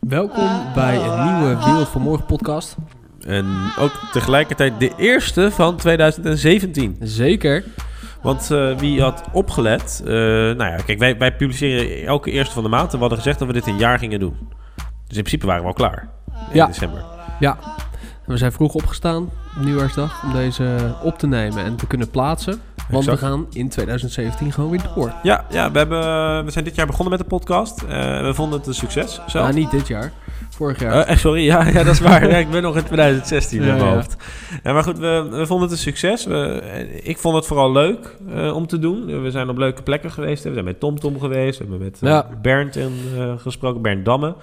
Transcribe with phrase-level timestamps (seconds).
[0.00, 2.76] Welkom bij een nieuwe Wereld van Morgen podcast.
[3.20, 3.46] En
[3.78, 6.96] ook tegelijkertijd de eerste van 2017.
[7.00, 7.64] Zeker.
[8.22, 10.00] Want uh, wie had opgelet...
[10.04, 12.86] Uh, nou ja, kijk, wij, wij publiceren elke eerste van de maand.
[12.86, 14.36] En we hadden gezegd dat we dit een jaar gingen doen.
[15.06, 16.08] Dus in principe waren we al klaar.
[16.28, 16.66] In ja.
[16.66, 17.04] december.
[17.40, 17.58] Ja.
[18.26, 19.22] We zijn vroeg opgestaan
[19.56, 22.60] op nieuwjaarsdag om deze op te nemen en te kunnen plaatsen.
[22.88, 23.20] Want Exact.
[23.20, 25.12] we gaan in 2017 gewoon weer door.
[25.22, 26.00] Ja, ja we, hebben,
[26.44, 27.82] we zijn dit jaar begonnen met de podcast.
[27.82, 27.88] Uh,
[28.20, 29.14] we vonden het een succes.
[29.26, 29.44] Zelf.
[29.44, 30.12] Nou, niet dit jaar.
[30.50, 31.10] Vorig jaar.
[31.10, 32.28] Uh, sorry, ja, ja, dat is waar.
[32.30, 33.94] ja, ik ben nog in 2016 Ja, in mijn ja.
[33.94, 34.16] hoofd.
[34.62, 36.24] Ja, maar goed, we, we vonden het een succes.
[36.24, 36.62] We,
[37.02, 39.22] ik vond het vooral leuk uh, om te doen.
[39.22, 40.44] We zijn op leuke plekken geweest.
[40.44, 41.58] We zijn met TomTom Tom geweest.
[41.58, 42.28] We hebben met Ja.
[42.42, 42.92] Bernd in,
[43.38, 44.34] gesproken, Bernd Damme.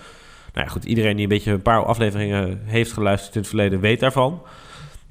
[0.54, 3.80] Nou ja, goed, iedereen die een beetje een paar afleveringen heeft geluisterd in het verleden
[3.80, 4.41] weet daarvan.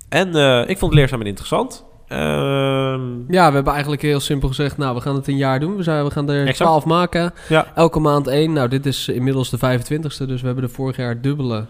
[0.08, 0.28] En
[0.68, 1.84] ik vond het leerzaam en interessant.
[2.12, 5.76] Ehm, Ja, we hebben eigenlijk heel simpel gezegd, nou, we gaan het een jaar doen.
[5.76, 6.56] We, zijn, we gaan er Exact.
[6.70, 7.32] 12 maken.
[7.48, 7.66] Ja.
[7.74, 8.52] Elke maand één.
[8.52, 11.64] Nou, dit is inmiddels de 25ste, dus we hebben er vorig jaar dubbele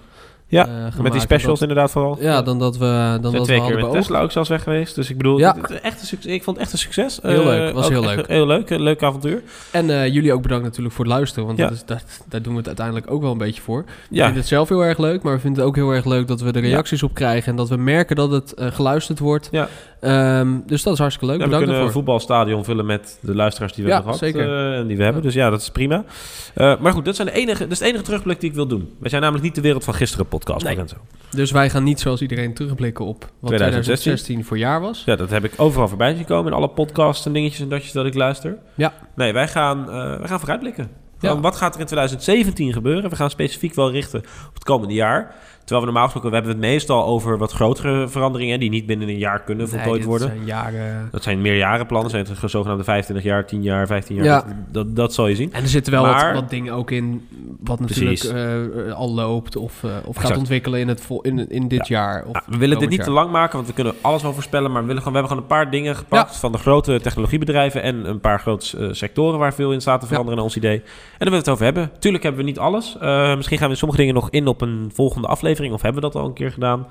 [0.53, 2.17] Ja, eh, met die specials Dat- inderdaad vooral.
[2.20, 3.92] ja, dan dat we, dan We dat we twee keer hadden met.
[3.92, 4.95] Tesla ook zelfs weg geweest.
[4.95, 5.56] Dus ik bedoel, Ja.
[5.83, 6.33] echt een succes.
[6.33, 7.19] ik vond het echt een succes.
[7.22, 8.27] Heel Eh, leuk, was heel leuk.
[8.27, 9.42] Heel leuk, een leuk avontuur.
[9.70, 11.64] En eh, jullie ook bedankt natuurlijk voor het luisteren, want Ja.
[11.64, 13.84] dat is, dat, daar doen we het uiteindelijk ook wel een beetje voor.
[13.84, 16.05] We Ja, vinden het zelf heel erg leuk, maar we vinden het ook heel erg
[16.05, 19.48] leuk dat we de reacties op krijgen en dat we merken dat het geluisterd wordt.
[19.50, 19.69] Ja.
[20.00, 21.45] Ehm, dus dat is hartstikke leuk.
[21.45, 24.33] Ja, we kunnen een voetbalstadion vullen met de luisteraars die we Ja, hebben gehad.
[24.34, 24.75] zeker.
[24.75, 25.23] en die we hebben.
[25.23, 26.05] Dus ja, dat is prima.
[26.55, 28.89] Maar goed, dat, zijn de enige, dat is de enige terugblik die ik wil doen.
[28.98, 30.41] We zijn namelijk niet de wereld van gisteren podcast.
[30.45, 30.77] Nee.
[30.77, 30.97] En zo.
[31.31, 33.85] Dus wij gaan niet zoals iedereen terugblikken op wat 2016.
[33.85, 35.03] 2016 voor jaar was.
[35.07, 36.53] Ja, dat heb ik overal voorbij zien komen.
[36.53, 38.59] In alle podcasts en dingetjes en datjes dat ik luister.
[38.75, 38.93] Ja.
[39.15, 40.91] Nee, wij gaan, eh, wij gaan vooruitblikken.
[41.20, 41.41] Ja.
[41.41, 43.11] Wat gaat er in 2017 gebeuren?
[43.11, 45.35] We gaan specifiek wel richten op het komende jaar.
[45.59, 48.61] Terwijl we normaal gesproken, we hebben het meestal over wat grotere veranderingen...
[48.61, 50.29] die niet binnen een jaar kunnen voltooid worden.
[50.29, 51.09] zijn jaren...
[51.11, 52.13] Dat zijn meerjarenplannen.
[52.13, 54.25] Dat zijn het zogenaamde 25 jaar, 10 jaar, 15 jaar.
[54.25, 54.41] Ja.
[54.41, 55.53] Dat, dat, dat zal je zien.
[55.53, 57.29] En er zitten wel Maar- wat, wat dingen ook in
[57.65, 61.49] wat natuurlijk eh, eh, al loopt of, eh, of gaat ontwikkelen in, het vol, in,
[61.51, 62.25] in dit jaar.
[62.27, 63.07] Of Ja, we willen dit niet jaar.
[63.07, 64.70] te lang maken, want we kunnen alles wel voorspellen.
[64.70, 67.83] Maar we, willen gewoon, we hebben gewoon een paar dingen gepakt van de grote technologiebedrijven
[67.83, 70.77] en een paar grote sectoren waar veel in staat te veranderen naar ons idee.
[70.77, 71.91] En daar willen we het over hebben.
[71.98, 72.97] Tuurlijk hebben we niet alles.
[73.36, 76.23] Misschien gaan we sommige dingen nog in op een volgende aflevering, of hebben we dat
[76.23, 76.86] al een keer gedaan.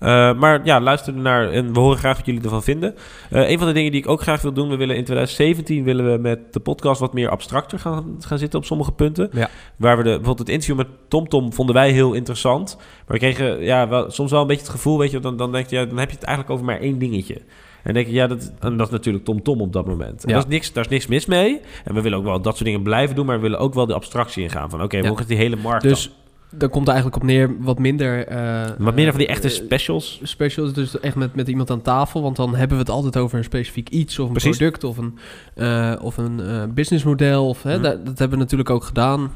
[0.00, 2.94] Eh, maar ja, luister naar en we horen graag wat jullie ervan vinden.
[3.30, 5.84] Eh, een van de dingen die ik ook graag wil doen, we willen in 2017
[5.84, 9.28] willen we met de podcast wat meer abstracter gaan, gaan zitten op sommige punten.
[9.32, 9.48] Ja.
[9.76, 12.76] Waar we de, bijvoorbeeld het interview met TomTom vonden wij heel interessant.
[12.76, 15.52] Maar we kregen ja, wel, soms wel een beetje het gevoel, weet je, dan, dan
[15.52, 17.40] denk je, ja, dan heb je het eigenlijk over maar één dingetje.
[17.82, 20.22] En denk je, ja, dat, en dat is natuurlijk TomTom op dat moment.
[20.24, 20.34] En Ja.
[20.34, 21.60] dat is niks, daar is niks mis mee.
[21.84, 23.86] En we willen ook wel dat soort dingen blijven doen, maar we willen ook wel
[23.86, 24.70] de abstractie ingaan.
[24.70, 25.08] Van oké, Ja.
[25.08, 26.10] hoe is die hele markt Dus
[26.56, 28.26] daar komt er eigenlijk op neer wat minder...
[28.26, 28.74] eh, dan?
[28.78, 30.20] Wat meer van die echte eh, specials.
[30.22, 32.22] specials, dus echt met, met iemand aan tafel.
[32.22, 34.56] Want dan hebben we het altijd over een specifiek iets of een Precies.
[34.56, 35.18] product of een,
[35.54, 36.40] eh, of een
[36.74, 37.48] businessmodel.
[37.48, 37.82] Of, hè, Mhm.
[37.82, 39.32] dat, dat hebben we natuurlijk ook gedaan.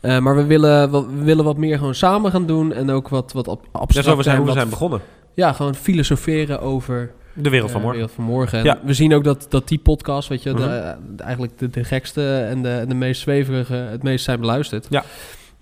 [0.00, 3.32] Maar we willen, wat- we willen wat meer gewoon samen gaan doen en ook wat,
[3.32, 3.96] wat abstract.
[3.96, 5.00] is hoe we zijn, hoe we zijn begonnen.
[5.34, 7.98] Ja, gewoon filosoferen over De wereld van morgen.
[7.98, 8.58] wereld van morgen.
[8.58, 8.78] En Ja.
[8.84, 10.60] We zien ook dat, dat die podcast, weet je, Mhm.
[10.60, 14.86] de- eigenlijk de, de gekste en de, en de meest zweverige het meest zijn beluisterd.
[14.90, 15.04] Ja.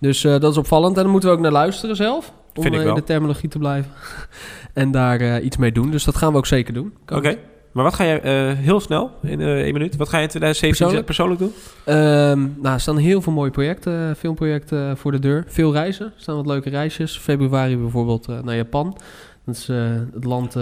[0.00, 0.96] Dus eh, dat is opvallend.
[0.96, 2.32] En dan moeten we ook naar luisteren zelf.
[2.54, 3.90] Om Vind ik eh, in de terminologie te blijven.
[4.74, 5.90] en daar eh, iets mee doen.
[5.90, 6.94] Dus dat gaan we ook zeker doen.
[7.12, 7.36] Oké.
[7.72, 11.06] Maar wat ga jij heel snel, in één minuut, wat ga je in 2017 Persoonlijk?
[11.06, 11.52] persoonlijk, doen?
[11.84, 15.44] Ehm, nou, er staan heel veel mooie projecten, filmprojecten voor de deur.
[15.46, 16.06] Veel reizen.
[16.06, 17.18] Er staan wat leuke reisjes.
[17.18, 18.96] Februari bijvoorbeeld naar Japan.
[19.44, 19.66] Dat is
[20.14, 20.56] het land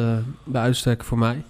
[0.44, 1.43] bij uitstek voor mij.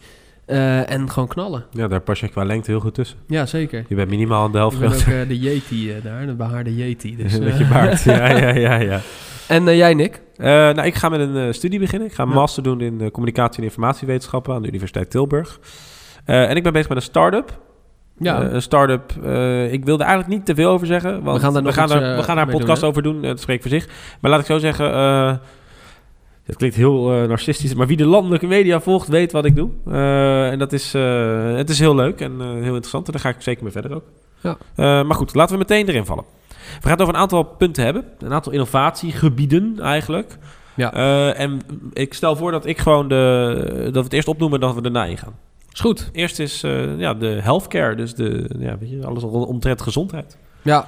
[0.48, 1.64] Eh, en gewoon knallen.
[1.70, 3.18] Ja, daar pas je qua lengte heel goed tussen.
[3.26, 3.84] Ja, zeker.
[3.88, 5.20] Je bent minimaal aan de helft Ik ben ook groter.
[5.20, 7.16] eh, de Yeti eh, daar, de behaarde Yeti.
[7.16, 8.02] Dus, Met je baard.
[8.02, 9.00] Ja, ja, ja, ja.
[9.48, 10.22] en jij, Nick?
[10.36, 12.08] Nou, ik ga met een studie beginnen.
[12.08, 12.34] Ik ga een Ja.
[12.34, 15.58] master doen in communicatie en informatiewetenschappen aan de Universiteit Tilburg.
[16.24, 17.58] En ik ben bezig met een start-up.
[18.18, 19.10] Ja, een start-up.
[19.72, 21.22] ik wilde er eigenlijk niet te veel over zeggen.
[21.22, 23.22] Want We gaan daar we gaan, iets, daar, we gaan daar een podcast over doen.
[23.22, 23.88] Dat spreekt voor zich.
[24.20, 25.40] Maar laat ik zo zeggen.
[26.48, 27.74] Het klinkt heel eh, narcistisch.
[27.74, 29.70] Maar wie de landelijke media volgt, weet wat ik doe.
[29.86, 33.06] Eh, en dat is, eh, het is heel leuk en heel interessant.
[33.06, 34.04] En daar ga ik zeker mee verder ook.
[34.40, 34.56] Ja.
[35.02, 36.24] Maar goed, laten we meteen erin vallen.
[36.58, 38.04] We gaan het over een aantal punten hebben.
[38.18, 40.38] Een aantal innovatiegebieden eigenlijk.
[40.74, 40.92] Ja.
[41.34, 41.60] En
[41.92, 44.82] ik stel voor dat ik gewoon de, dat we het eerst opnoemen en dat we
[44.82, 45.34] erna ingaan.
[45.72, 46.10] is goed.
[46.12, 46.60] Eerst is
[46.98, 50.36] ja, de healthcare, dus de, ja, weet je, alles omtrent gezondheid.
[50.62, 50.86] Ja.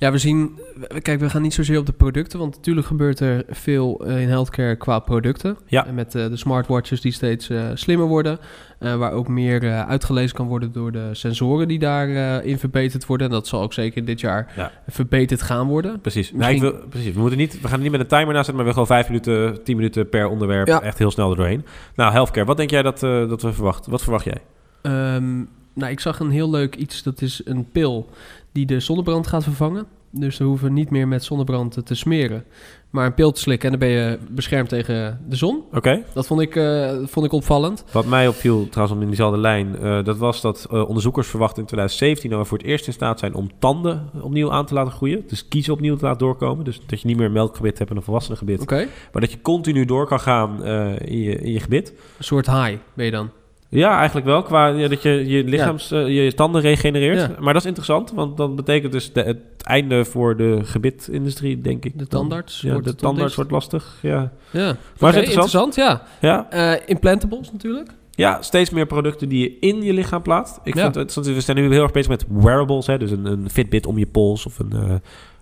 [0.00, 0.58] Ja, we zien...
[1.02, 4.28] Kijk, we gaan niet zozeer op de producten, want natuurlijk gebeurt er veel eh, in
[4.28, 5.56] healthcare qua producten.
[5.66, 5.86] Ja.
[5.86, 8.38] En met eh, de smartwatches die steeds eh, slimmer worden,
[8.78, 13.26] waar ook meer uitgelezen kan worden door de sensoren die daarin in verbeterd worden.
[13.26, 14.70] En dat zal ook zeker dit jaar Ja.
[14.88, 16.00] verbeterd gaan worden.
[16.00, 16.32] Precies.
[16.32, 17.14] Misschien- Nou, wil, precies.
[17.14, 18.86] We, moeten niet, we gaan er niet met een timer naast zetten, maar we gewoon
[18.86, 20.82] vijf minuten, tien minuten per onderwerp Ja.
[20.82, 21.64] echt heel snel er doorheen.
[21.94, 23.90] Nou, healthcare, wat denk jij dat, dat we verwachten?
[23.90, 24.38] Wat verwacht jij?
[24.82, 25.42] Ehm,
[25.80, 27.02] Nou, ik zag een heel leuk iets.
[27.02, 28.08] Dat is een pil
[28.52, 29.86] die de zonnebrand gaat vervangen.
[30.10, 32.44] Dus we hoeven niet meer met zonnebrand te smeren.
[32.90, 35.62] Maar een pil te slikken en dan ben je beschermd tegen de zon.
[35.72, 36.02] Oké.
[36.12, 37.84] Dat vond ik, uh, vond ik opvallend.
[37.92, 39.76] Wat mij opviel, trouwens om in diezelfde lijn...
[39.82, 42.30] Uh, dat was dat uh, onderzoekers verwachten in 2017...
[42.30, 45.24] dat we voor het eerst in staat zijn om tanden opnieuw aan te laten groeien.
[45.26, 46.64] Dus kiezen opnieuw te laten doorkomen.
[46.64, 48.60] Dus dat je niet meer melkgebit hebt en een volwassenen gebit.
[48.60, 48.86] Oké.
[49.12, 51.92] Maar dat je continu door kan gaan in, je, in je gebit.
[52.18, 53.30] Een soort high ben je dan?
[53.70, 54.42] Ja, eigenlijk wel.
[54.42, 56.00] Qua ja, dat je je lichaams, ja.
[56.00, 57.20] uh, je tanden regenereert.
[57.20, 57.30] Ja.
[57.38, 61.84] Maar dat is interessant, want dat betekent dus de, het einde voor de gebitindustrie, denk
[61.84, 61.98] ik.
[61.98, 62.60] De tandarts.
[62.60, 63.98] Ja, wordt de tandarts wordt lastig.
[64.02, 64.76] Ja, ja.
[64.98, 65.76] maar okay, is interessant.
[65.76, 66.04] interessant.
[66.20, 66.48] ja.
[66.50, 66.72] Ja.
[66.74, 67.90] Uh, implantables natuurlijk.
[68.10, 70.58] Ja, steeds meer producten die je in je lichaam plaatst.
[70.64, 73.50] Ik vind het, we zijn nu heel erg bezig met wearables, hè, dus een, een
[73.50, 74.94] Fitbit om je pols of een, uh,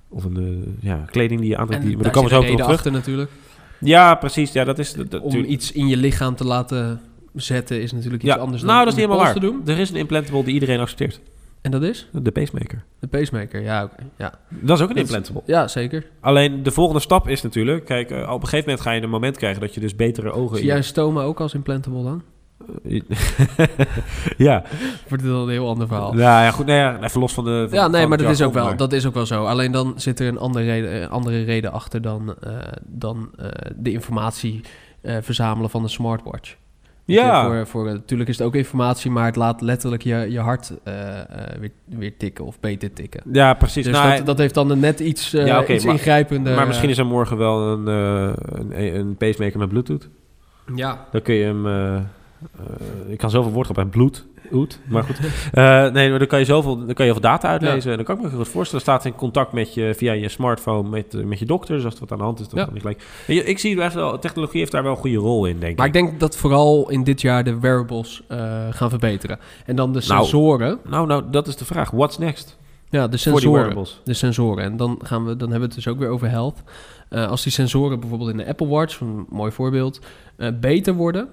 [0.08, 1.80] of een ja, kleding die je aantrekt.
[1.82, 2.84] En Die, maar daar komen op reden terug.
[2.84, 3.30] natuurlijk.
[3.80, 4.52] Ja, precies.
[4.52, 7.00] Ja, dat is dat, Om iets in je lichaam te laten
[7.40, 8.38] zetten is natuurlijk iets ja.
[8.40, 9.40] anders nou, dan dat is niet helemaal waar.
[9.40, 9.62] te doen.
[9.66, 11.20] Er is een implantable die iedereen accepteert.
[11.60, 12.08] En dat is?
[12.12, 12.84] De pacemaker.
[13.00, 13.94] De pacemaker, ja, oké.
[14.16, 14.38] Ja.
[14.48, 15.42] Dat is ook een Dat is- implantable.
[15.52, 16.06] ja, zeker.
[16.20, 17.84] Alleen de volgende stap is natuurlijk...
[17.84, 19.60] Kijk, eh, op een gegeven moment ga je een moment krijgen...
[19.60, 20.56] dat je dus betere ogen...
[20.56, 22.22] Zie jij stoma ook als implantable dan?
[24.36, 24.62] ja.
[25.08, 26.12] Wordt het een heel ander verhaal.
[26.12, 26.66] Nou ja, goed.
[26.66, 27.66] Nee, ja, even los van de...
[27.68, 29.44] van- Ja, nee, maar dat is, ook wel, dat is ook wel zo.
[29.44, 32.52] Alleen dan zit er een andere reden, eh, andere reden achter dan, eh,
[32.86, 33.46] dan eh,
[33.76, 34.60] de informatie
[35.20, 36.56] verzamelen van de smartwatch.
[37.14, 37.44] Ja.
[37.46, 41.18] Voor, voor, natuurlijk is het ook informatie, maar het laat letterlijk je, je hart eh,
[41.20, 41.24] eh,
[41.60, 43.20] weer, weer tikken of beter tikken.
[43.32, 43.84] Ja, precies.
[43.84, 46.54] Dus Nou, dat, dat heeft dan een net iets, eh, Ja, iets maar- ingrijpender.
[46.54, 50.08] maar misschien is er morgen wel een, een, een pacemaker met bluetooth.
[50.74, 51.66] Ja, Dan kun je hem...
[52.58, 54.26] eh, ik kan zoveel woorden op bij bloed.
[54.52, 55.18] Oet, maar goed.
[55.52, 57.90] Eh, nee, maar dan kan je zoveel, dan kan je heel veel data uitlezen.
[57.90, 58.84] En dan kan ik me goed voorstellen.
[58.84, 61.74] staat in contact met je via je smartphone met, eh, met je dokter.
[61.76, 62.64] Dus als er wat aan de hand is, dan Ja.
[62.64, 63.02] kan die gelijk.
[63.26, 65.86] En ik zie best wel, technologie heeft daar wel een goede rol in, denk maar
[65.86, 65.94] ik.
[65.94, 68.22] ik denk dat vooral in dit jaar de wearables
[68.70, 69.38] gaan verbeteren.
[69.66, 70.78] En dan de Nou, sensoren.
[70.88, 71.90] Nou, nou, dat is de vraag.
[71.90, 72.58] What's next?
[72.90, 73.86] ja, de sensoren.
[74.04, 74.64] De sensoren.
[74.64, 76.62] En dan, gaan we, dan hebben we het dus ook weer over health.
[77.10, 80.00] Als die sensoren bijvoorbeeld in de Apple Watch, een mooi voorbeeld,
[80.60, 81.28] beter worden,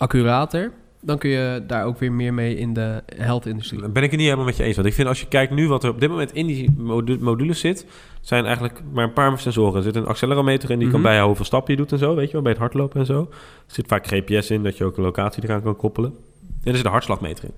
[0.00, 3.88] accurater, dan kun je daar ook weer meer mee in de health-industrie.
[3.88, 4.74] Ben ik het niet helemaal met je eens.
[4.76, 7.18] Want ik vind als je kijkt nu wat er op dit moment in die modu-
[7.20, 7.86] modules zit,
[8.20, 9.76] zijn eigenlijk maar een paar sensoren.
[9.76, 11.08] Er zit een accelerometer in die kan Mhm.
[11.08, 13.20] bijhouden hoeveel stappen je doet en zo, weet je wel, bij het hardlopen en zo.
[13.66, 16.10] Er zit vaak GPS in, dat je ook een locatie eraan kan koppelen.
[16.62, 17.54] En er zit een hartslagmeter in.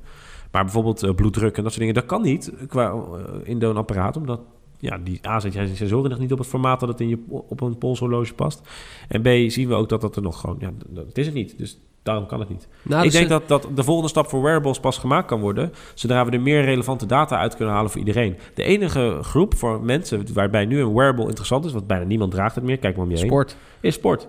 [0.53, 3.01] Maar bijvoorbeeld eh, bloeddruk en dat soort dingen, dat kan niet qua eh,
[3.43, 4.41] in zo'n apparaat, omdat
[4.79, 7.09] ja, die A zet jij zijn sensoren nog niet op het formaat dat het in
[7.09, 8.61] je, op een polshorloge past.
[9.09, 11.59] En B zien we ook dat dat er nog gewoon, ja, dat is het niet.
[11.59, 12.69] Dus daarom kan het niet.
[12.83, 15.41] Nou, ik dus, denk eh, dat, dat de volgende stap voor wearables pas gemaakt kan
[15.41, 15.73] worden...
[15.95, 18.37] zodra we er meer relevante data uit kunnen halen voor iedereen.
[18.55, 21.73] De enige groep voor mensen waarbij nu een wearable interessant is...
[21.73, 23.57] want bijna niemand draagt het meer, kijk maar om je heen, sport.
[23.81, 24.29] is sport.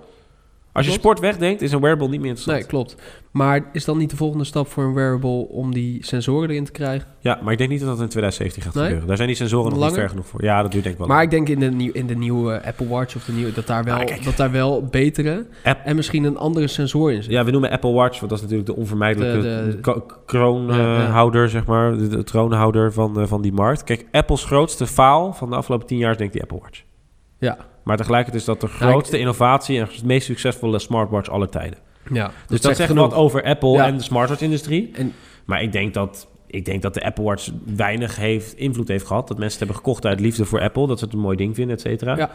[0.73, 1.05] Als je Klopt.
[1.05, 2.57] sport wegdenkt, is een wearable niet meer interessant.
[2.57, 2.95] Nee, klopt.
[3.31, 6.71] Maar is dan niet de volgende stap voor een wearable om die sensoren erin te
[6.71, 7.07] krijgen?
[7.19, 8.83] Ja, maar ik denk niet dat dat in 2017 gaat Nee?
[8.83, 9.07] gebeuren.
[9.07, 10.43] Daar zijn die sensoren nog niet ver genoeg voor.
[10.43, 11.09] Ja, dat duurt denk ik wel.
[11.15, 13.67] Maar ik denk in de, nieuw, in de nieuwe Apple Watch of de nieuwe, dat
[13.67, 17.31] daar wel, Ah, dat daar wel betere App- en misschien een andere sensor in zit.
[17.31, 19.41] Ja, we noemen Apple Watch, want dat is natuurlijk de onvermijdelijke
[19.81, 21.97] De- kroonhouder, zeg maar.
[21.97, 23.83] De, de troonhouder van, eh, van die markt.
[23.83, 26.83] Kijk, Apples grootste faal van de afgelopen tien jaar is denk ik die Apple Watch.
[27.37, 27.57] Ja.
[27.83, 31.79] Maar tegelijkertijd is dat de ik- grootste innovatie en het meest succesvolle smartwatch aller tijden.
[32.11, 32.31] ja.
[32.47, 33.09] Dus dat, zegt genoeg.
[33.09, 34.91] wat over Apple en de smartwatch-industrie.
[34.93, 35.13] En-
[35.45, 39.27] Maar ik denk dat, ik denk dat de Apple Watch weinig heeft, invloed heeft gehad.
[39.27, 40.87] Dat mensen het hebben gekocht uit liefde voor Apple.
[40.87, 42.17] Dat ze het een mooi ding vinden, et cetera.
[42.17, 42.31] Ja.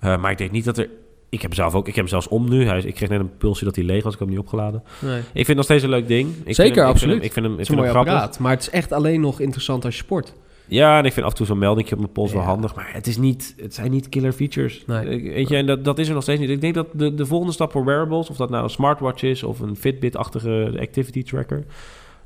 [0.00, 0.88] Eh, maar ik denk niet dat er...
[1.28, 2.66] Ik heb, zelf ook, ik heb hem zelfs om nu.
[2.66, 4.12] Hij ik kreeg net een pulsje dat hij leeg was.
[4.12, 4.82] Ik heb hem niet opgeladen.
[5.00, 5.18] Nee.
[5.18, 6.28] Ik vind het nog steeds een leuk ding.
[6.36, 6.98] Ik vind Zeker, ik absoluut.
[7.00, 8.12] Vind hem, ik vind hem, ik Het is vind een hem mooi grappig.
[8.12, 10.34] apparaat, maar het is echt alleen nog interessant als je sport.
[10.70, 12.74] Ja, en ik vind af en toe zo'n meldingje op mijn pols wel handig.
[12.74, 14.84] Maar het, is niet, het zijn niet killer features.
[14.86, 15.06] Nee.
[15.08, 16.50] Ik- Weet je, en dat, dat is er nog steeds niet.
[16.50, 18.30] Ik denk dat de, de volgende stap voor wearables...
[18.30, 21.64] of dat nou een smartwatch is of een Fitbit-achtige activity tracker...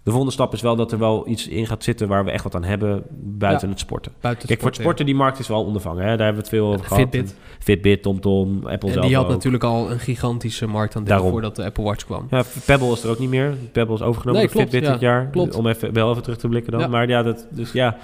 [0.03, 2.09] de volgende stap is wel dat er wel iets in gaat zitten...
[2.09, 3.73] waar we echt wat aan hebben buiten Ja.
[3.75, 4.13] het sporten.
[4.21, 6.03] Buiten Kijk, voor het sporten, sporten, die markt is wel ondervangen.
[6.03, 6.17] Hè?
[6.17, 6.99] Daar hebben we het veel over gehad.
[7.03, 7.31] Fitbit.
[7.31, 9.31] En Fitbit, TomTom, Apple En zelf die had ook.
[9.31, 11.31] natuurlijk al een gigantische marktaandeel Daarom.
[11.31, 12.27] voordat de Apple Watch kwam.
[12.31, 13.55] Ja, Pebble is er ook niet meer.
[13.73, 14.93] Pebble is overgenomen Nee, door klopt, Fitbit ja.
[14.93, 15.27] dit jaar.
[15.31, 15.55] Klopt.
[15.55, 16.91] Om even, wel even terug te blikken dan.
[16.91, 17.97] Maar ja, dat, dus ja,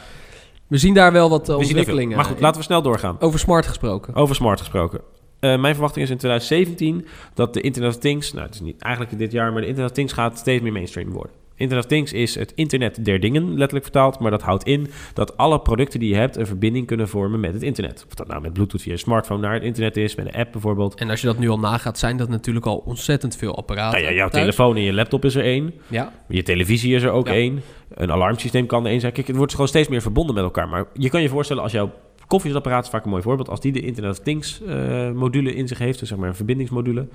[0.71, 2.17] We zien daar wel wat eh, ontwikkelingen.
[2.17, 3.17] Maar goed, laten we snel doorgaan.
[3.21, 4.15] Over smart gesproken.
[4.15, 5.01] Over smart gesproken.
[5.41, 8.83] Eh, mijn verwachting is in 2017 dat de Internet of Things, nou het is niet
[8.83, 11.33] eigenlijk dit jaar, maar de Internet of Things gaat steeds meer mainstream worden.
[11.61, 15.37] Internet of Things is het internet der dingen, letterlijk vertaald, maar dat houdt in dat
[15.37, 18.05] alle producten die je hebt een verbinding kunnen vormen met het internet.
[18.09, 20.53] Of dat nou met Bluetooth via je smartphone naar het internet is, met een app
[20.53, 20.95] bijvoorbeeld.
[20.95, 23.99] En als je dat nu al nagaat, zijn dat natuurlijk al ontzettend veel apparaten.
[24.01, 24.43] Nou ja, jouw thuis.
[24.45, 25.75] telefoon en je laptop is er één.
[25.87, 27.33] Ja, Je televisie is er ook Ja.
[27.33, 27.63] één.
[27.91, 29.13] Een alarmsysteem kan er één zijn.
[29.13, 30.69] Kijk, het wordt gewoon steeds meer verbonden met elkaar.
[30.69, 31.91] Maar je kan je voorstellen als jouw
[32.27, 33.49] koffiezetapparaat is vaak een mooi voorbeeld.
[33.49, 36.35] Als die de Internet of Things eh, module in zich heeft, dus zeg maar een
[36.35, 37.07] verbindingsmodule.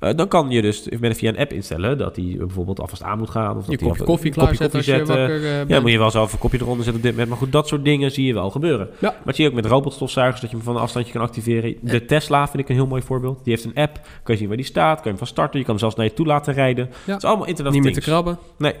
[0.00, 3.18] Uh, dan kan je dus met via een app instellen dat hij bijvoorbeeld alvast aan
[3.18, 3.56] moet gaan.
[3.56, 6.38] Of je dat kopje koffie klaarzetten je wakker uh, Ja, moet je wel zelf een
[6.38, 7.28] kopje eronder zetten op dit moment.
[7.28, 8.88] Maar goed, dat soort dingen zie je wel gebeuren.
[8.98, 9.14] Ja.
[9.24, 11.76] Maar zie je ook met robotstofzuigers dat je hem van een afstandje kan activeren.
[11.80, 13.44] De Tesla vind ik een heel mooi voorbeeld.
[13.44, 15.58] Die heeft een app, kan je zien waar die staat, kan je hem van starten.
[15.58, 16.84] Je kan hem zelfs naar je toe laten rijden.
[16.84, 17.12] Ja.
[17.12, 18.38] Het is allemaal internet Niet meer te krabben.
[18.58, 18.74] Nee.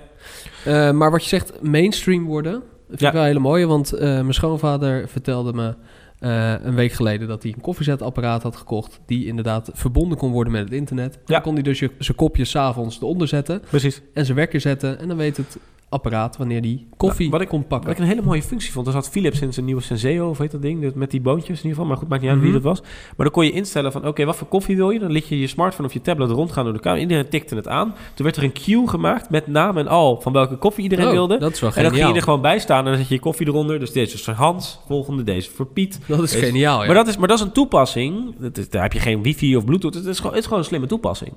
[0.66, 3.06] Uh, maar wat je zegt, mainstream worden, vind Ja.
[3.08, 3.66] ik wel hele mooie.
[3.66, 5.74] Want mijn schoonvader vertelde me
[6.20, 9.00] uh, een week geleden dat hij een koffiezetapparaat had gekocht...
[9.06, 11.14] die inderdaad verbonden kon worden met het internet.
[11.14, 11.20] Ja.
[11.26, 14.00] Dan kon hij dus zijn kopje s'avonds eronder zetten Precies.
[14.14, 14.98] en zijn wekker zetten...
[14.98, 15.58] en dan weet het
[15.90, 17.90] apparaat wanneer die koffie Nou, wat ik- kon Wat pakken.
[17.90, 20.50] ik een hele mooie functie vond, er zat Philips in zijn nieuwe Senseo, of heet
[20.50, 21.86] dat ding, met die boontjes in ieder geval.
[21.86, 22.50] Maar goed, maakt niet uit Mhm.
[22.50, 22.80] wie dat was.
[22.80, 22.90] Maar
[23.26, 24.98] dan kon je instellen van, oké, wat voor koffie wil je?
[24.98, 27.00] Dan liet je je smartphone of je tablet rondgaan door de kamer.
[27.00, 27.94] Iedereen tikte het aan.
[28.14, 31.10] Toen werd er een queue gemaakt met naam en al van welke koffie iedereen Oh,
[31.12, 31.38] wilde.
[31.38, 33.14] Dat is wel En dan ging je er gewoon bij staan en dan zet je
[33.14, 33.78] je koffie eronder.
[33.78, 36.00] Dus deze is voor Hans, volgende deze voor Piet.
[36.06, 36.86] Dat is Deze- geniaal, ja.
[36.86, 38.34] Maar, dat is, maar dat is een toepassing.
[38.38, 39.94] Dat is, daar heb je geen wifi of bluetooth.
[39.94, 41.32] Het is gewoon, het is gewoon een slimme toepassing.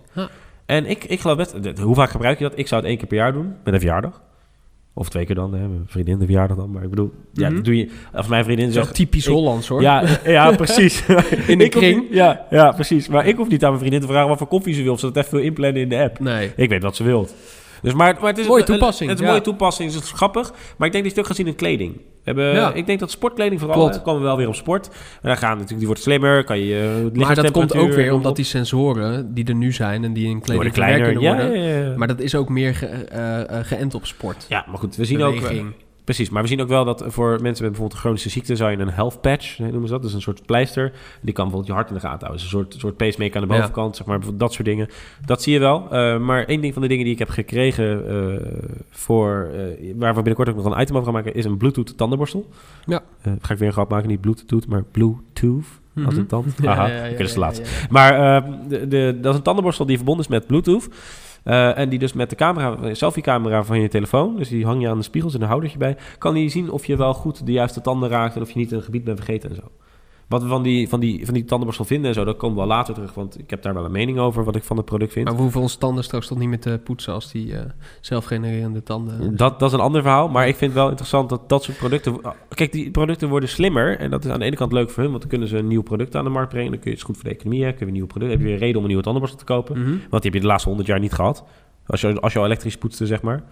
[0.66, 1.56] En ik, ik geloof best...
[1.82, 2.58] Hoe vaak gebruik je dat?
[2.60, 3.54] Ik zou het één keer per jaar doen.
[3.64, 4.22] Met een verjaardag.
[4.94, 5.54] Of twee keer dan.
[5.54, 6.72] Hè, mijn vriendin de verjaardag dan.
[6.72, 7.12] Maar ik bedoel...
[7.34, 7.90] Ja, dat doe je...
[8.14, 8.94] Of mijn vriendin zegt...
[8.96, 9.82] typisch ik- Hollands, hoor.
[9.82, 11.04] Ja, ja, precies.
[11.48, 12.02] In de kring.
[12.02, 13.08] niet- Ja, ja, precies.
[13.08, 14.94] Maar ik hoef niet aan mijn vriendin te vragen wat voor koffie ze wil.
[14.94, 16.20] Of ze dat even wil inplannen in de app.
[16.20, 16.52] Nee.
[16.56, 17.36] Ik weet wat ze wilt.
[17.82, 19.38] Dus maar, maar het is Mooie toepassing, Het is een ja.
[19.38, 19.94] mooie toepassing.
[19.94, 20.54] Het is grappig.
[20.78, 21.98] Maar ik denk dat je het ook gaat zien in kleding.
[22.24, 22.74] We hebben, Ja.
[22.74, 23.78] Ik denk dat sportkleding vooral.
[23.78, 23.96] Klopt.
[23.96, 24.88] hè, komen we wel weer op sport.
[24.88, 26.44] En dan gaan natuurlijk, die wordt slimmer.
[26.44, 30.04] Kan je eh, Maar dat komt ook weer omdat die sensoren die er nu zijn...
[30.04, 31.04] en die in kleding kleiner.
[31.04, 31.62] kunnen worden...
[31.62, 31.98] ja, ja.
[31.98, 34.46] Maar dat is ook meer ge, eh, eh, geënt op sport.
[34.50, 35.42] ja, maar goed, we zien ook...
[36.12, 38.78] Precies, maar we zien ook wel dat voor mensen met bijvoorbeeld chronische ziekte zou je
[38.78, 40.92] een health patch, noemen ze dat, dus een soort pleister.
[41.22, 42.32] Die kan bijvoorbeeld je hart in de gaten houden.
[42.32, 43.60] Dus een soort, soort pacemaker aan de Ja.
[43.60, 44.90] bovenkant, zeg maar, dat soort dingen.
[45.26, 45.84] Dat zie je wel.
[45.84, 50.10] Uh, maar één ding van de dingen die ik heb gekregen uh, voor, uh, waar
[50.10, 52.50] we binnenkort ook nog een item over gaan maken, is een Bluetooth tandenborstel.
[52.86, 53.02] Ja.
[53.42, 55.66] Ga ik weer een grap maken, niet Bluetooth, maar Bluetooth.
[55.94, 56.06] Mhm.
[56.06, 56.46] Als het dan.
[56.62, 57.62] Ja, Aha, ja, is ja, ja.
[57.90, 60.90] Maar uh, de, de, dat is een tandenborstel die verbonden is met Bluetooth.
[61.44, 64.90] Uh, en die dus met de camera, selfie-camera van je telefoon, dus die hang je
[64.90, 67.52] aan de spiegels en een houdertje bij, kan die zien of je wel goed de
[67.52, 69.72] juiste tanden raakt en of je niet een gebied bent vergeten en zo.
[70.32, 72.62] Wat we van die, van die, van die tandenborstel vinden en zo, dat komen we
[72.62, 74.86] wel later terug, want ik heb daar wel een mening over wat ik van het
[74.86, 75.26] product vind.
[75.26, 77.60] Maar we hoeven onze tanden straks toch niet meer te poetsen als die uh,
[78.02, 79.36] zelfgenererende tanden...
[79.36, 82.22] Dat, dat is een ander verhaal, maar ik vind wel interessant dat dat soort producten...
[82.50, 85.10] Kijk, die producten worden slimmer en dat is aan de ene kant leuk voor hun,
[85.10, 86.72] want dan kunnen ze een nieuw product aan de markt brengen.
[86.72, 88.40] Dan kun je het goed voor de economie, hè, kun je een nieuw product, heb
[88.40, 89.78] je weer een reden om een nieuwe tandenborstel te kopen.
[89.78, 90.02] Mm -hmm.
[90.10, 91.44] Want die heb je de laatste honderd jaar niet gehad.
[91.86, 93.44] Als je, als je al elektrisch poetste, zeg maar.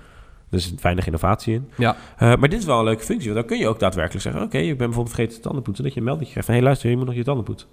[0.50, 1.70] Dus er is weinig innovatie in.
[1.78, 1.96] Ja.
[2.14, 3.34] Uh, maar dit is wel een leuke functie.
[3.34, 4.42] Want dan kun je ook daadwerkelijk zeggen...
[4.44, 5.84] oké, okay, ik ben bijvoorbeeld vergeten te tanden poetsen.
[5.84, 6.56] Dat je een melding krijgt van...
[6.56, 7.68] hé, hey, luister, je moet nog je tanden poetsen.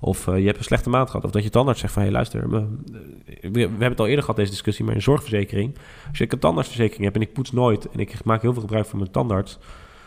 [0.00, 1.24] Of uh, je hebt een slechte maand gehad.
[1.24, 2.02] Of dat je tandarts zegt van...
[2.02, 2.66] hé, hey, luister, me,
[3.40, 4.84] we, we, hebben het al eerder gehad, deze discussie...
[4.84, 5.76] maar een zorgverzekering.
[6.08, 7.88] Als ik een tandartsverzekering heb en ik poets nooit...
[7.90, 9.58] en ik maak heel veel gebruik van mijn tandarts...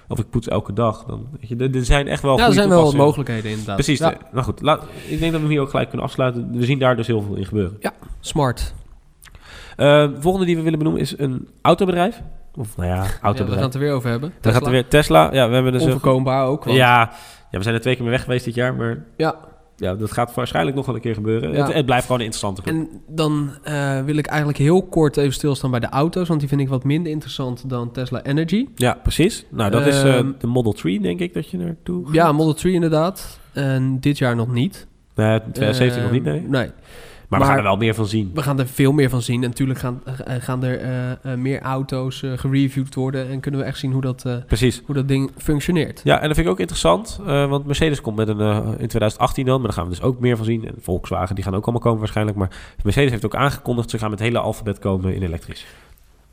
[0.07, 1.03] of ik poets elke dag...
[1.05, 3.75] dan weet je, er, zijn echt wel Ja, er zijn wel wat mogelijkheden inderdaad.
[3.75, 3.99] Precies.
[3.99, 4.17] Ja.
[4.31, 6.51] Nou goed, laat, ik denk dat we hier ook gelijk kunnen afsluiten.
[6.51, 7.77] We zien daar dus heel veel in gebeuren.
[7.79, 8.73] Ja, smart.
[9.77, 12.21] De volgende die we willen benoemen is een autobedrijf.
[12.55, 13.37] Of nou ja, autobedrijf.
[13.37, 14.33] Ja, we gaan het er weer over hebben.
[14.41, 15.33] Dan gaat er weer Tesla.
[15.33, 16.63] Ja, we hebben dus Onverkoombaar ook.
[16.63, 16.77] Want...
[16.77, 17.11] Ja,
[17.51, 19.35] ja, we zijn er twee keer mee weg geweest dit jaar, maar ja.
[19.77, 21.51] Ja, dat gaat waarschijnlijk nog wel een keer gebeuren.
[21.51, 21.65] Ja.
[21.65, 22.75] Het, het, blijft gewoon een interessante groep.
[22.75, 26.49] En dan uh, wil ik eigenlijk heel kort even stilstaan bij de auto's, want die
[26.49, 28.67] vind ik wat minder interessant dan Tesla Energy.
[28.75, 29.45] Ja, precies.
[29.49, 32.13] Nou, dat is uh, de Model 3, denk ik, dat je naartoe gaat.
[32.13, 33.39] Ja, Model 3 inderdaad.
[33.53, 34.87] En dit jaar nog niet.
[35.15, 36.41] Nee, 2017 nog niet, nee.
[36.41, 36.69] Nee.
[37.27, 38.31] Maar, we gaan er wel meer van zien.
[38.33, 39.43] We gaan er veel meer van zien.
[39.43, 43.29] En natuurlijk gaan, uh, gaan er uh, uh, meer auto's gereviewd worden.
[43.29, 44.81] En kunnen we echt zien hoe dat, Precies.
[44.85, 46.01] hoe dat ding functioneert.
[46.03, 47.19] Ja, en dat vind ik ook interessant.
[47.25, 48.39] want Mercedes komt met een
[48.79, 49.55] in 2018 dan.
[49.55, 50.67] Maar daar gaan we dus ook meer van zien.
[50.67, 52.37] En Volkswagen, die gaan ook allemaal komen waarschijnlijk.
[52.37, 52.49] Maar
[52.83, 53.89] Mercedes heeft ook aangekondigd...
[53.89, 55.65] ze gaan met het hele alfabet komen in elektrisch.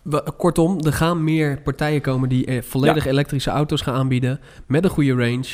[0.03, 2.29] We, kortom, er gaan meer partijen komen...
[2.29, 3.11] die eh, volledig ja.
[3.11, 4.41] elektrische auto's gaan aanbieden.
[4.67, 5.47] Met een goede range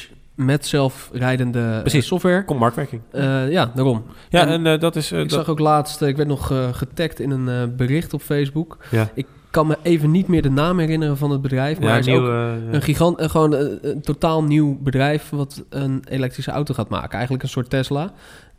[0.44, 2.06] met zelfrijdende Precies.
[2.06, 2.44] software.
[2.44, 3.02] Komt marktwerking.
[3.12, 4.04] Uh, ja, daarom.
[4.28, 5.12] Ja, en, en uh, dat is...
[5.12, 5.38] Uh, ik dat...
[5.38, 8.78] zag ook laatst, ik werd nog getagd in een bericht op Facebook.
[8.90, 9.10] Ja.
[9.14, 11.78] Ik kan me even niet meer de naam herinneren van het bedrijf.
[11.78, 15.30] Maar ja, het is nieuw, ook een gigant, gewoon een, een, totaal nieuw bedrijf...
[15.30, 17.12] wat een elektrische auto gaat maken.
[17.12, 18.12] Eigenlijk een soort Tesla.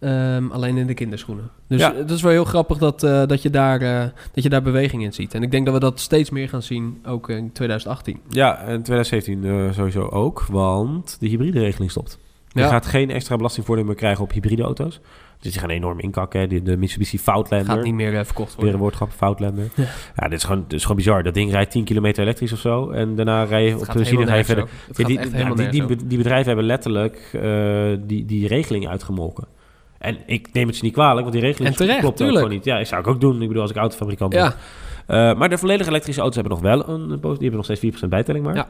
[0.04, 1.50] Um, alleen in de kinderschoenen.
[1.68, 1.96] Dus ja.
[1.96, 5.04] het is wel heel grappig dat, uh, dat, je daar, uh, dat je daar beweging
[5.04, 5.34] in ziet.
[5.34, 8.20] En ik denk dat we dat steeds meer gaan zien, ook in 2018.
[8.30, 12.20] Ja, en 2017 uh, sowieso ook, want de hybride regeling stopt.
[12.48, 12.68] Je Ja.
[12.68, 15.00] gaat geen extra belastingvoordeel meer krijgen op hybride auto's.
[15.40, 16.40] Dus die gaan enorm inkakken.
[16.40, 16.48] Hè.
[16.48, 17.76] De, de Mitsubishi Foutlander.
[17.76, 18.74] Gaat niet meer verkocht Weer worden.
[18.74, 19.70] een woordgrap, Foutlander.
[19.76, 19.86] Ja.
[20.16, 21.24] Ja, dit, is gewoon, dit is gewoon bizar.
[21.24, 22.90] Dat ding rijdt 10 kilometer elektrisch of zo.
[22.90, 24.70] En daarna rij je op de benzine ga je verder.
[24.96, 27.38] Ja, die, ja, die, die, die bedrijven hebben letterlijk
[28.08, 29.48] die, die regeling uitgemolken.
[30.02, 32.66] En ik neem het ze niet kwalijk, want die regeling terecht, klopt ook gewoon niet.
[32.66, 33.42] Ja, ik zou ik ook doen.
[33.42, 34.42] Ik bedoel, als ik autofabrikant ben.
[34.42, 34.56] Ja,
[35.08, 37.08] Uh, maar de volledig elektrische auto's hebben nog wel een...
[37.08, 38.56] Die hebben nog steeds 4% bijtelling maar.
[38.56, 38.68] Ja.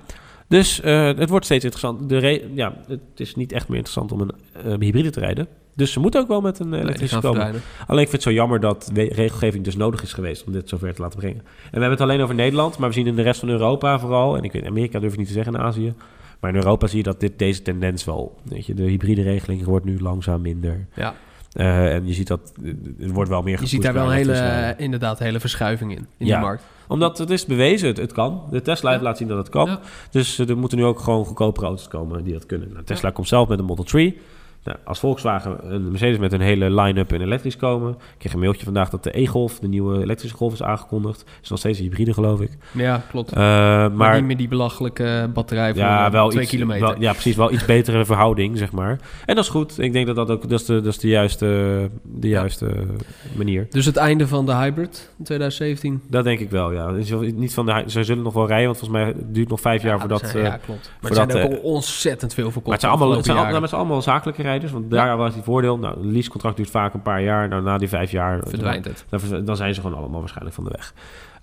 [0.47, 2.09] Dus uh, het wordt steeds interessant.
[2.09, 4.31] De ja, het is niet echt meer interessant om een
[4.65, 5.47] uh, hybride te rijden.
[5.75, 7.61] Dus ze moeten ook wel met een elektrische nee, komen.
[7.87, 10.93] Alleen ik vind het zo jammer dat regelgeving dus nodig is geweest om dit zover
[10.93, 11.39] te laten brengen.
[11.39, 13.99] En we hebben het alleen over Nederland, maar we zien in de rest van Europa
[13.99, 15.93] vooral, en ik weet Amerika durf ik niet te zeggen in Azië,
[16.41, 19.63] maar in Europa zie je dat dit, deze tendens wel, weet je, de hybride regeling
[19.63, 20.87] wordt nu langzaam minder.
[20.95, 21.13] Ja.
[21.53, 22.53] Uh, en je ziet dat
[22.99, 23.59] er wordt wel meer.
[23.59, 26.35] Je ziet daar wel een hele, inderdaad, hele verschuiving in, in ja.
[26.35, 26.63] die markt.
[26.87, 28.43] Omdat het is bewezen, het, het kan.
[28.51, 29.01] De Tesla ja.
[29.01, 29.67] laat zien dat het kan.
[29.67, 29.79] Ja.
[30.11, 32.69] Dus er moeten nu ook gewoon goedkopere auto's komen die dat kunnen.
[32.71, 34.17] Nou, Tesla komt zelf met een Model 3.
[34.63, 37.91] Nou, als Volkswagen en Mercedes met een hele line-up in elektrisch komen.
[37.91, 41.25] Ik kreeg een mailtje vandaag dat de e-Golf, de nieuwe elektrische Golf, is aangekondigd.
[41.41, 42.57] Is nog steeds een hybride, geloof ik.
[42.71, 43.31] Ja, klopt.
[43.31, 46.87] Uh, maar, maar, niet meer die belachelijke batterij voor ja, wel twee iets, kilometer.
[46.87, 47.35] Wel, ja, precies.
[47.35, 48.99] Wel iets betere verhouding, zeg maar.
[49.25, 49.79] En dat is goed.
[49.79, 53.35] Ik denk dat dat ook dat is de, dat is de juiste, de juiste ja.
[53.37, 53.67] manier.
[53.69, 56.01] Dus het einde van de hybrid in 2017?
[56.07, 56.91] Dat denk ik wel, ja.
[57.35, 59.81] Niet van de, ze zullen nog wel rijden, want volgens mij duurt het nog vijf
[59.81, 60.27] jaar ja, voordat...
[60.29, 60.91] Zijn, ja, klopt.
[61.01, 62.65] Maar het zijn ook uh, ontzettend veel verkocht.
[62.65, 65.33] Maar het zijn allemaal, het zijn, allemaal, het zijn allemaal zakelijke rijders, want daar was
[65.33, 65.77] die voordeel.
[65.77, 67.47] Nou, een leasecontract duurt vaak een paar jaar.
[67.47, 68.39] Nou, na die vijf jaar...
[68.47, 69.05] Verdwijnt het.
[69.09, 70.93] Dan, dan zijn ze gewoon allemaal waarschijnlijk van de weg.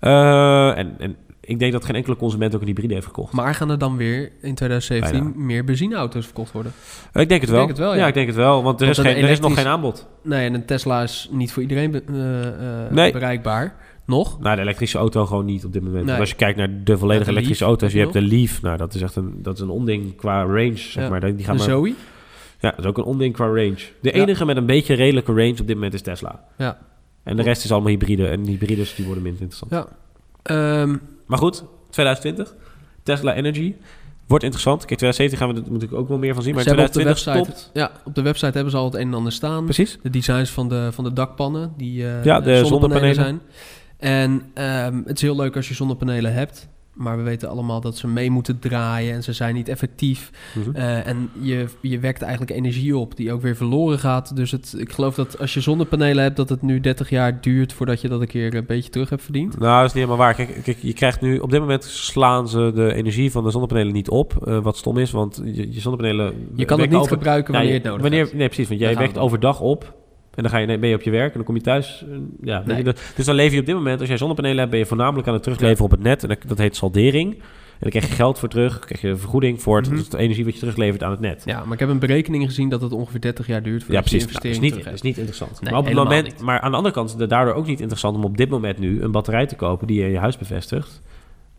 [0.00, 1.17] Uh, en, en
[1.49, 3.33] ik denk dat geen enkele consument ook een hybride heeft gekocht.
[3.33, 5.45] Maar gaan er dan weer in 2017 Bijna.
[5.47, 6.73] meer benzineauto's verkocht worden?
[7.12, 7.61] Ik denk het wel.
[7.61, 8.00] Ik denk het wel ja.
[8.00, 8.07] ja.
[8.07, 8.62] ik denk het wel.
[8.62, 9.38] Want er, want is, geen, elektrisch...
[9.38, 10.07] er is nog geen aanbod.
[10.23, 13.12] Nee, en een Tesla is niet voor iedereen be uh, nee.
[13.12, 13.77] bereikbaar.
[14.05, 14.41] Nog?
[14.41, 16.05] Nou, de elektrische auto gewoon niet op dit moment.
[16.05, 16.19] Nee.
[16.19, 18.62] Als je kijkt naar de volledige de elektrische Leaf, auto's, je hebt de Leaf.
[18.62, 21.09] Nou, dat is echt een, dat is een onding qua range, zeg ja.
[21.11, 21.21] maar.
[21.21, 21.95] Die gaan de maar, Zoe?
[22.59, 23.79] Ja, dat is ook een onding qua range.
[24.00, 24.45] De enige ja.
[24.45, 26.45] met een beetje redelijke range op dit moment is Tesla.
[26.57, 26.79] Ja.
[27.23, 28.29] En de rest is allemaal hybride.
[28.29, 29.88] En hybrides die worden minder interessant.
[30.43, 30.81] Ja.
[30.83, 32.55] Um, maar goed, 2020.
[33.03, 33.75] Tesla Energy.
[34.27, 34.85] Wordt interessant.
[34.85, 36.55] Kijk, 2017 gaan we er natuurlijk ook wel meer van zien.
[36.55, 39.09] Maar ze 2020 op de website, Ja, op de website hebben ze al het een
[39.09, 39.65] en ander staan.
[39.65, 39.99] Precies.
[40.03, 43.41] De designs van de, van de dakpannen, die uh, ja, de zonnepanelen zijn.
[43.97, 46.69] En um, het is heel leuk als je zonnepanelen hebt.
[46.99, 50.31] Maar we weten allemaal dat ze mee moeten draaien en ze zijn niet effectief.
[50.55, 50.76] Mhm.
[50.76, 54.37] Uh, en je, je wekt eigenlijk energie op die ook weer verloren gaat.
[54.37, 57.73] Dus het, ik geloof dat als je zonnepanelen hebt, dat het nu 30 jaar duurt
[57.73, 59.59] voordat je dat een keer een beetje terug hebt verdiend.
[59.59, 60.35] Nou, dat is niet helemaal waar.
[60.35, 63.93] Kijk, kijk je krijgt nu op dit moment slaan ze de energie van de zonnepanelen
[63.93, 64.45] niet op.
[64.49, 66.35] Uh, wat stom is, want je, je zonnepanelen.
[66.55, 68.35] Je kan het niet over, gebruiken wanneer ja, je het nodig hebt.
[68.35, 68.69] Nee, precies.
[68.69, 69.96] Want jij wekt overdag op.
[70.38, 72.05] En dan ga je, ben je op je werk en dan kom je thuis.
[72.42, 72.85] Ja, nee.
[72.85, 75.29] je, dus dan lever je op dit moment, als jij zonnepanelen hebt, ben je voornamelijk
[75.29, 76.22] aan het terugleveren op het net.
[76.24, 77.33] En dat, heet saldering.
[77.33, 77.40] En
[77.81, 80.01] dan krijg je geld voor terug, krijg je vergoeding voor het, mm -hmm.
[80.01, 81.42] dus de energie wat je teruglevert aan het net.
[81.44, 83.85] Ja, maar ik heb een berekening gezien dat het ongeveer 30 jaar duurt.
[83.88, 84.22] Ja, precies.
[84.22, 85.61] Nou, dat is niet, is niet interessant.
[85.61, 86.40] Nee, maar, op het moment, niet.
[86.40, 88.79] maar aan de andere kant is het daardoor ook niet interessant om op dit moment
[88.79, 91.03] nu een batterij te kopen die je in je huis bevestigt.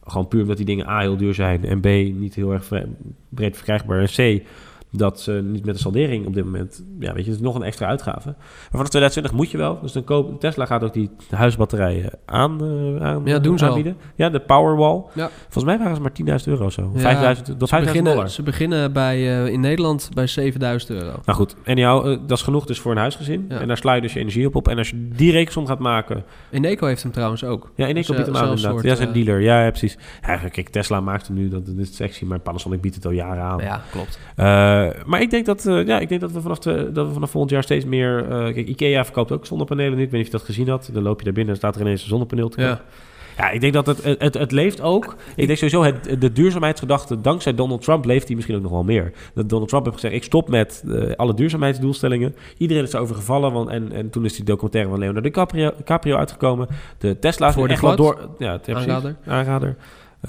[0.04, 1.86] Gewoon puur omdat die dingen A heel duur zijn en B
[2.20, 2.70] niet heel erg
[3.30, 4.44] breed verkrijgbaar en C
[4.92, 7.56] dat ze niet met de saldering op dit moment, ja, weet je, het is nog
[7.56, 8.28] een extra uitgave.
[8.28, 9.80] Maar vanaf 2020 moet je wel.
[9.82, 13.94] Dus dan koop Tesla gaat ook die huisbatterijen aan, uh, aan ja, doen aanbieden.
[13.94, 14.00] Al.
[14.16, 15.04] Ja, de Powerwall.
[15.14, 15.30] Ja.
[15.42, 16.92] Volgens mij waren ze maar 10.000 euro zo.
[16.96, 18.30] Ja, 5.000 dat 5.000 beginnen, dollar.
[18.30, 21.20] Ze beginnen bij, uh, in Nederland bij 7.000 euro.
[21.26, 23.46] Nou goed, en jou, uh, dat is genoeg dus voor een huisgezin.
[23.50, 23.60] Ja.
[23.60, 24.68] En daar sla je dus je energie op op.
[24.68, 26.24] En als je die rekensom gaat maken...
[26.52, 27.72] Eneco heeft hem trouwens ook.
[27.76, 28.72] Ja, Eneco biedt hem aan inderdaad.
[28.72, 29.42] Soort, ja, zijn dealer.
[29.42, 29.98] Ja, ja, precies.
[30.22, 32.26] Ja, kijk, Tesla maakt hem nu, dat, dat is sexy.
[32.26, 33.60] Maar Panasonic biedt het al jaren aan.
[33.60, 34.20] Ja, klopt.
[35.06, 37.32] Maar ik denk dat uh, ja, ik denk dat we vanaf, de, dat we vanaf
[37.32, 38.24] volgend jaar steeds meer...
[38.24, 40.04] Uh, kijk, Ikea verkoopt ook zonnepanelen nu.
[40.04, 40.90] Ik weet niet of je dat gezien had.
[40.94, 42.82] Dan loop je daar binnen en staat er ineens een zonnepaneel te ja.
[43.38, 45.16] ja, ik denk dat het, het, het leeft ook.
[45.36, 47.22] Ik denk sowieso, het, de duurzaamheidsgedachte...
[47.22, 49.12] dankzij Donald Trump leeft die misschien ook nog wel meer.
[49.34, 50.16] Dat Donald Trump heeft gezegd...
[50.16, 52.36] ik stop met uh, alle duurzaamheidsdoelstellingen.
[52.58, 53.52] Iedereen is erover gevallen.
[53.52, 56.68] Want, en, en toen is die documentaire van Leonardo DiCaprio, uitgekomen.
[56.98, 57.54] De Tesla's...
[57.54, 58.30] Voor de echt wel door.
[58.38, 59.16] Ja, aanrader.
[59.26, 59.76] aanrader.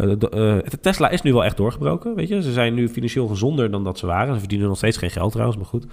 [0.01, 2.43] Uh, de, uh, Tesla is nu wel echt doorgebroken, weet je.
[2.43, 4.35] Ze zijn nu financieel gezonder dan dat ze waren.
[4.35, 5.87] Ze verdienen nog steeds geen geld trouwens, maar goed.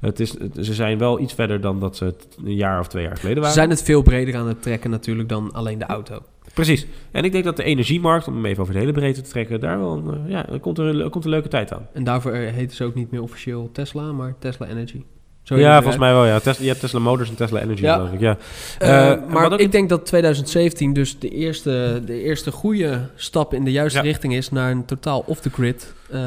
[0.00, 3.02] Het is, ze zijn wel iets verder dan dat ze het een jaar of twee
[3.02, 3.52] jaar geleden waren.
[3.52, 6.22] Ze zijn het veel breder aan het trekken natuurlijk dan alleen de auto.
[6.54, 6.86] Precies.
[7.10, 9.60] En ik denk dat de energiemarkt, om hem even over de hele breedte te trekken,
[9.60, 11.86] daar wel een, ja, komt, er komt een leuke tijd aan.
[11.92, 15.02] En daarvoor heet ze ook niet meer officieel Tesla, maar Tesla Energy.
[15.50, 16.24] Zo ja, volgens mij wel.
[16.24, 16.38] Ja.
[16.38, 17.94] Tesla, je hebt Tesla Motors en Tesla Energy, ja.
[17.94, 18.20] geloof ik.
[18.20, 18.36] Ja.
[18.82, 23.72] Uh, maar ik denk dat 2017 dus de eerste, de eerste goede stap in de
[23.72, 24.04] juiste ja.
[24.04, 26.20] richting is naar een totaal off-the-grid uh,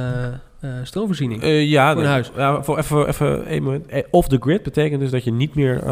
[0.62, 1.44] uh, stroomvoorziening.
[1.44, 2.32] Uh, ja, voor een huis.
[2.36, 3.86] Ja, voor even, even een moment.
[4.12, 5.84] Off-the-grid betekent dus dat je niet meer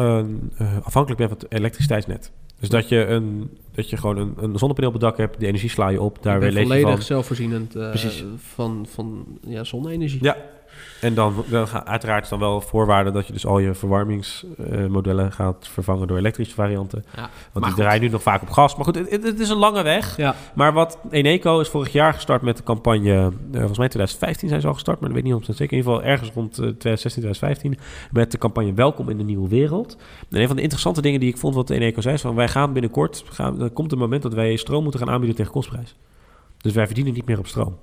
[0.82, 2.30] afhankelijk bent van het elektriciteitsnet.
[2.60, 5.48] Dus dat je, een, dat je gewoon een, een zonnepaneel op het dak hebt, die
[5.48, 6.80] energie sla je op, daar weer leef je van.
[6.80, 7.76] volledig zelfvoorzienend
[8.54, 10.24] van, van ja, zonne-energie.
[10.24, 10.36] Ja,
[11.00, 15.32] en dan, dan uiteraard is dan wel voorwaarde dat je dus al je verwarmingsmodellen uh,
[15.32, 17.04] gaat vervangen door elektrische varianten.
[17.16, 18.76] Ja, Want die draaien nu nog vaak op gas.
[18.76, 20.16] Maar goed, het, het is een lange weg.
[20.16, 20.34] Ja.
[20.54, 24.60] Maar wat Eneco is vorig jaar gestart met de campagne, uh, volgens mij 2015 zijn
[24.60, 25.72] ze al gestart, maar dat weet ik niet of zeker.
[25.72, 27.78] In ieder geval ergens rond uh, 2016, 2015,
[28.10, 29.96] met de campagne Welkom in de Nieuwe Wereld.
[30.30, 32.48] En een van de interessante dingen die ik vond wat Eneco zei, is van wij
[32.48, 35.94] gaan binnenkort, gaan, er komt een moment dat wij stroom moeten gaan aanbieden tegen kostprijs.
[36.58, 37.78] Dus wij verdienen niet meer op stroom.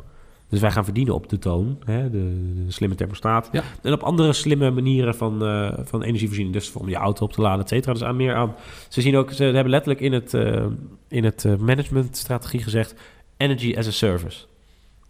[0.50, 3.50] Dus wij gaan verdienen op de toon, hè, de, de slimme thermostaat.
[3.52, 3.64] Ja.
[3.82, 6.56] En op andere slimme manieren van, eh, van energievoorziening.
[6.56, 7.94] Dus om je auto op te laden, et cetera.
[7.94, 8.56] Dus aan meer aan.
[8.88, 10.66] Ze zien ook, ze hebben letterlijk in het, eh,
[11.08, 12.96] in het eh, managementstrategie gezegd:
[13.38, 14.46] energy as a service.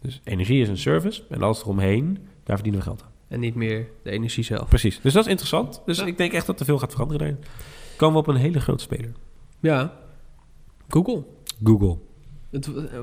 [0.02, 3.10] Dus energie is een service en alles eromheen, daar verdienen we geld aan.
[3.28, 4.68] En niet meer de energie zelf.
[4.68, 5.00] Precies.
[5.00, 5.82] Dus dat is interessant.
[5.86, 6.06] Dus Ja.
[6.06, 7.44] ik denk echt dat er veel gaat veranderen daarin.
[7.96, 9.12] Komen we op een hele grote speler.
[9.60, 9.92] Ja.
[10.88, 11.24] Google.
[11.64, 11.96] Google.
[12.50, 12.98] Het, eh,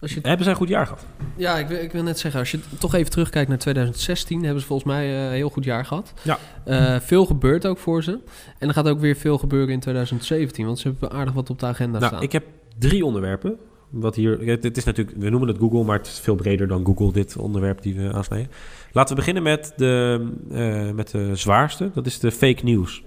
[0.00, 1.06] als je, Hebben zij een goed jaar gehad?
[1.36, 4.60] ja, ik wil, ik wil net zeggen, als je toch even terugkijkt naar 2016, hebben
[4.60, 6.12] ze volgens mij eh, een heel goed jaar gehad.
[6.22, 6.38] Ja.
[6.64, 8.18] Eh, veel gebeurt ook voor ze.
[8.58, 11.58] En er gaat ook weer veel gebeuren in 2017, want ze hebben aardig wat op
[11.58, 12.22] de agenda Nou, staan.
[12.22, 12.44] ik heb
[12.78, 13.56] drie onderwerpen.
[13.90, 16.84] Wat hier, het, is natuurlijk, we noemen het Google, maar het is veel breder dan
[16.84, 18.50] Google, dit onderwerp die we aansnijden.
[18.92, 23.02] Laten we beginnen met de, met de zwaarste, dat is de fake news.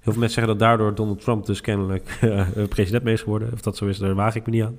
[0.00, 3.52] Heel veel mensen zeggen dat daardoor Donald Trump dus kennelijk eh, president mee is geworden.
[3.52, 4.78] Of dat zo is, daar waag ik me niet aan.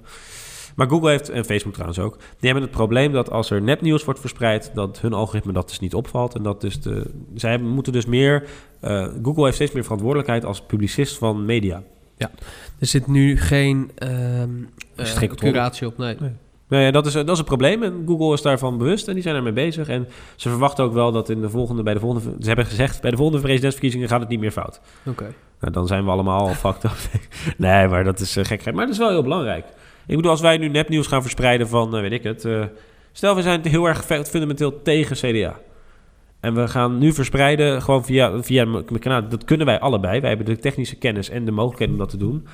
[0.76, 4.06] Maar Google heeft, en Facebook trouwens ook, die hebben het probleem dat als er nepnieuws
[4.06, 6.36] wordt verspreid, dat hun algoritme dat dus niet opvalt.
[6.36, 8.48] En dat dus de, zij moeten dus meer,
[8.80, 11.84] eh, Google heeft steeds meer verantwoordelijkheid als publicist van media.
[12.80, 13.92] Er zit nu geen,
[15.28, 15.54] controle.
[15.54, 16.18] curatie op, nee.
[16.70, 19.24] Nou ja, dat is, dat is een probleem en Google is daarvan bewust en die
[19.24, 19.88] zijn ermee bezig.
[19.88, 23.02] En ze verwachten ook wel dat in de volgende, bij de volgende, ze hebben gezegd,
[23.02, 24.82] bij de volgende presidentsverkiezingen gaat het niet meer fout.
[25.06, 25.34] Oké.
[25.60, 26.98] Nou, dan zijn we allemaal al fucked up.
[27.58, 28.76] nee, maar dat is uh, gekheid.
[28.76, 29.66] Maar dat is wel heel belangrijk.
[30.06, 32.64] Ik bedoel, als wij nu nepnieuws gaan verspreiden van, eh, weet ik het, eh,
[33.12, 35.60] stel we zijn heel erg fundamenteel tegen CDA.
[36.40, 39.28] En we gaan nu verspreiden gewoon via, via mijn kanaal.
[39.28, 40.20] Dat kunnen wij allebei.
[40.20, 42.48] Wij hebben de technische kennis en de mogelijkheden om dat te doen.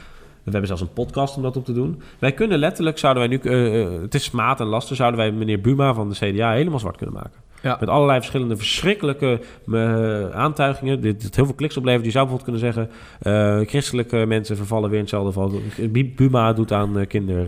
[0.46, 2.02] We hebben zelfs een podcast om dat op te doen.
[2.20, 5.32] Wij kunnen letterlijk, zouden wij nu, eh, eh, het is smaad en laster, zouden wij
[5.32, 7.40] meneer Buma van de CDA helemaal zwart kunnen maken.
[7.62, 7.78] Ja.
[7.80, 9.40] Met allerlei verschillende verschrikkelijke
[9.72, 11.02] eh, aantuigingen.
[11.02, 12.06] Dit, dit heel veel kliks oplevert.
[12.06, 12.90] Je zou bijvoorbeeld kunnen
[13.22, 13.68] zeggen...
[13.68, 15.52] christelijke mensen vervallen weer in hetzelfde val.
[15.90, 17.48] Bu- Buma doet aan kinder...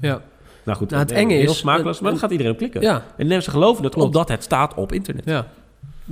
[0.00, 0.20] Ja.
[0.64, 2.80] Nou goed, Nou, het enge heel is- smakeloos, maar dan gaat iedereen op klikken.
[2.80, 5.24] Ja, En ze geloven het omdat het staat op internet.
[5.24, 5.46] ja.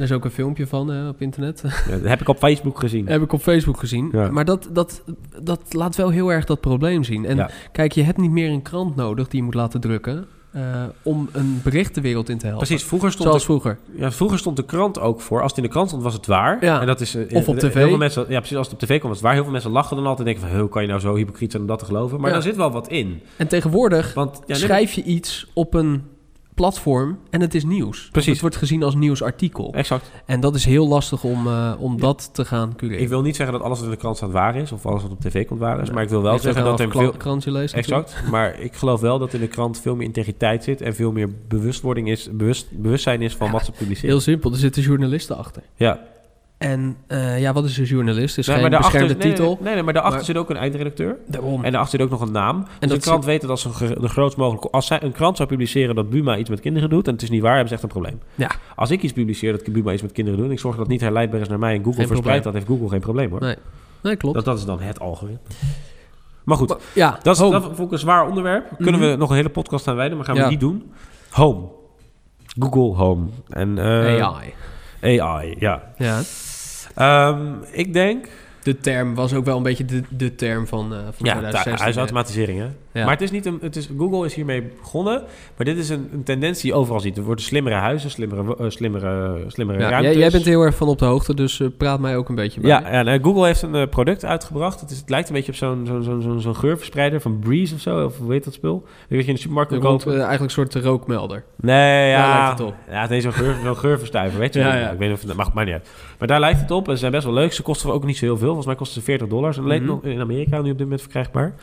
[0.01, 1.63] Er is ook een filmpje van hè, op internet.
[1.89, 3.07] Ja, dat heb ik op Facebook gezien.
[3.07, 4.09] Heb ik op Facebook gezien.
[4.13, 4.31] Ja.
[4.31, 5.03] Maar dat, dat,
[5.43, 7.25] dat laat wel heel erg dat probleem zien.
[7.25, 7.51] En Ja.
[7.73, 10.27] kijk, je hebt niet meer een krant nodig die je moet laten drukken...
[10.53, 10.63] eh,
[11.03, 12.67] om een bericht de wereld in te helpen.
[12.67, 13.79] Precies, vroeger stond, Zoals de, vroeger.
[13.95, 15.41] ja, vroeger stond de krant ook voor.
[15.43, 16.65] Als het in de krant stond, was het waar.
[16.65, 16.81] Ja.
[16.81, 17.75] En dat is, eh, Of op tv.
[17.75, 18.57] Heel veel mensen, ja, precies.
[18.57, 19.33] Als het op tv kwam, was het waar.
[19.35, 20.61] Heel veel mensen lachen dan altijd en denken van...
[20.61, 22.17] hoe kan je nou zo hypocriet zijn om dat te geloven?
[22.21, 22.35] Maar Ja.
[22.35, 23.21] daar zit wel wat in.
[23.37, 26.03] En tegenwoordig Want ja, schrijf je iets op een
[26.55, 28.09] platform en het is nieuws.
[28.13, 28.33] Precies.
[28.33, 29.73] Het wordt gezien als nieuwsartikel.
[29.75, 30.11] Exact.
[30.27, 33.03] En dat is heel lastig om, eh, om dat te gaan cureren.
[33.03, 35.03] Ik wil niet zeggen dat alles wat in de krant staat waar is, of alles
[35.03, 35.95] wat op tv komt waar is, Nee.
[35.95, 37.13] maar ik wil wel zeggen dat er veel...
[37.13, 37.75] krantje leest.
[37.75, 41.13] Exact, maar ik geloof wel dat in de krant veel meer integriteit zit en veel
[41.13, 44.11] meer bewustwording is, bewust, bewustzijn is van Ja, wat ze publiceren.
[44.11, 45.63] Heel simpel, er zitten journalisten achter.
[45.75, 46.01] ja,
[46.61, 48.39] En eh, ja, wat is een journalist?
[48.39, 49.59] Is nee, geen beschermde nee, titel.
[49.61, 51.17] Nee, nee, maar daarachter Maar- zit ook een eindredacteur.
[51.27, 51.65] Daarom.
[51.65, 52.59] En daarachter zit ook nog een naam.
[52.79, 54.71] Dus dat de krant weet dat als een de grootst mogelijke...
[54.71, 57.07] Als zij een krant zou publiceren dat Buma iets met kinderen doet...
[57.07, 58.21] en het is niet waar, hebben ze echt een probleem.
[58.35, 58.51] Ja.
[58.77, 60.49] Als ik iets publiceer dat Buma iets met kinderen doet...
[60.49, 62.43] en ik zorg dat het niet herleidbaar is naar mij en Google Geen verspreidt...
[62.43, 62.63] probleem.
[62.63, 63.41] dat heeft Google geen probleem hoor.
[63.41, 63.57] Nee,
[64.03, 64.35] nee klopt.
[64.35, 65.41] Dat, dat is dan het algoritme.
[66.45, 67.53] Maar goed, Maar- ja, dat is, home.
[67.61, 68.65] dat vond ik een zwaar onderwerp.
[68.77, 69.11] Kunnen Mhm.
[69.11, 70.49] we nog een hele podcast aan wijden, maar gaan we Ja.
[70.49, 70.93] niet doen.
[71.31, 71.61] Home.
[72.59, 73.27] Google Home.
[73.49, 74.55] En, eh, AI.
[75.21, 75.83] AI, ja.
[75.99, 76.21] Ja,
[77.01, 78.29] Ehm, ik denk...
[78.63, 81.73] de term was ook wel een beetje de, de term van, eh van Ja, 2016.
[81.73, 81.79] hè?
[81.83, 82.69] huisautomatisering, hè?
[82.93, 83.03] Ja.
[83.05, 85.23] Maar het is niet een, het is, Google is hiermee begonnen,
[85.57, 87.17] maar dit is een, een tendens die je overal ziet.
[87.17, 90.11] Er worden slimmere huizen, slimmere, eh, slimmere, slimmere Ja, ruimtes.
[90.13, 92.35] jij, jij bent heel erg van op de hoogte, dus eh, praat mij ook een
[92.35, 92.71] beetje bij.
[92.71, 94.81] ja, ja nee, Google heeft een eh, product uitgebracht.
[94.81, 97.75] Het, is, het lijkt een beetje op zo'n zo'n zo'n zo'n zo'n geurverspreider van Breeze
[97.75, 98.05] of zo.
[98.05, 98.85] Of hoe heet dat spel?
[99.09, 100.13] Weet je, in de supermarkt Er kan kopen.
[100.13, 101.45] eigenlijk een soort rookmelder.
[101.57, 102.27] Nee, ja.
[102.27, 102.75] Daar lijkt het op.
[102.91, 104.91] Ja, nee, zo'n geur, geurverstuiver, weet je Ja.
[104.91, 105.89] Ik weet niet of het mag, maar niet uit.
[106.19, 107.53] Maar daar lijkt het op en ze zijn best wel leuk.
[107.53, 108.47] Ze kosten ook niet zo heel veel.
[108.47, 109.57] Volgens mij kosten ze 40 dollars.
[109.57, 109.85] En Mhm.
[109.85, 111.55] nog in Amerika nu op dit moment verkrijgbaar.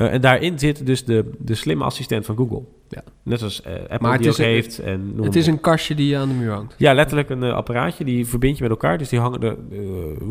[0.00, 2.62] Eh, en daarin zit dus de, de slimme assistent van Google.
[2.88, 3.02] Ja.
[3.22, 4.78] Net zoals eh, Apple Maar het die is ook een- heeft.
[4.78, 6.74] En Het maar is een kastje die aan de muur hangt.
[6.78, 8.04] Ja, letterlijk een eh, apparaatje.
[8.04, 8.98] Die verbind je met elkaar.
[8.98, 9.56] Dus die hangen de,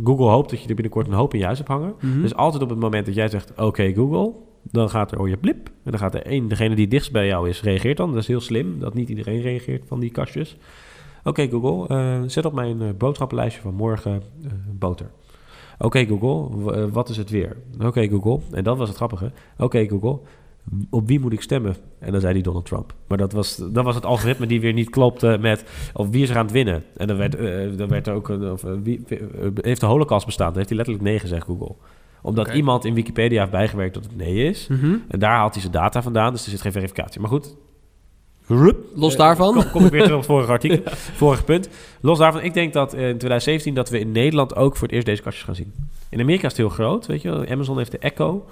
[0.03, 1.93] Google hoopt dat je er binnenkort een hoop in je huis hebt hangen.
[2.01, 2.21] Mhm.
[2.21, 4.31] Dus altijd op het moment dat jij zegt, oké Google,
[4.71, 5.67] dan gaat er oh je blip.
[5.83, 8.09] En dan gaat er één, degene die dichtst bij jou is, reageert dan.
[8.11, 10.57] Dat is heel slim, dat niet iedereen reageert van die kastjes.
[11.23, 14.21] Oké Google, zet op mijn boodschappenlijstje van morgen
[14.71, 15.09] boter.
[15.79, 17.57] Oké Google, eh, wat is het weer?
[17.83, 19.31] Oké Google, en dat was het grappige.
[19.57, 20.19] Oké Google,
[20.89, 21.75] op wie moet ik stemmen?
[21.99, 22.93] En dan zei hij Donald Trump.
[23.07, 25.63] Maar dat was, dat was het algoritme die weer niet klopte met
[25.93, 26.83] of wie is er aan het winnen.
[26.97, 29.03] En dan werd, eh, dan werd er ook een, of, eh, wie,
[29.55, 30.47] heeft de holocaust bestaan?
[30.47, 31.75] Dan heeft hij letterlijk nee gezegd Google.
[32.21, 34.67] Omdat iemand in Wikipedia heeft bijgewerkt dat het nee is.
[34.67, 34.95] Mhm.
[35.07, 37.21] En daar haalt hij zijn data vandaan, dus er zit geen verificatie.
[37.21, 37.55] Maar goed.
[38.49, 38.77] Rup.
[38.95, 39.53] Los Eh, daarvan.
[39.53, 40.79] Kom, kom ik weer terug op het vorige artikel.
[40.93, 41.69] Vorige punt.
[42.01, 44.95] Los daarvan, ik denk dat eh, in 2017 dat we in Nederland ook voor het
[44.95, 45.73] eerst deze kastjes gaan zien.
[46.09, 47.45] In Amerika is het heel groot, weet je wel.
[47.47, 48.45] Amazon heeft de Echo.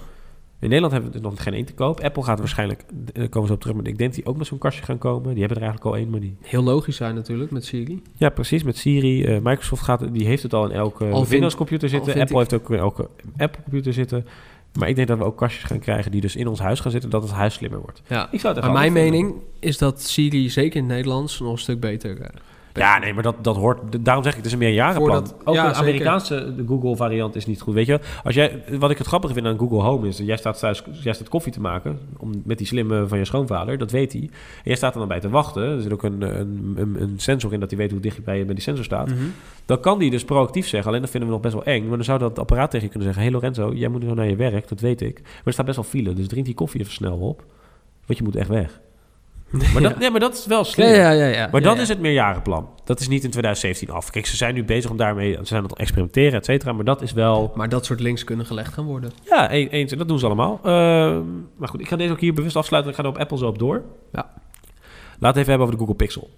[0.60, 2.00] In Nederland hebben we er nog geen één te koop.
[2.00, 2.84] Apple gaat waarschijnlijk,
[3.14, 5.30] daar komen ze op terug, maar ik denk die ook met zo'n kastje gaan komen.
[5.30, 6.36] Die hebben er eigenlijk al één, maar die...
[6.42, 8.02] Heel logisch zijn natuurlijk met Siri.
[8.14, 9.24] Ja, precies, met Siri.
[9.26, 12.20] Eh, Microsoft gaat, die heeft het al in elke Al vind- Windows computer zitten.
[12.22, 14.26] Apple heeft ook in elke Apple computer zitten.
[14.74, 16.92] Maar ik denk dat we ook kastjes gaan krijgen die dus in ons huis gaan
[16.92, 18.02] zitten, dat het huis slimmer wordt.
[18.08, 18.28] Ja.
[18.32, 19.22] Ik zou het echt Maar mijn vinden.
[19.22, 22.32] mening is dat Siri zeker in het Nederlands nog een stuk beter...
[22.78, 24.06] Ja, nee, maar dat, dat hoort...
[24.06, 25.28] Daarom zeg ik, het is een meerjarenplan.
[25.44, 25.76] Ook ja, de.
[25.76, 27.74] Amerikaanse Google-variant is niet goed.
[27.74, 30.18] Weet je, als jij, wat ik het grappige vind aan Google Home is...
[30.18, 33.78] Jij staat thuis jij staat koffie te maken om, met die slimme van je schoonvader.
[33.78, 34.22] Dat weet hij.
[34.22, 34.30] En
[34.64, 35.64] jij staat er dan bij te wachten.
[35.64, 38.22] Er zit ook een, een, een, een sensor in dat hij weet hoe dicht je
[38.22, 39.10] bij, bij die sensor staat.
[39.10, 39.18] mhm.
[39.66, 40.90] Dan kan die dus proactief zeggen.
[40.90, 41.88] Alleen dat vinden we nog best wel eng.
[41.88, 43.24] Maar dan zou dat apparaat tegen je kunnen zeggen...
[43.24, 44.68] Hey Lorenzo, jij moet nu naar je werk.
[44.68, 45.22] Dat weet ik.
[45.22, 46.14] Maar er staat best wel file.
[46.14, 47.44] Dus drink die koffie even snel op.
[48.06, 48.80] Want je moet echt weg.
[49.74, 50.88] Maar dat, nee, maar dat is wel slim.
[50.88, 51.26] Ja, ja, ja.
[51.26, 51.48] ja.
[51.52, 52.70] Maar dat is het meerjarenplan.
[52.84, 54.10] Dat is niet in 2017 af.
[54.12, 55.34] Kijk, ze zijn nu bezig om daarmee...
[55.34, 56.72] Ze zijn aan het experimenteren, et cetera.
[56.74, 57.52] Maar dat is wel...
[57.56, 59.12] Maar dat soort links kunnen gelegd gaan worden.
[59.30, 59.92] Ja, eens.
[59.92, 60.60] En dat doen ze allemaal.
[60.64, 61.22] Ehm,
[61.58, 62.92] maar goed, ik ga deze ook hier bewust afsluiten.
[62.92, 63.84] Ik ga er op Apple zo op door.
[64.12, 64.30] Ja.
[65.20, 66.30] Laten we even hebben over de Google Pixel.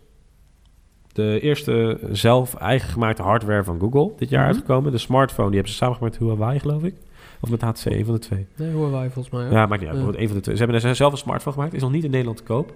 [1.14, 4.12] De eerste zelf eigen gemaakte hardware van Google.
[4.18, 4.50] Dit jaar Mhm.
[4.52, 4.92] uitgekomen.
[4.92, 6.96] De smartphone, die hebben ze samengemaakt met Huawei, geloof ik.
[7.40, 8.48] Of met HTC, een van de twee.
[8.56, 9.50] Nee, horen wij volgens mij.
[9.50, 10.18] Ja, maakt niet uit.
[10.18, 10.56] Een van de twee.
[10.56, 11.74] Ze hebben er zelf een smartphone gemaakt.
[11.74, 12.68] Is nog niet in Nederland te koop.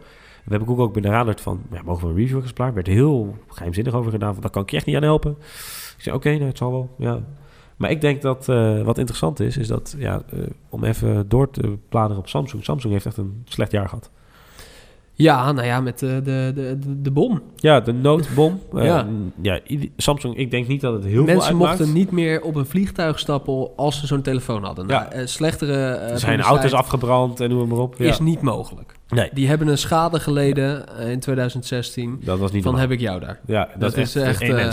[0.43, 1.61] We hebben Google ook benaderd van...
[1.71, 2.73] Ja, mogen we een review exemplaar?
[2.73, 4.33] werd heel geheimzinnig over gedaan.
[4.33, 5.31] Van, daar kan ik je echt niet aan helpen.
[5.97, 6.95] Ik zei, oké, nou, het zal wel.
[6.97, 7.19] Ja.
[7.77, 9.57] Maar ik denk dat eh, wat interessant is...
[9.57, 12.63] is dat, ja, eh, om even door te bladeren op Samsung.
[12.63, 14.11] Samsung heeft echt een slecht jaar gehad.
[15.15, 17.41] Ja, nou ja, met de, de, de, de, de bom.
[17.55, 18.59] Ja, de noodbom.
[18.73, 19.05] Eh, Ja.
[19.41, 19.59] ja.
[19.69, 22.65] i- Samsung, ik denk niet dat het heel veel Mensen mochten niet meer op een
[22.65, 24.87] vliegtuig stappen als ze zo'n telefoon hadden.
[24.87, 24.99] Ja.
[24.99, 27.95] Nou, eh, slechtere eh, Er zijn auto's afgebrand en noem maar op.
[27.97, 28.05] Ja.
[28.09, 28.95] is niet mogelijk.
[29.09, 32.21] Nee, Die hebben een schade geleden eh, in 2016.
[32.23, 32.89] dat was niet Van normaal.
[32.89, 33.39] heb ik jou daar.
[33.45, 34.65] Ja, dat, Dat is echt, echt, eh,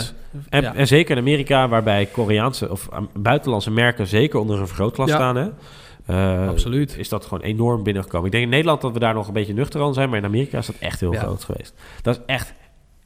[0.49, 0.73] En, ja.
[0.75, 5.15] en zeker in Amerika, waarbij Koreaanse of buitenlandse merken zeker onder een vergrootglas Ja.
[5.15, 5.35] staan.
[5.35, 5.47] Hè?
[6.05, 6.97] Eh, Absoluut.
[6.97, 8.25] Is dat gewoon enorm binnengekomen.
[8.25, 10.25] Ik denk in Nederland dat we daar nog een beetje nuchter aan zijn, maar in
[10.25, 11.19] Amerika is dat echt heel Ja.
[11.19, 11.73] groot geweest.
[12.01, 12.53] Dat is echt.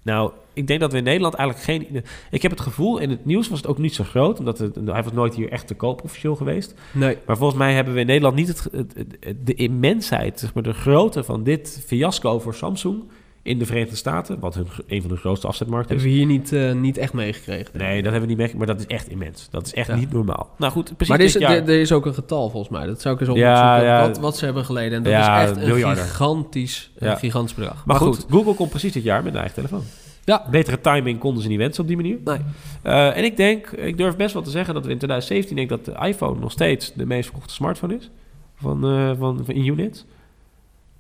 [0.03, 2.03] Nou, ik denk dat we in Nederland eigenlijk geen.
[2.31, 4.75] Ik heb het gevoel, in het nieuws was het ook niet zo groot, omdat het,
[4.85, 6.73] hij was nooit hier echt te koop officieel geweest.
[6.91, 7.17] Nee.
[7.25, 10.63] Maar volgens mij hebben we in Nederland niet het, het- het- de immensheid, zeg maar
[10.63, 13.03] de grootte van dit fiasco voor Samsung
[13.45, 16.01] in de Verenigde Staten, wat hun, een van de grootste afzetmarkten is.
[16.01, 17.77] Hebben we hier niet, eh, niet echt meegekregen.
[17.77, 19.47] Nee, dat hebben we niet mee, maar dat is echt immens.
[19.51, 19.95] Dat is echt Ja.
[19.95, 20.49] niet normaal.
[20.57, 21.51] Nou goed, precies Maar er is, dit jaar.
[21.51, 22.85] er, er is ook een getal volgens mij.
[22.87, 23.85] Dat zou ik eens Ja, opzoeken.
[23.93, 24.07] ja.
[24.07, 24.97] Wat, wat ze hebben geleden.
[24.97, 26.03] En dat Ja, is echt een miljarden.
[26.03, 27.15] gigantisch, een Ja.
[27.15, 27.85] gigantisch bedrag.
[27.85, 29.83] maar, goed, Google komt precies dit jaar met een eigen telefoon.
[30.23, 30.45] Ja.
[30.51, 32.17] Betere timing konden ze niet wensen op die manier.
[32.23, 32.37] Nee.
[32.81, 35.69] Eh, en ik denk, ik durf best wel te zeggen dat we in 2017 denk
[35.69, 38.09] dat de iPhone nog steeds de meest verkochte smartphone is
[38.55, 40.05] van, eh, van, van in units.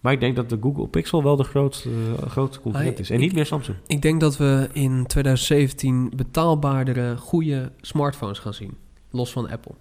[0.05, 3.09] Maar ik denk dat de Google Pixel wel de grootste, eh, grootste concurrent is.
[3.09, 3.77] En ik- niet meer Samsung.
[3.87, 8.77] Ik denk dat we in 2017 betaalbaardere, goede smartphones gaan zien.
[9.11, 9.71] Los van Apple.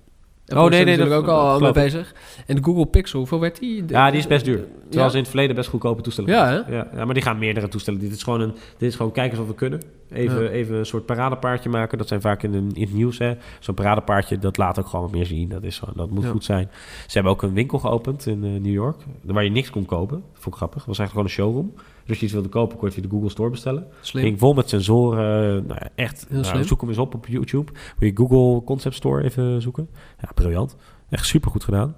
[0.48, 2.14] Oh, nee, nee, natuurlijk dat- ook al mee bezig.
[2.46, 3.85] En de Google Pixel, hoeveel werd die?
[3.87, 4.57] Ja, die is best duur.
[4.83, 5.09] Terwijl Ja?
[5.09, 8.00] ze in het verleden best goedkope toestellen Ja, ja, ja, maar die gaan meerdere toestellen.
[8.00, 9.83] Dit is gewoon, een, dit is gewoon kijken of wat we kunnen.
[10.12, 10.48] Even, Ja.
[10.48, 11.98] even een soort paradepaardje maken.
[11.98, 13.18] Dat zijn vaak in, in het nieuws.
[13.18, 13.33] hè.
[13.61, 15.48] Zo'n paradepaardje, dat laat ook gewoon wat meer zien.
[15.48, 16.68] Dat, is gewoon, dat moet goed zijn.
[17.07, 18.96] Ze hebben ook een winkel geopend in eh, New York.
[19.22, 20.22] Waar je niks kon kopen.
[20.33, 20.78] Vond ik grappig.
[20.78, 21.72] Het was eigenlijk gewoon een showroom.
[22.06, 23.86] Dus als je iets wilde kopen, kon je via de Google Store bestellen.
[24.00, 24.22] Slim.
[24.24, 25.66] Ging vol met sensoren.
[25.66, 26.26] Nou ja, echt.
[26.30, 27.72] Nou, zoek hem eens op op YouTube.
[27.72, 29.88] Moet je Google Concept Store even zoeken.
[30.20, 30.76] Ja, briljant.
[31.10, 31.96] Echt super goed gedaan.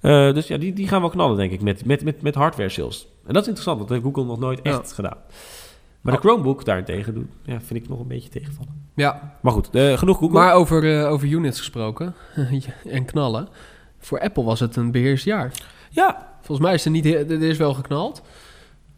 [0.00, 2.68] Eh, dus ja, die, die gaan we knallen, denk ik, met, met, met, met hardware
[2.68, 3.08] sales.
[3.26, 4.70] En dat is interessant, want dat heeft Google nog nooit Ja.
[4.78, 5.16] echt gedaan.
[6.00, 8.84] Maar de Chromebook daarentegen doen, ja, vind ik nog een beetje tegenvallen.
[8.94, 10.38] Ja, Maar goed, eh, genoeg Google.
[10.38, 12.14] maar over, eh, over units gesproken
[12.88, 13.48] en knallen.
[13.98, 15.52] Voor Apple was het een beheerst jaar.
[15.90, 18.22] ja, Volgens mij is er niet, er is wel geknald.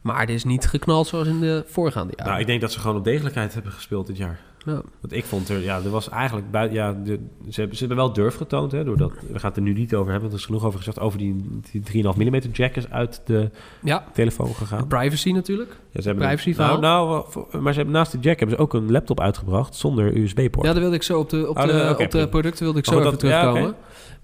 [0.01, 2.31] Maar het is niet geknald zoals in de voorgaande jaren.
[2.31, 4.41] nou, ik denk dat ze gewoon op degelijkheid hebben gespeeld dit jaar.
[4.65, 4.83] Ja.
[5.01, 8.05] Want ik vond er, ja, er was eigenlijk buiten, ja, de, ze, hebben, ze hebben
[8.05, 10.39] wel durf getoond, hè, doordat, we gaan het er nu niet over hebben, want er
[10.39, 13.51] is genoeg over gezegd, over die, die 3,5 mm jack is uit de
[13.83, 14.87] ja, telefoon gegaan.
[14.87, 15.71] privacy natuurlijk.
[15.91, 16.81] Ja, ze hebben Privacy nou, verhaal.
[17.07, 20.17] nou, voor- maar ze hebben naast de jack hebben ze ook een laptop uitgebracht zonder
[20.17, 20.67] USB-poort.
[20.67, 22.87] Ja, daar wilde ik zo op de, op Oh, de, op de producten wilde ik
[22.87, 23.75] Maar zo even dat- ja, terugkomen.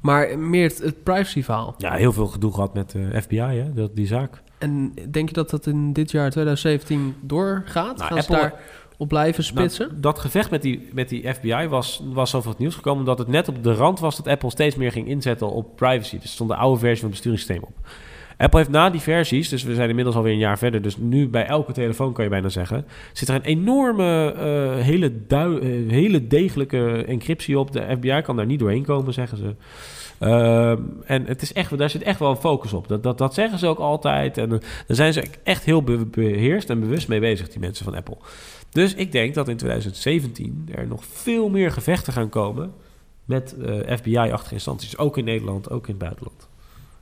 [0.00, 1.74] Maar meer het, het privacy verhaal.
[1.78, 4.42] Ja, heel veel gedoe gehad met de FBI, hè, dat, die zaak.
[4.64, 7.96] En denk je dat dat in dit jaar 2017 doorgaat?
[7.96, 8.54] Nou, Gaan ze daar
[8.96, 9.86] op blijven spitsen?
[9.86, 12.98] Nou, dat gevecht met die, met die FBI was, was over het nieuws gekomen...
[12.98, 16.14] omdat het net op de rand was dat Apple steeds meer ging inzetten op privacy.
[16.14, 17.86] Dus er stond de oude versie van het besturingssysteem op.
[18.36, 20.82] Apple heeft na die versies, dus we zijn inmiddels alweer een jaar verder...
[20.82, 22.86] dus nu bij elke telefoon kan je bijna zeggen...
[23.12, 27.72] zit er een enorme, eh, hele, dui- eh, hele degelijke encryptie op.
[27.72, 29.54] De FBI kan daar niet doorheen komen, zeggen ze.
[30.18, 32.88] Ehm, en het is echt, daar zit echt wel een focus op.
[32.88, 34.38] Dat, dat, dat zeggen ze ook altijd.
[34.38, 37.84] En eh, daar zijn ze echt heel be- beheerst en bewust mee bezig, die mensen
[37.84, 38.16] van Apple.
[38.70, 42.72] Dus ik denk dat in 2017 er nog veel meer gevechten gaan komen
[43.24, 44.98] met eh, FBI-achtige instanties.
[44.98, 46.48] Ook in Nederland, ook in het buitenland.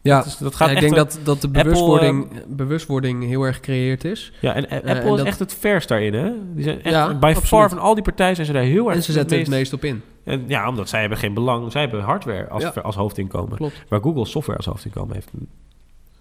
[0.02, 3.42] Ja, dat, is- dat gaat Ja, ik denk dat, dat de Apple, bewustwording, bewustwording heel
[3.42, 4.32] erg gecreëerd is.
[4.40, 6.30] Ja, en Eh, Apple en is dat- echt het verst daarin, hè?
[6.54, 8.96] Die zijn echt, Ja, by far van al die partijen zijn ze daar heel erg
[8.96, 10.02] En ze zetten het meest- meest op in.
[10.24, 11.72] En ja, omdat zij hebben geen belang.
[11.72, 12.72] Zij hebben hardware als, Ja.
[12.82, 13.56] als hoofdinkomen.
[13.56, 13.82] Klopt.
[13.88, 15.30] Waar Google software als hoofdinkomen heeft.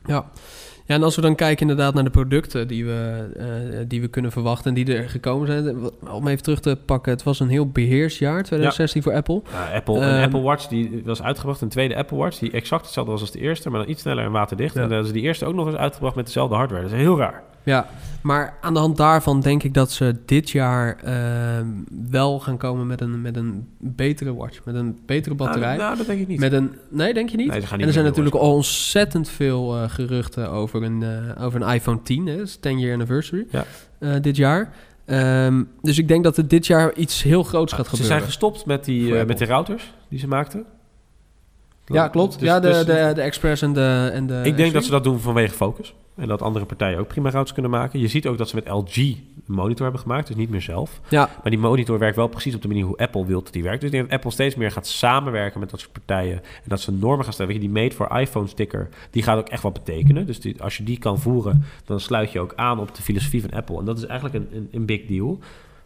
[0.05, 0.25] Ja.
[0.91, 3.45] Ja, en als we dan kijken inderdaad naar de producten die we, eh,
[3.87, 5.67] die we kunnen verwachten en die er gekomen zijn.
[5.67, 9.41] eh, Om even terug te pakken, het was een heel beheersjaar, 2016 voor Apple.
[9.51, 12.83] Ja, Apple, een Ehm, Apple Watch die was uitgebracht, een tweede Apple Watch, die exact
[12.85, 14.73] hetzelfde was als de eerste, maar dan iets sneller en waterdicht.
[14.73, 14.81] Ja.
[14.81, 16.81] En dan hebben ze die eerste ook nog eens uitgebracht met dezelfde hardware.
[16.83, 17.43] Dat is heel raar.
[17.63, 17.87] Ja,
[18.21, 21.65] maar aan de hand daarvan denk ik dat ze dit jaar ehm,
[22.09, 24.65] wel gaan komen met een, met een betere watch.
[24.65, 25.67] Met een betere batterij.
[25.67, 26.39] Nou, nou, dat denk ik niet.
[26.39, 27.47] met een, nee, denk je niet?
[27.47, 31.43] Nee, ze gaan en er zijn natuurlijk al ontzettend veel eh, geruchten over een, eh,
[31.43, 32.27] over een iPhone 10.
[32.27, 32.37] Hè?
[32.37, 33.65] Dat is 10 year anniversary Ja.
[33.99, 34.73] eh, dit jaar.
[35.05, 38.15] Ehm, dus ik denk dat er dit jaar iets heel groots gaat Ze gebeuren.
[38.17, 40.65] zijn gestopt met die, met die routers die ze maakten.
[41.85, 42.39] ja, klopt.
[42.39, 44.91] Dus- ja, de, dus- de, de Express en de, en de ik denk dat ze
[44.91, 45.93] dat doen vanwege focus.
[46.15, 47.99] En dat andere partijen ook prima routers kunnen maken.
[47.99, 50.99] Je ziet ook dat ze met LG een monitor hebben gemaakt, dus niet meer zelf.
[51.09, 53.63] Ja, Maar die monitor werkt wel precies op de manier hoe Apple wil dat die
[53.63, 53.81] werkt.
[53.81, 56.37] Dus ik denk dat Apple steeds meer gaat samenwerken met dat soort partijen.
[56.37, 57.51] En dat ze normen gaan stellen.
[57.51, 60.25] Weet je, die Made for iPhone sticker, die gaat ook echt wat betekenen.
[60.25, 63.41] Dus die, als je die kan voeren, dan sluit je ook aan op de filosofie
[63.41, 63.79] van Apple.
[63.79, 65.39] En dat is eigenlijk een, een, een big deal.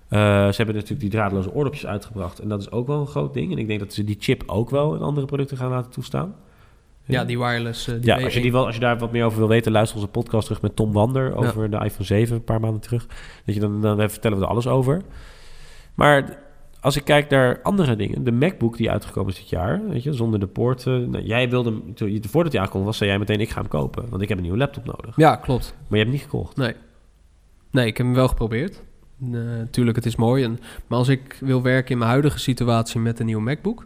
[0.08, 2.40] Eh, ze hebben natuurlijk die draadloze oordopjes uitgebracht.
[2.40, 3.52] En dat is ook wel een groot ding.
[3.52, 6.36] En ik denk dat ze die chip ook wel in andere producten gaan laten toestaan.
[7.06, 7.88] Ja, die wireless.
[7.88, 8.42] eh, die Ja, als je, W1.
[8.42, 10.76] die wel, als je daar wat meer over wil weten, luister onze podcast terug met
[10.76, 13.06] Tom Wander over de iPhone 7 een paar maanden terug.
[13.46, 15.02] Dat je dan, dan vertellen we er alles over.
[15.94, 16.38] Maar
[16.80, 20.14] als ik kijk naar andere dingen, de MacBook die uitgekomen is dit jaar, weet je,
[20.14, 21.10] zonder de poorten.
[21.10, 24.10] Nou, jij wilde hem, voordat hij aankwam, was zei jij meteen: ik ga hem kopen,
[24.10, 25.16] want ik heb een nieuwe laptop nodig.
[25.16, 25.74] Ja, klopt.
[25.78, 26.58] Maar je hebt hem niet gekocht.
[26.58, 26.74] Nee.
[27.72, 28.84] Nee, ik heb hem wel geprobeerd.
[29.18, 30.44] Natuurlijk, het is mooi.
[30.44, 33.86] En, maar als ik wil werken in mijn huidige situatie met een nieuwe MacBook,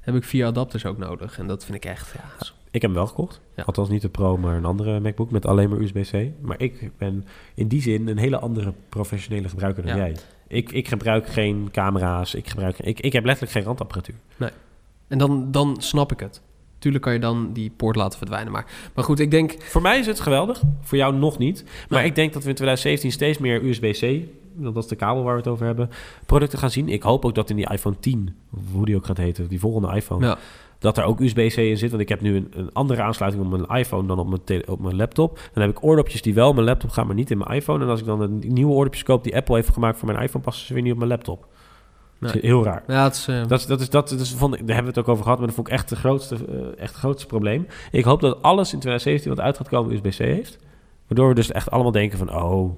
[0.00, 1.38] heb ik vier adapters ook nodig.
[1.38, 2.46] En dat vind ik echt, ja,
[2.76, 3.40] Ik heb hem wel gekocht.
[3.56, 3.62] Ja.
[3.62, 6.30] Althans niet de Pro, maar een andere MacBook met alleen maar USB-C.
[6.40, 10.02] Maar ik ben in die zin een hele andere professionele gebruiker dan Ja.
[10.02, 10.16] jij.
[10.48, 12.34] Ik, ik gebruik geen camera's.
[12.34, 14.14] Ik, gebruik, ik, ik heb letterlijk geen randapparatuur.
[15.08, 16.40] En dan, dan snap ik het.
[16.78, 18.52] Tuurlijk kan je dan die poort laten verdwijnen.
[18.52, 19.62] Maar, maar goed, ik denk...
[19.62, 20.62] Voor mij is het geweldig.
[20.80, 21.64] Voor jou nog niet.
[21.88, 22.08] Maar Nee.
[22.08, 25.38] ik denk dat we in 2017 steeds meer USB-C, dat is de kabel waar we
[25.38, 25.90] het over hebben,
[26.26, 26.88] producten gaan zien.
[26.88, 29.60] Ik hoop ook dat in die iPhone 10, of hoe die ook gaat heten, die
[29.60, 30.38] volgende iPhone, Ja,
[30.78, 31.90] dat er ook USB-C in zit.
[31.90, 34.62] Want ik heb nu een, een andere aansluiting op mijn iPhone dan op mijn, tele-
[34.68, 35.38] op mijn laptop.
[35.52, 37.84] Dan heb ik oordopjes die wel op mijn laptop gaan, maar niet in mijn iPhone.
[37.84, 40.44] En als ik dan een nieuwe oordopjes koop die Apple heeft gemaakt voor mijn iPhone,
[40.44, 41.46] passen ze weer niet op mijn laptop.
[42.20, 42.50] Dat is Nee.
[42.50, 42.82] heel raar.
[42.86, 43.28] ja het is...
[43.28, 45.22] eh, Dat, is- dat is, dat, dat is, ik, daar hebben we het ook over
[45.22, 47.66] gehad, maar dat vond ik echt, de grootste, eh, echt het grootste probleem.
[47.90, 50.58] Ik hoop dat alles in 2017 wat uit gaat komen USB-C heeft.
[51.06, 52.70] Waardoor we dus echt allemaal denken van, oh,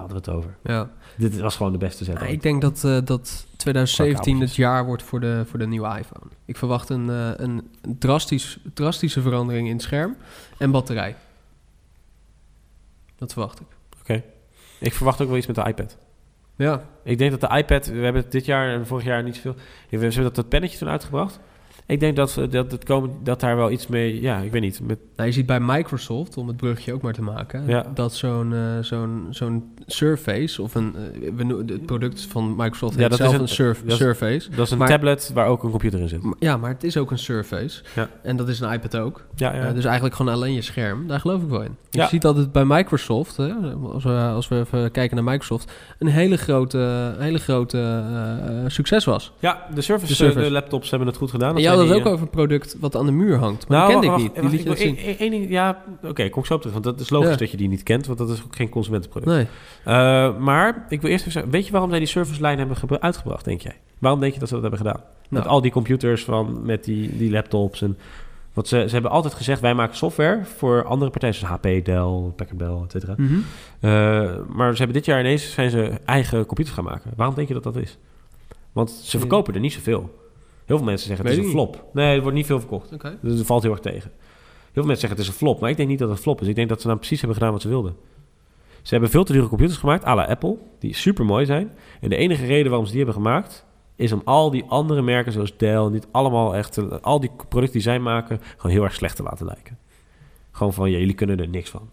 [0.00, 0.56] waar hadden we het over?
[0.62, 0.90] ja.
[1.16, 2.14] Dit was gewoon de beste zet.
[2.14, 5.98] Nou, ik denk dat, eh, dat 2017 het jaar wordt voor de, voor de nieuwe
[5.98, 6.30] iPhone.
[6.44, 10.16] Ik verwacht een, eh, een drastisch, drastische verandering in het scherm
[10.58, 11.16] en batterij.
[13.16, 13.66] Dat verwacht ik.
[14.80, 15.96] Ik verwacht ook wel iets met de iPad.
[16.56, 19.34] Ja, Ik denk dat de iPad, we hebben het dit jaar en vorig jaar niet
[19.34, 19.54] zoveel.
[19.90, 21.38] We hebben dat, dat pennetje toen uitgebracht.
[21.88, 24.80] Ik denk dat, dat, het komen, dat daar wel iets mee, ja, ik weet niet.
[24.86, 27.86] Met, nou, je ziet bij Microsoft, om het brugje ook maar te maken, Ja.
[27.94, 30.94] dat zo'n eh, zo'n zo'n Surface, of een,
[31.36, 33.96] we noemen- het product van Microsoft Ja, dat zelf is een, een- Surf, dat is-
[33.96, 34.50] Surface.
[34.50, 36.20] dat is een Maar- tablet waar ook een computer in zit.
[36.38, 37.82] Ja, maar het is ook een Surface.
[37.94, 38.08] Ja.
[38.22, 39.24] En dat is een iPad ook.
[39.34, 39.66] Ja, ja.
[39.68, 41.06] Eh, dus eigenlijk gewoon alleen je scherm.
[41.06, 41.76] Daar geloof ik wel in.
[41.90, 43.52] Je ziet dat het bij Microsoft, hè,
[43.92, 48.02] als, we, als we even kijken naar Microsoft, een hele grote, hele grote
[48.66, 49.32] succes was.
[49.38, 50.44] ja, de Surface, De Surface.
[50.46, 51.54] de laptops hebben het goed gedaan.
[51.54, 53.68] Dat had zijn het ook eh, over een product wat aan de muur hangt.
[53.68, 54.50] Maar nou, dat kende wacht, ik niet.
[54.50, 57.00] Die wacht, ik wil- één- ding- ja, oké, kom ik zo op terug, want dat
[57.00, 57.36] is logisch Ja.
[57.36, 59.32] dat je die niet kent, want dat is ook geen consumentenproduct.
[59.32, 59.46] Nee.
[59.84, 63.00] Eh, maar ik wil eerst even zeggen, weet je waarom zij die Surface lijn hebben
[63.00, 63.76] uitgebracht, denk jij?
[63.98, 65.00] Waarom denk je dat ze dat hebben gedaan?
[65.28, 65.54] Met Nou.
[65.54, 67.98] al die computers van, met die, die laptops en...
[68.52, 72.32] Want ze, ze hebben altijd gezegd, wij maken software voor andere partijen, zoals HP, Dell,
[72.36, 73.14] Packard Bell, et cetera.
[73.16, 73.34] Mhm.
[73.80, 73.90] Eh,
[74.54, 77.10] maar ze hebben dit jaar ineens zijn ze eigen computers gaan maken.
[77.16, 77.98] Waarom denk je dat dat is?
[78.72, 80.14] Want ze verkopen er niet zoveel.
[80.66, 81.84] Heel veel mensen zeggen het is een flop.
[81.92, 82.90] Nee, er wordt niet veel verkocht.
[83.22, 84.10] Dus het valt heel erg tegen.
[84.10, 86.22] Heel veel mensen zeggen het is een flop, maar ik denk niet dat het een
[86.22, 86.48] flop is.
[86.48, 87.96] Ik denk dat ze nou precies hebben gedaan wat ze wilden.
[88.82, 91.70] Ze hebben veel te dure computers gemaakt, à la Apple, die super mooi zijn.
[92.00, 95.32] En de enige reden waarom ze die hebben gemaakt, is om al die andere merken
[95.32, 99.16] zoals Dell, niet allemaal echt, al die producten die zij maken, gewoon heel erg slecht
[99.16, 99.78] te laten lijken.
[100.50, 101.90] Gewoon van, ja, jullie kunnen er niks van.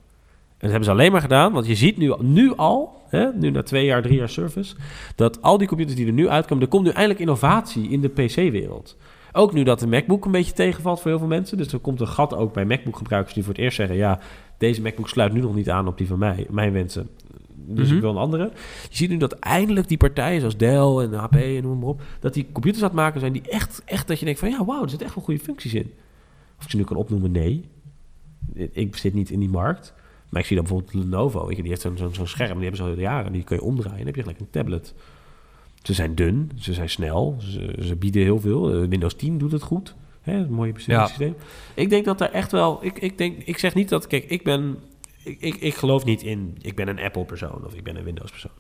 [0.63, 3.49] En dat hebben ze alleen maar gedaan, want je ziet nu, nu al, hè, nu
[3.49, 4.75] na twee jaar, drie jaar service,
[5.15, 8.07] dat al die computers die er nu uitkomen, er komt nu eindelijk innovatie in de
[8.09, 8.97] PC-wereld.
[9.31, 11.57] Ook nu dat de MacBook een beetje tegenvalt voor heel veel mensen.
[11.57, 14.19] Dus er komt een gat ook bij MacBook-gebruikers die voor het eerst zeggen: ja,
[14.57, 17.09] deze MacBook sluit nu nog niet aan op die van mij, mijn wensen.
[17.55, 17.95] Dus Mhm.
[17.95, 18.51] ik wil een andere.
[18.89, 22.01] Je ziet nu dat eindelijk die partijen zoals Dell en HP en noem maar op,
[22.19, 24.65] dat die computers aan het maken zijn die echt, echt dat je denkt van ja,
[24.65, 25.91] wauw, er zitten echt wel goede functies in.
[26.57, 27.65] Of ik ze nu kan opnoemen, nee.
[28.71, 29.93] ik zit niet in die markt.
[30.33, 31.47] Maar ik zie dan bijvoorbeeld Lenovo.
[31.47, 32.59] Die heeft zo'n zo'n scherm.
[32.59, 33.31] Die hebben ze al jaren.
[33.31, 33.97] Die kun je omdraaien.
[33.97, 34.93] Dan heb je gelijk een tablet.
[35.83, 36.51] Ze zijn dun.
[36.55, 37.37] Ze zijn snel.
[37.39, 38.73] Ze, ze bieden heel veel.
[38.73, 39.95] Eh, Windows 10 doet het goed.
[40.21, 41.35] Hè, een mooie besturingssysteem.
[41.73, 42.85] Ik denk dat er echt wel...
[42.85, 44.07] Ik, ik, denk, ik zeg niet dat...
[44.07, 44.77] Kijk, ik ben...
[45.23, 46.57] Ik, ik, ik geloof niet in...
[46.61, 48.51] Ik ben een Apple-persoon of ik ben een Windows-persoon.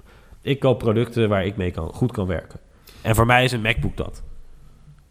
[0.41, 2.59] Ik koop producten waar ik mee kan, goed kan werken.
[3.01, 4.23] En voor mij is een MacBook dat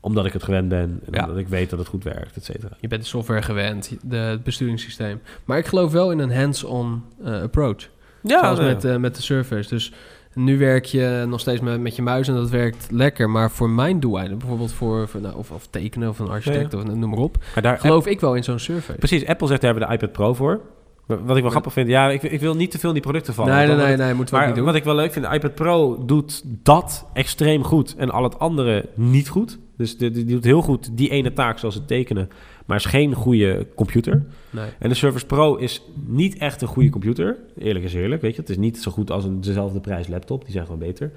[0.05, 1.21] omdat ik het gewend ben en Ja.
[1.23, 2.77] omdat ik weet dat het goed werkt, et cetera.
[2.81, 5.21] Je bent de software gewend, de, het besturingssysteem.
[5.45, 7.89] Maar ik geloof wel in een hands-on eh, approach.
[8.23, 8.69] Zoals nee.
[8.69, 9.69] met, eh, met de Surface.
[9.69, 9.93] Dus
[10.35, 13.31] nu werk je nog steeds met, met je muis en dat werkt lekker.
[13.31, 16.79] Maar voor mijn doeleinden, bijvoorbeeld voor, voor nou, of, of tekenen of een architect Ja,
[16.79, 18.99] of noem maar op, maar daar, geloof ik wel in zo'n Surface.
[18.99, 20.61] Precies, Apple zegt daar hebben we de iPad Pro voor.
[21.07, 23.35] Wat ik wel grappig vind, ja, ik, ik wil niet te veel in die producten
[23.35, 23.55] vallen.
[23.55, 24.67] Nee, nee, nee, nee, moeten we Maar niet doen.
[24.67, 28.39] wat ik wel leuk vind, de iPad Pro doet dat extreem goed en al het
[28.39, 29.59] andere niet goed.
[29.83, 32.29] Dus die, die doet heel goed die ene taak zoals het tekenen,
[32.67, 34.25] maar is geen goede computer.
[34.51, 34.69] Nee.
[34.79, 37.37] En de Surface Pro is niet echt een goede computer.
[37.59, 38.41] Eerlijk is eerlijk, weet je.
[38.41, 40.43] Het is niet zo goed als een dezelfde prijs laptop.
[40.43, 41.13] Die zijn gewoon beter.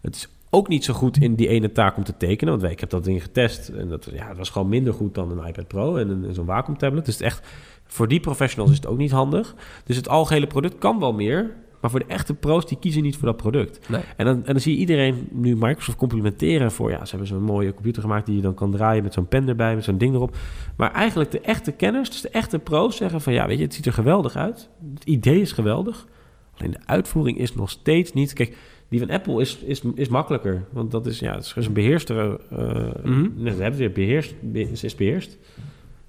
[0.00, 2.50] Het is ook niet zo goed in die ene taak om te tekenen.
[2.50, 3.68] Want wij- ik heb dat ding getest.
[3.68, 6.46] En dat ja, het was gewoon minder goed dan een iPad Pro en een, zo'n
[6.46, 7.04] Wacom tablet.
[7.04, 7.46] Dus het echt,
[7.86, 9.54] voor die professionals is het ook niet handig.
[9.84, 11.50] Dus het algehele product kan wel meer.
[11.84, 13.88] Maar voor de echte pro's, die kiezen niet voor dat product.
[13.88, 14.00] Nee.
[14.16, 16.90] En dan, en dan zie je iedereen nu Microsoft complimenteren voor...
[16.90, 19.02] ja, ze hebben zo'n mooie computer gemaakt die je dan kan draaien...
[19.02, 20.36] met zo'n pen erbij, met zo'n ding erop.
[20.76, 23.32] Maar eigenlijk de echte kenners, dus de echte pro's zeggen van...
[23.32, 24.68] ja, weet je, het ziet er geweldig uit.
[24.94, 26.06] Het idee is geweldig.
[26.58, 28.32] Alleen de uitvoering is nog steeds niet...
[28.32, 28.56] Kijk,
[28.88, 30.64] die van Apple is, is, is makkelijker.
[30.72, 32.40] Want dat is, ja, het is een beheerster...
[32.50, 32.58] eh
[33.04, 33.20] Mhm.
[33.20, 35.38] nee, we hebben het weer, beheerst, be- ze is beheerst.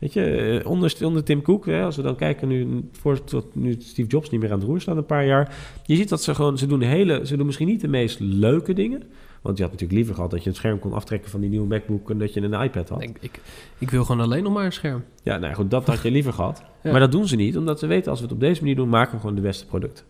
[0.05, 3.55] Weet je, eh, onder, onder Tim Cook, hè, als we dan kijken nu, voor, tot
[3.55, 5.55] nu Steve Jobs niet meer aan het roer staat een paar jaar.
[5.85, 8.73] Je ziet dat ze gewoon, ze doen hele, ze doen misschien niet de meest leuke
[8.73, 9.03] dingen.
[9.41, 11.67] Want je had natuurlijk liever gehad dat je het scherm kon aftrekken van die nieuwe
[11.67, 13.01] MacBook en dat je een iPad had.
[13.01, 13.39] Ik, ik,
[13.77, 15.03] ik wil gewoon alleen nog maar een scherm.
[15.23, 16.63] Ja, nou goed, dat had je liever gehad.
[16.83, 16.91] Ja.
[16.91, 18.89] Maar dat doen ze niet, omdat ze weten als we het op deze manier doen,
[18.89, 20.05] maken we gewoon de beste producten.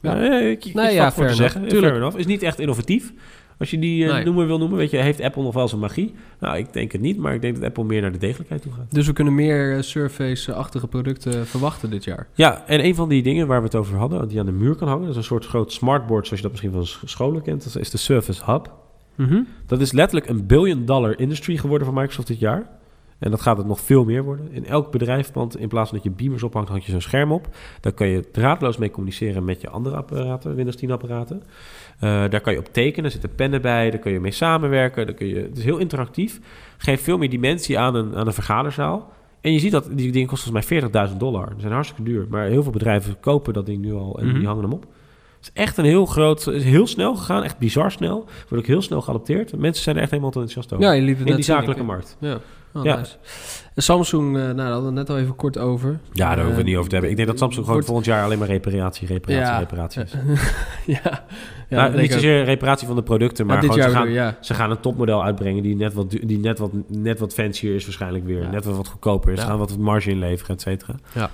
[0.00, 0.22] Ja.
[0.22, 1.68] Ja, ik, ik, Nee, ik ja, voor te zeggen.
[1.68, 2.14] Tuurlijk.
[2.14, 3.12] Is niet echt innovatief.
[3.58, 4.24] Als je die eh, Nee.
[4.24, 6.14] noemer wil noemen, weet je, heeft Apple nog wel zijn magie?
[6.40, 8.72] Nou, ik denk het niet, maar ik denk dat Apple meer naar de degelijkheid toe
[8.72, 8.94] gaat.
[8.94, 12.26] Dus we kunnen meer eh, Surface-achtige producten verwachten dit jaar.
[12.34, 14.74] Ja, en een van die dingen waar we het over hadden, die aan de muur
[14.74, 17.42] kan hangen, dat is een soort groot smartboard, zoals je dat misschien van sch- scholen
[17.42, 18.72] kent, dat is de Surface Hub.
[19.66, 22.68] Dat is letterlijk een billion dollar industry geworden van Microsoft dit jaar.
[23.18, 24.48] En dat gaat het nog veel meer worden.
[24.52, 27.48] In elk bedrijfspand, in plaats van dat je beamers ophangt, hangt je zo'n scherm op.
[27.80, 31.42] Daar kan je draadloos mee communiceren met je andere apparaten, Windows 10 apparaten.
[31.98, 35.06] Eh, daar kan je op tekenen, er zitten pennen bij, daar kun je mee samenwerken.
[35.06, 36.40] Daar kun je, het is heel interactief.
[36.76, 39.12] Geeft veel meer dimensie aan een, aan een vergaderzaal.
[39.40, 41.50] En je ziet dat die dingen kosten volgens mij 40.000 dollar.
[41.50, 42.26] Die zijn hartstikke duur.
[42.30, 44.38] Maar heel veel bedrijven kopen dat ding nu al en Mhm.
[44.38, 44.86] die hangen hem op.
[45.40, 48.24] Het is echt een heel groot, is heel snel gegaan, echt bizar snel.
[48.48, 49.56] Wordt ook heel snel geadopteerd.
[49.56, 50.84] Mensen zijn er echt helemaal enthousiast over.
[50.84, 52.16] Ja, je in die zakelijke markt.
[52.20, 52.38] Ja,
[52.74, 52.96] oh, Ja.
[52.96, 53.16] nice.
[53.76, 55.98] Samsung, eh, nou, daar hadden we het net al even kort over.
[56.12, 57.10] Ja, daar hoeven we het niet Eh, over te hebben.
[57.10, 59.58] Ik denk dat Samsung gewoon volgend jaar alleen maar reparatie, reparatie, Ja.
[59.58, 60.12] reparatie is.
[61.02, 61.24] ja,
[61.68, 64.36] ja nou, niet zozeer reparatie van de producten, maar Ja, dit gewoon ze gaan, ja.
[64.40, 67.84] ze gaan een topmodel uitbrengen die net wat, die net wat, net wat fancier is
[67.84, 68.48] waarschijnlijk weer.
[68.50, 69.40] Net wat, wat goedkoper is.
[69.40, 70.94] Ze gaan wat marge inleveren, et cetera.
[71.14, 71.30] Ja.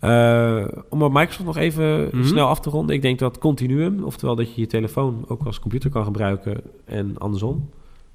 [0.00, 2.24] Eh, om op Microsoft nog even Mhm.
[2.24, 2.94] snel af te ronden.
[2.94, 7.18] Ik denk dat Continuum, oftewel dat je je telefoon ook als computer kan gebruiken en
[7.18, 7.70] andersom.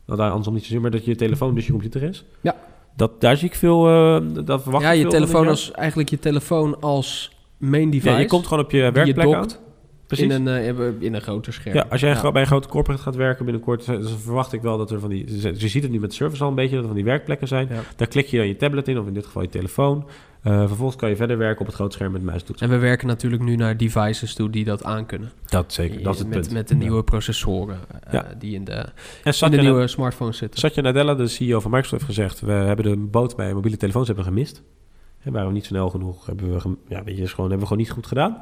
[0.05, 2.25] Nou, daar andersom niet zozeer, maar dat je telefoon dus je computer is.
[2.41, 2.55] Ja.
[2.95, 6.09] Dat, daar zie ik veel, eh dat verwacht Ja, ik je veel telefoon als, eigenlijk
[6.09, 8.09] je telefoon als main device.
[8.09, 9.47] Ja, je komt gewoon op je die je werkplek aan.
[10.07, 10.25] Precies.
[10.25, 11.75] in een, eh, in een groter scherm.
[11.75, 14.91] Ja, als jij bij een grote corporate gaat werken binnenkort, dan verwacht ik wel dat
[14.91, 15.41] er van die.
[15.57, 17.67] Je ziet het nu met service al een beetje, dat er van die werkplekken zijn.
[17.69, 17.79] Ja.
[17.95, 20.05] Daar klik je dan je tablet in, of in dit geval je telefoon.
[20.45, 22.61] Eh, vervolgens kan je verder werken op het grote scherm met muistoets.
[22.61, 25.31] En we werken natuurlijk nu naar devices toe die dat aankunnen.
[25.45, 26.51] Dat zeker, dat is het met, punt.
[26.51, 28.25] Met de nieuwe processoren eh, Ja.
[28.39, 28.87] die in de, En
[29.23, 30.59] in de Na- nieuwe smartphones zitten.
[30.59, 34.07] Satya Nadella, de CEO van Microsoft, heeft gezegd: We hebben de boot bij mobiele telefoons
[34.07, 34.61] hebben gemist.
[35.23, 37.67] En waren we niet snel genoeg, hebben we, gem- ja, weet je, is gewoon, hebben
[37.67, 38.37] we gewoon niet goed gedaan.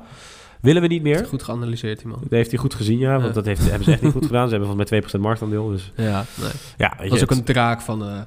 [0.62, 1.28] Willen we niet Dat is meer?
[1.28, 2.20] Goed geanalyseerd, die man.
[2.22, 3.32] Dat heeft hij goed gezien, ja, want Ja.
[3.32, 4.46] dat heeft, hebben ze echt niet goed gedaan.
[4.50, 5.68] Ze hebben volgens mij 2% marktaandeel.
[5.70, 6.50] Dus Ja, nee.
[6.78, 8.22] ja, weet Dat was ook een draak van, eh,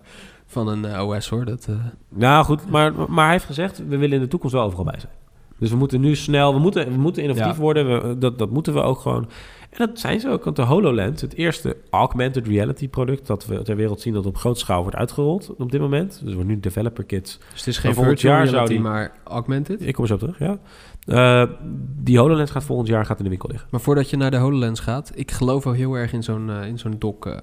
[0.65, 1.45] van een eh, OS, hoor.
[1.45, 1.75] Dat, eh,
[2.09, 5.01] Nou goed, maar, maar hij heeft gezegd, we willen in de toekomst wel overal bij
[5.01, 5.13] zijn.
[5.59, 7.61] Dus we moeten nu snel, we moeten, we moeten innovatief Ja.
[7.61, 9.29] worden, we, dat, dat moeten we ook gewoon.
[9.71, 13.63] En dat zijn ze ook, want de HoloLens, het eerste augmented reality product dat we
[13.63, 16.21] ter wereld zien dat op grote schaal wordt uitgerold op dit moment.
[16.25, 17.39] Dus wordt nu developer kits.
[17.51, 19.87] dus het is geen volgend virtual jaar reality, die- maar augmented.
[19.87, 20.59] Ik kom zo op terug, ja.
[21.07, 21.51] Eh,
[22.03, 23.69] die HoloLens gaat volgend jaar gaat in de winkel liggen.
[23.71, 26.67] Maar voordat je naar de HoloLens gaat, ik geloof wel heel erg in zo'n eh,
[26.69, 27.27] in zo'n dock.
[27.27, 27.37] eh,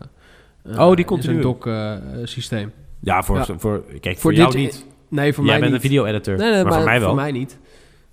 [0.64, 1.34] eh, Oh, die in continu.
[1.34, 2.72] zo'n dock eh, eh, systeem.
[3.04, 3.46] Ja, voor, Ja.
[3.46, 4.86] voor, voor kijk, voor, Voor jou dit- niet.
[5.10, 5.84] Nee, voor Jij mij bent niet.
[5.84, 7.16] een video-editor, Nee, nee, maar, voor mij wel.
[7.32, 7.60] niet.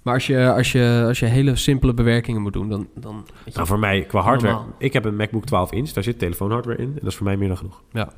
[0.02, 2.88] Maar als je, als, je, als je hele simpele bewerkingen moet doen, dan...
[2.94, 4.74] dan je, Nou, voor mij, qua hardware, Normaal.
[4.78, 6.84] ik heb een MacBook 12 inch, daar zit telefoonhardware in.
[6.88, 7.82] En dat is voor mij meer dan genoeg.
[7.92, 8.08] Ja,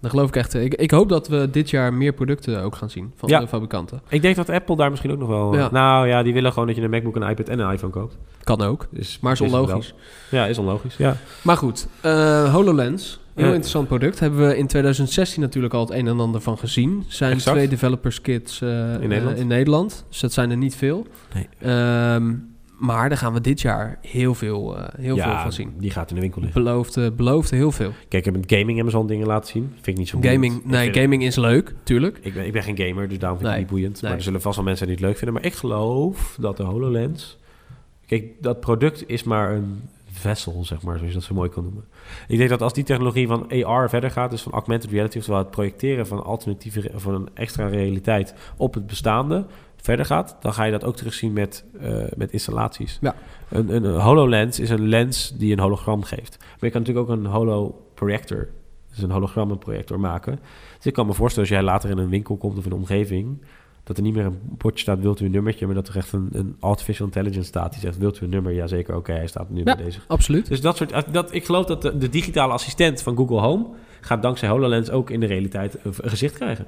[0.00, 0.54] dan geloof ik echt.
[0.54, 3.40] Ik, ik hoop dat we dit jaar meer producten ook gaan zien van Ja.
[3.40, 4.00] de fabrikanten.
[4.08, 5.54] Ik denk dat Apple daar misschien ook nog wel...
[5.54, 5.68] Ja.
[5.72, 8.18] Nou ja, die willen gewoon dat je een MacBook, een iPad en een iPhone koopt.
[8.44, 8.86] Kan ook.
[8.90, 9.94] Dus, Maar is onlogisch.
[10.30, 10.96] Ja, is onlogisch.
[10.96, 11.16] Ja.
[11.42, 13.20] Maar goed, eh, HoloLens.
[13.36, 13.50] Heel Ja.
[13.52, 14.18] interessant product.
[14.20, 17.04] Hebben we in 2016 natuurlijk al het een en ander van gezien.
[17.08, 17.56] Zijn Exact.
[17.56, 18.68] twee developers kits eh,
[19.00, 19.34] In Nederland.
[19.36, 20.04] eh, in Nederland.
[20.08, 21.06] Dus dat zijn er niet veel.
[21.34, 21.48] Nee.
[21.58, 22.34] Ehm,
[22.78, 25.72] maar daar gaan we dit jaar heel veel, eh, heel ja, veel van zien.
[25.78, 26.62] die gaat in de winkel liggen.
[26.62, 27.90] Beloofde, beloofde heel veel.
[28.08, 29.70] Kijk, ik heb met gaming Amazon dingen laten zien.
[29.74, 30.86] Vind ik niet zo Gaming, boeiend.
[30.86, 32.18] Ik nee, gaming is leuk, tuurlijk.
[32.22, 33.94] Ik ben, ik ben geen gamer, dus daarom vind ik het niet boeiend.
[33.94, 34.10] nee.
[34.10, 35.34] Maar er zullen vast wel mensen die het leuk vinden.
[35.34, 37.38] Maar ik geloof dat de HoloLens...
[38.06, 39.82] Kijk, dat product is maar een
[40.18, 41.84] vessel, zeg maar, zoals je dat zo mooi kan noemen.
[42.28, 45.38] Ik denk dat als die technologie van AR verder gaat, dus van augmented reality, oftewel
[45.38, 49.46] het projecteren van alternatieve, van een extra realiteit op het bestaande,
[49.76, 52.98] verder gaat, dan ga je dat ook terugzien met, eh, met installaties.
[53.00, 53.14] Ja.
[53.48, 56.36] Een, een, een HoloLens is een lens die een hologram geeft.
[56.38, 58.48] Maar je kan natuurlijk ook een holoprojector,
[58.90, 60.38] dus een hologrammenprojector maken.
[60.76, 62.76] Dus ik kan me voorstellen als jij later in een winkel komt of in een
[62.76, 63.38] omgeving,
[63.86, 66.12] dat er niet meer een bordje staat, wilt u een nummertje, maar dat er echt
[66.12, 68.52] een, een artificial intelligence staat die zegt, wilt u een nummer?
[68.52, 69.64] Jazeker, oké, hij staat nu Ja.
[69.64, 69.98] bij deze.
[70.06, 70.48] Absoluut.
[70.48, 73.66] Dus dat soort, dat, ik geloof dat de, de digitale assistent van Google Home
[74.06, 76.66] gaat dankzij HoloLens ook in de realiteit een, een gezicht krijgen.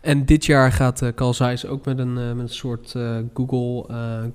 [0.00, 3.16] En dit jaar gaat eh Carl Zeiss ook met een, eh, met een soort eh,
[3.34, 3.86] Google,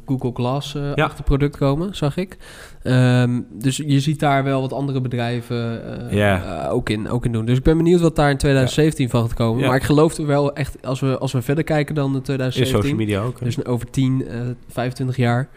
[0.05, 0.93] Google Glass Ja.
[1.03, 2.38] achter product komen, zag ik.
[2.83, 6.63] Ehm, dus je ziet daar wel wat andere bedrijven Ja.
[6.65, 7.45] eh, ook, in, ook in doen.
[7.45, 9.61] Dus ik ben benieuwd wat daar in 2017 van gaat komen.
[9.61, 9.67] Ja.
[9.67, 12.23] Maar ik geloof er wel echt, als we, als we verder kijken dan de In
[12.23, 12.81] 2017...
[12.81, 13.39] social media ook.
[13.39, 13.45] hè?
[13.45, 15.49] Dus over 10, eh 25 jaar,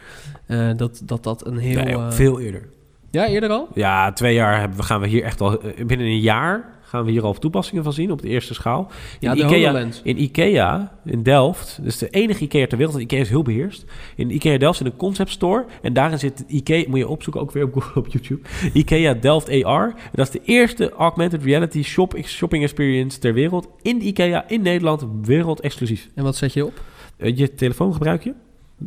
[0.76, 1.82] dat, dat dat een heel...
[1.82, 2.68] Nee, veel eerder.
[3.10, 3.68] Ja, eerder al?
[3.74, 5.62] Ja, twee jaar hebben we, gaan we hier echt al...
[5.62, 8.90] eh, Binnen een jaar gaan we hier al toepassingen van zien op de eerste schaal.
[9.20, 9.86] In Ja, de Ikea.
[10.02, 13.84] In Ikea, in Delft, dus de enige Ikea ter wereld, Ikea is heel beheerst.
[14.16, 17.50] In Ikea Delft zit een concept store en daarin zit Ikea, moet je opzoeken, ook
[17.52, 18.40] weer op, Google, op YouTube,
[18.72, 19.94] Ikea Delft AR.
[20.12, 25.06] Dat is de eerste augmented reality shop, shopping experience ter wereld in Ikea in Nederland,
[25.22, 26.08] wereld exclusief.
[26.14, 26.82] En wat zet je op?
[27.16, 28.34] Eh, je telefoon gebruik je.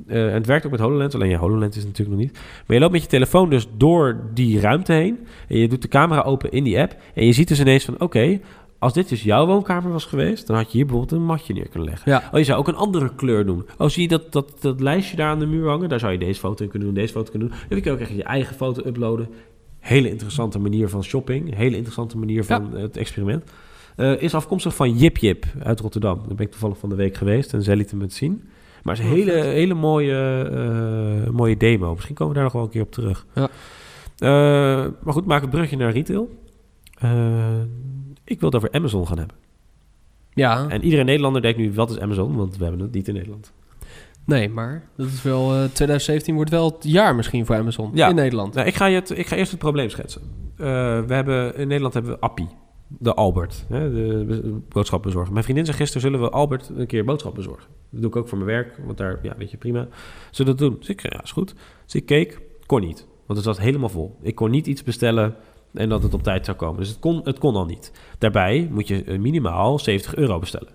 [0.08, 2.40] Eh, het werkt ook met HoloLens, alleen je HoloLens is het natuurlijk nog niet.
[2.66, 5.20] Maar je loopt met je telefoon dus door die ruimte heen.
[5.48, 6.96] En je doet de camera open in die app.
[7.14, 8.40] En je ziet dus ineens van, oké,
[8.80, 10.48] als dit dus jouw woonkamer was geweest...
[10.48, 12.12] dan had je hier bijvoorbeeld een matje neer kunnen leggen.
[12.12, 12.30] Ja.
[12.32, 13.66] Oh, je zou ook een andere kleur doen.
[13.78, 15.90] Oh, zie je dat, dat, dat lijstje daar aan de muur hangen?
[15.90, 17.58] Daar zou je deze foto in kunnen doen, deze foto kunnen doen.
[17.70, 19.30] En je kan ook echt je eigen foto uploaden.
[19.80, 21.56] Hele interessante manier van shopping.
[21.56, 23.44] Hele interessante manier van het experiment.
[23.96, 26.18] Eh, is afkomstig van Jip Jip uit Rotterdam.
[26.18, 28.44] Daar ben ik toevallig van de week geweest en zij liet hem het zien.
[28.84, 30.42] Maar het is een Oh, hele, hele mooie,
[31.26, 31.94] eh, mooie demo.
[31.94, 33.26] Misschien komen we daar nog wel een keer op terug.
[33.36, 33.50] Ja.
[34.18, 34.30] Eh,
[35.04, 36.30] maar goed, maak het brugje naar retail.
[36.98, 37.60] Eh,
[38.24, 39.36] ik wil het over Amazon gaan hebben.
[40.34, 42.36] Ja, En iedere Nederlander denkt nu, wat is Amazon?
[42.36, 43.52] Want we hebben het niet in Nederland.
[44.26, 45.42] nee, maar dat is wel...
[45.54, 48.10] eh, 2017 wordt wel het jaar misschien voor Amazon Ja.
[48.10, 48.54] in Nederland.
[48.54, 50.22] Nou, ik, ga je het, ik ga eerst het probleem schetsen.
[50.56, 52.48] We hebben, in Nederland hebben we Appie.
[53.00, 55.32] De Albert, hè, de be- boodschapbezorger.
[55.32, 57.70] Mijn vriendin zei gisteren, zullen we Albert een keer boodschappen bezorgen?
[57.90, 59.88] Dat doe ik ook voor mijn werk, want daar, ja, weet je, prima.
[60.32, 60.80] Zullen we dat doen?
[60.80, 61.54] Dus ik, ja, is goed.
[61.86, 63.08] Dus ik keek, kon niet.
[63.26, 64.18] Want het zat helemaal vol.
[64.22, 65.36] Ik kon niet iets bestellen
[65.74, 66.80] en dat het op tijd zou komen.
[66.80, 67.92] Dus het kon, het kon al niet.
[68.18, 70.74] Daarbij moet je eh, minimaal 70 euro bestellen.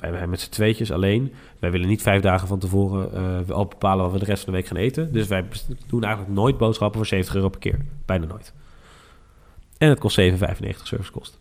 [0.00, 1.32] Nou, wij met z'n tweetjes alleen.
[1.58, 3.12] Wij willen niet vijf dagen van tevoren
[3.46, 5.12] eh, al bepalen wat we de rest van de week gaan eten.
[5.12, 5.44] Dus wij
[5.86, 7.78] doen eigenlijk nooit boodschappen voor 70 euro per keer.
[8.06, 8.54] Bijna nooit.
[9.78, 10.26] En het kost 7,95
[10.82, 11.40] servicekosten.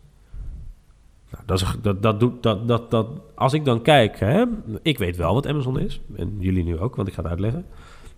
[1.31, 4.43] Nou, dat dat, dat, doet, dat, dat, dat, als ik dan kijk, hè,
[4.81, 6.01] ik weet wel wat Amazon is.
[6.15, 7.65] En jullie nu ook, want ik ga het uitleggen.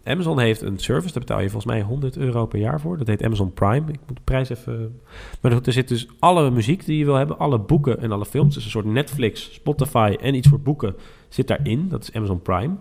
[0.03, 2.97] Amazon heeft een service, daar betaal je volgens mij 100 euro per jaar voor.
[2.97, 3.91] Dat heet Amazon Prime.
[3.91, 4.99] Ik moet de prijs even...
[5.41, 8.53] Maar er zit dus alle muziek die je wil hebben, alle boeken en alle films.
[8.53, 10.95] Dus een soort Netflix, Spotify en iets voor boeken
[11.29, 11.89] zit daarin.
[11.89, 12.75] Dat is Amazon Prime.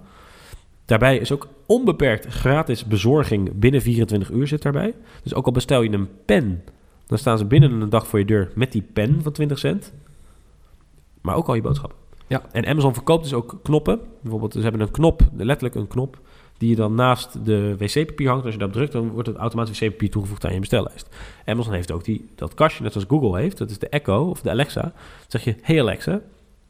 [0.85, 4.95] Daarbij is ook onbeperkt gratis bezorging binnen 24 uur zit daarbij.
[5.23, 6.63] Dus ook al bestel je een pen,
[7.07, 9.93] dan staan ze binnen een dag voor je deur met die pen van 20 cent.
[11.23, 11.99] Maar ook al je boodschappen.
[12.27, 12.43] Ja.
[12.53, 14.01] En Amazon verkoopt dus ook knoppen.
[14.21, 16.19] Bijvoorbeeld, ze hebben een knop, letterlijk een knop,
[16.59, 18.45] die je dan naast de wc-papier hangt.
[18.45, 21.09] Als je daarop drukt, dan wordt het automatisch wc-papier toegevoegd aan je bestellijst.
[21.47, 23.59] Amazon heeft ook die, dat kastje, net zoals Google heeft.
[23.59, 24.81] Dat is de Echo of de Alexa.
[24.81, 24.93] Dan
[25.29, 26.21] zeg je, hey Alexa,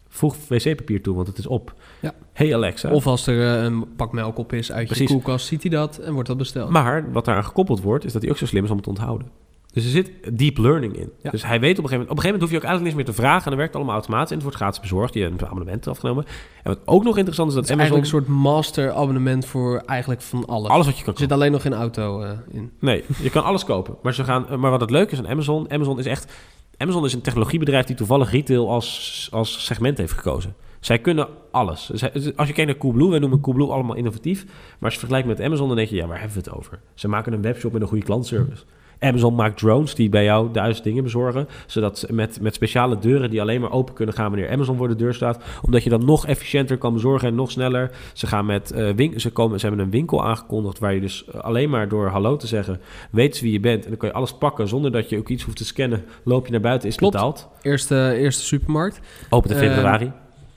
[0.09, 1.75] voeg wc-papier toe, want het is op.
[2.01, 2.15] Ja.
[2.33, 2.91] Hey Alexa.
[2.91, 5.09] Of als er eh, een pak melk op is uit Precies.
[5.09, 6.71] je koelkast, ziet hij dat en wordt dat besteld.
[6.71, 8.91] Maar wat daaraan gekoppeld wordt, is dat hij ook zo slim is om het te
[8.91, 9.29] onthouden.
[9.73, 11.13] Dus er zit deep learning in.
[11.23, 11.31] Ja.
[11.31, 12.11] Dus hij weet op een gegeven moment...
[12.11, 13.45] Op een gegeven moment hoef je ook eigenlijk niks meer te vragen...
[13.45, 15.15] en dan werkt het allemaal automatisch en het wordt gratis bezorgd.
[15.15, 16.25] Je hebt een abonnement afgenomen.
[16.63, 18.03] En wat ook nog interessant is dat het is Amazon...
[18.03, 20.71] eigenlijk een soort master abonnement voor eigenlijk van alles.
[20.71, 22.71] Alles wat je kan Er zit alleen nog geen auto eh, in.
[22.79, 23.97] Nee, je kan alles kopen.
[24.03, 25.71] Maar, ze gaan, maar wat het leuke is aan Amazon...
[25.71, 26.33] Amazon is echt...
[26.77, 30.55] Amazon is een technologiebedrijf die toevallig retail als, als segment heeft gekozen.
[30.81, 31.91] Zij kunnen alles.
[32.37, 34.45] Als je kijkt naar Coolblue, wij noemen Coolblue allemaal innovatief.
[34.45, 36.81] Maar als je vergelijkt met Amazon, dan denk je, ja, waar hebben we het over?
[36.95, 38.65] Ze maken een webshop met een goede klantservice.
[39.03, 41.49] Amazon maakt drones die bij jou duizend dingen bezorgen.
[41.67, 44.97] Zodat met, met speciale deuren die alleen maar open kunnen gaan wanneer Amazon voor de
[44.97, 45.43] deur staat.
[45.63, 47.91] Omdat je dan nog efficiënter kan bezorgen en nog sneller.
[48.13, 51.33] Ze, gaan met, uh, win ze, komen, ze hebben een winkel aangekondigd waar je dus
[51.33, 52.81] alleen maar door hallo te zeggen
[53.11, 53.83] weet wie je bent.
[53.83, 56.05] En dan kan je alles pakken zonder dat je ook iets hoeft te scannen.
[56.23, 57.13] Loop je naar buiten, is Klopt.
[57.13, 57.49] betaald.
[57.63, 59.01] Eerste, eerste supermarkt.
[59.29, 60.05] Open in februari.
[60.05, 60.11] Uh,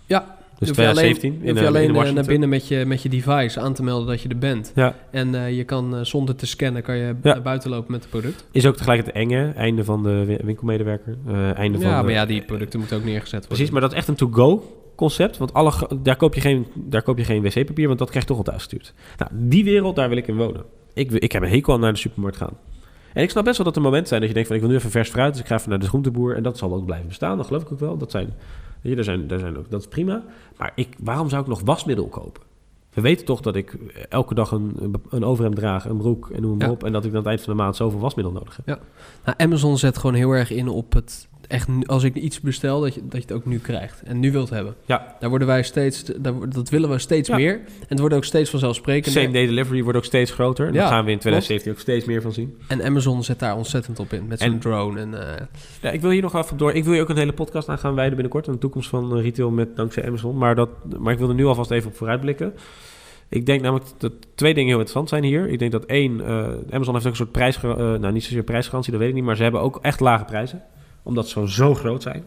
[0.06, 3.10] ja, dus hoef je alleen, 2017 hoef je alleen naar binnen met je, met je
[3.10, 4.72] device aan te melden dat je er bent.
[4.76, 4.96] Ja.
[5.12, 7.16] En uh, je kan uh, zonder te scannen kan je Ja.
[7.22, 8.46] naar buiten lopen met het product.
[8.52, 11.18] Is ook tegelijk het enge einde van de wi- winkelmedewerker.
[11.28, 13.48] eh, einde van Ja, de- maar ja, die producten moeten ook neergezet worden.
[13.50, 14.64] Precies, maar dat is echt een to-go
[14.96, 15.38] concept.
[15.38, 18.30] Want alle, daar, koop je geen, daar koop je geen wc-papier, want dat krijg je
[18.30, 18.94] toch al thuis gestuurd.
[19.18, 20.64] Nou, die wereld, daar wil ik in wonen.
[20.94, 22.54] Ik, wil- ik heb een hekel aan naar de supermarkt gaan.
[23.14, 24.58] En ik snap best wel dat er momenten zijn dat je denkt van...
[24.58, 26.36] ik wil nu even vers fruit, dus ik ga even naar de groenteboer...
[26.36, 27.98] en dat zal ook blijven bestaan, dat geloof ik ook wel.
[27.98, 28.34] Dat, zijn,
[28.88, 30.24] weet daar zijn, daar zijn ook, dat is prima.
[30.58, 32.42] Maar ik, waarom zou ik nog wasmiddel kopen?
[32.94, 33.78] We weten toch dat ik
[34.10, 36.74] elke dag een, een overhemd draag, een broek en noem maar Ja.
[36.74, 36.84] op...
[36.84, 38.80] en dat ik aan het eind van de maand zoveel wasmiddel nodig heb.
[39.26, 42.94] Nou, Amazon zet gewoon heel erg in op het echt als ik iets bestel dat
[42.94, 44.76] je, dat je het ook nu krijgt en nu wilt hebben.
[44.86, 45.16] Ja.
[45.20, 47.36] Daar worden wij steeds, daar, dat willen we steeds Ja.
[47.36, 49.14] meer en het wordt ook steeds vanzelfsprekend.
[49.16, 50.68] Same day delivery wordt ook steeds groter.
[50.68, 52.58] En Ja, daar gaan we in 2017 ook steeds meer van zien.
[52.68, 55.46] En Amazon zet daar ontzettend op in met En- drone en eh,
[55.82, 56.74] Ja, ik wil hier nog even op door.
[56.74, 58.48] Ik wil je ook een hele podcast aan gaan wijden binnenkort.
[58.48, 60.38] Aan de toekomst van eh, retail met dankzij Amazon.
[60.38, 60.70] Maar, dat,
[61.00, 62.54] maar ik wil er nu alvast even op vooruitblikken.
[63.30, 65.48] Ik denk namelijk dat twee dingen heel interessant zijn hier.
[65.50, 67.62] Ik denk dat één, eh, Amazon heeft ook een soort prijs...
[67.62, 69.24] nou, niet zozeer prijsgarantie, dat weet ik niet.
[69.24, 70.62] Maar ze hebben ook echt lage prijzen.
[71.06, 72.24] Omdat ze zo, zo groot zijn.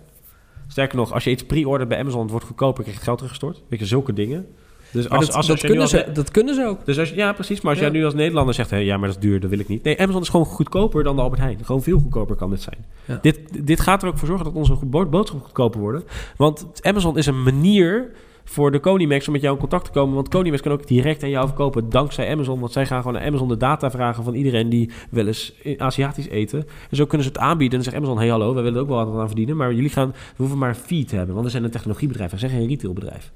[0.69, 2.21] Sterker nog, als je iets pre-ordert bij Amazon...
[2.23, 3.63] het wordt goedkoper, krijg je het geld teruggestort.
[3.69, 4.47] Weet je, zulke dingen.
[4.93, 6.85] Dus als, dat, als, dat, als kunnen als- ze, dat kunnen ze ook.
[6.87, 7.61] dus als, ja, precies.
[7.61, 7.89] Maar als Ja.
[7.89, 8.71] jij nu als Nederlander zegt...
[8.71, 9.83] Hé, ja, maar dat is duur, dat wil ik niet.
[9.83, 11.65] Nee, Amazon is gewoon goedkoper dan de Albert Heijn.
[11.65, 12.85] Gewoon veel goedkoper kan dit zijn.
[13.05, 13.19] Ja.
[13.23, 16.03] Dit, dit gaat er ook voor zorgen dat onze bo- boodschappen goedkoper worden.
[16.37, 18.11] Want Amazon is een manier
[18.49, 20.15] voor de Conimax om met jou in contact te komen.
[20.15, 22.61] Want Conimax kan ook direct aan jou verkopen dankzij Amazon.
[22.61, 26.29] Want zij gaan gewoon naar Amazon de data vragen van iedereen die wel eens Aziatisch
[26.29, 26.67] eten.
[26.91, 27.79] En zo kunnen ze het aanbieden.
[27.79, 29.57] En dan zegt Amazon, hey hallo, wij willen ook wel wat aan verdienen.
[29.57, 31.35] Maar jullie gaan, we hoeven maar een fee te hebben.
[31.35, 33.33] Want we zijn een technologiebedrijf, we zijn geen retailbedrijf.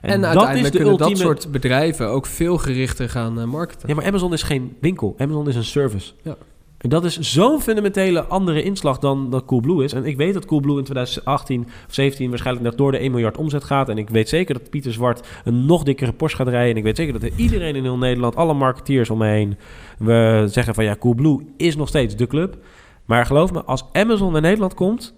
[0.00, 3.88] En, uiteindelijk kunnen dat soort bedrijven ook veel gerichter gaan eh, marketen.
[3.88, 5.14] Ja, maar Amazon is geen winkel.
[5.18, 6.12] Amazon is een service.
[6.22, 6.36] Ja.
[6.78, 9.92] Dat is zo'n fundamentele andere inslag dan dat Coolblue is.
[9.92, 13.36] En ik weet dat Coolblue in 2018 of 17 waarschijnlijk nog door de 1 miljard
[13.36, 13.88] omzet gaat.
[13.88, 16.70] En ik weet zeker dat Pieter Zwart een nog dikkere Porsche gaat rijden.
[16.70, 19.56] En ik weet zeker dat er iedereen in heel Nederland, alle marketeers om me heen,
[19.98, 22.56] we zeggen van ja, Coolblue is nog steeds de club.
[23.04, 25.14] Maar geloof me, als Amazon naar Nederland komt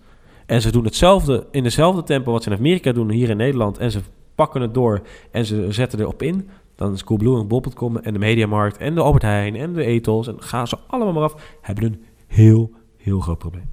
[0.46, 3.78] en ze doen hetzelfde in dezelfde tempo wat ze in Amerika doen hier in Nederland
[3.78, 4.00] en ze
[4.34, 5.00] pakken het door
[5.30, 6.48] en ze zetten erop in,
[6.78, 10.28] dan is Coolblue en Bol.com en de Mediamarkt en de Albert Heijn en de Ethos
[10.28, 13.68] en gaan ze allemaal maar af, hebben een heel, heel groot probleem.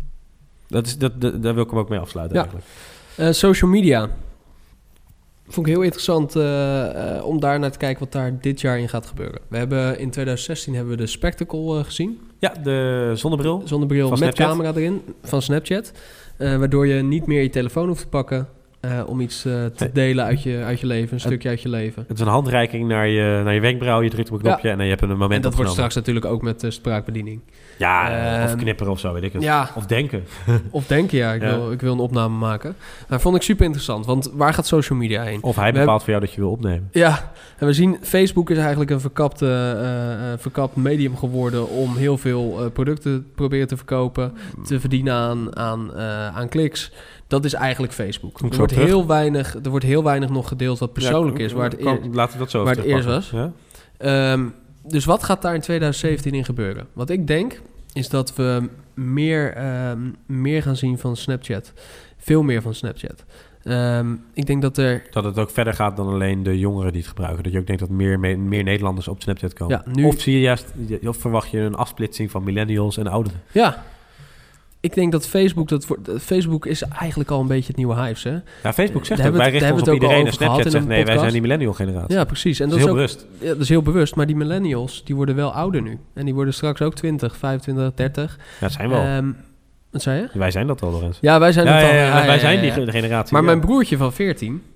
[0.68, 2.42] Dat is, dat, dat- daar wil ik hem ook mee afsluiten Ja.
[2.44, 2.72] eigenlijk.
[3.18, 4.10] Eh, social media.
[5.48, 8.80] Vond ik heel interessant eh, eh, om daar naar te kijken wat daar dit jaar
[8.80, 9.42] in gaat gebeuren.
[9.48, 12.20] We hebben in 2016 hebben we de Spectacle gezien.
[12.40, 13.62] Ja, de zonnebril.
[13.66, 14.48] Zonnebril met Snapchat.
[14.48, 15.92] camera erin van Snapchat.
[16.38, 18.48] Waardoor je niet meer je telefoon hoeft te pakken
[18.90, 21.70] eh, om iets eh, te delen uit je, uit je leven, een stukje uit je
[21.70, 22.04] leven.
[22.08, 24.02] Het is een handreiking naar je, naar je wenkbrauw.
[24.02, 25.96] Je drukt op een knopje en dan je hebt een moment En dat wordt straks
[25.96, 27.42] natuurlijk ook met spraakbediening.
[27.78, 29.44] Ja, of knipperen of zo, weet ik het.
[29.44, 30.24] Ja, Of denken.
[30.72, 31.56] of denken, ja, ik, Ja.
[31.56, 32.76] Wil, ik wil een opname maken.
[33.10, 35.44] Maar vond ik super interessant, want waar gaat social media heen?
[35.44, 36.90] Of hij We bepaalt voor jou dat je wil opnemen.
[36.92, 41.96] Ja, en we zien Facebook is eigenlijk een verkapte, eh, eh, verkapt medium geworden om
[41.96, 44.34] heel veel eh, producten te proberen te verkopen,
[44.66, 46.92] te verdienen aan, aan, eh, aan kliks.
[47.28, 48.40] Dat is eigenlijk Facebook.
[48.40, 48.88] Er wordt, terug.
[48.88, 51.52] heel weinig, er wordt heel weinig nog gedeeld wat persoonlijk Ja, is.
[51.54, 53.32] Waar het kan- eer- laten we dat zo waar het eerst.
[53.32, 53.52] Ja?
[53.98, 54.46] Ehm,
[54.88, 56.88] dus wat gaat daar in 2017 in gebeuren?
[56.94, 57.62] Wat ik denk,
[57.94, 61.74] is dat we meer, ehm, meer gaan zien van Snapchat.
[62.18, 63.24] Veel meer van Snapchat.
[63.64, 65.04] Ehm, ik denk dat er...
[65.12, 67.44] Dat het ook verder gaat dan alleen de jongeren die het gebruiken.
[67.44, 69.82] Dat je ook denkt dat meer, me- meer Nederlanders op Snapchat komen.
[69.86, 70.74] Ja, nu, Of zie je juist,
[71.06, 73.42] of verwacht je een afsplitsing van millennials en ouderen?
[73.52, 73.84] Ja.
[74.86, 78.02] Ik denk dat Facebook, dat wordt, eh, Facebook is eigenlijk al een beetje het nieuwe
[78.02, 78.32] Hives, hè?
[78.64, 80.26] Ja, Facebook zegt ook, hebben we wij richten ons op iedereen.
[80.26, 82.16] En Snapchat zegt, nee, wij zijn die millennial generatie.
[82.16, 82.60] Ja, precies.
[82.60, 83.42] En dat dat is is, heel ook, bewust.
[83.42, 84.16] ja, dat is heel bewust.
[84.16, 86.00] Maar die millennials, die worden wel ouder nu.
[86.14, 88.38] En die worden straks ook 20, 25, 30.
[88.38, 89.00] Ja, dat zijn wel.
[89.02, 89.32] Ehm,
[89.92, 90.40] wat zei je?
[90.40, 91.18] wij zijn dat al, Lorenz.
[91.22, 92.26] Ja, wij zijn Ja, ja, al.
[92.26, 93.34] wij zijn die ge- generatie.
[93.34, 94.75] Maar mijn broertje van 14, eh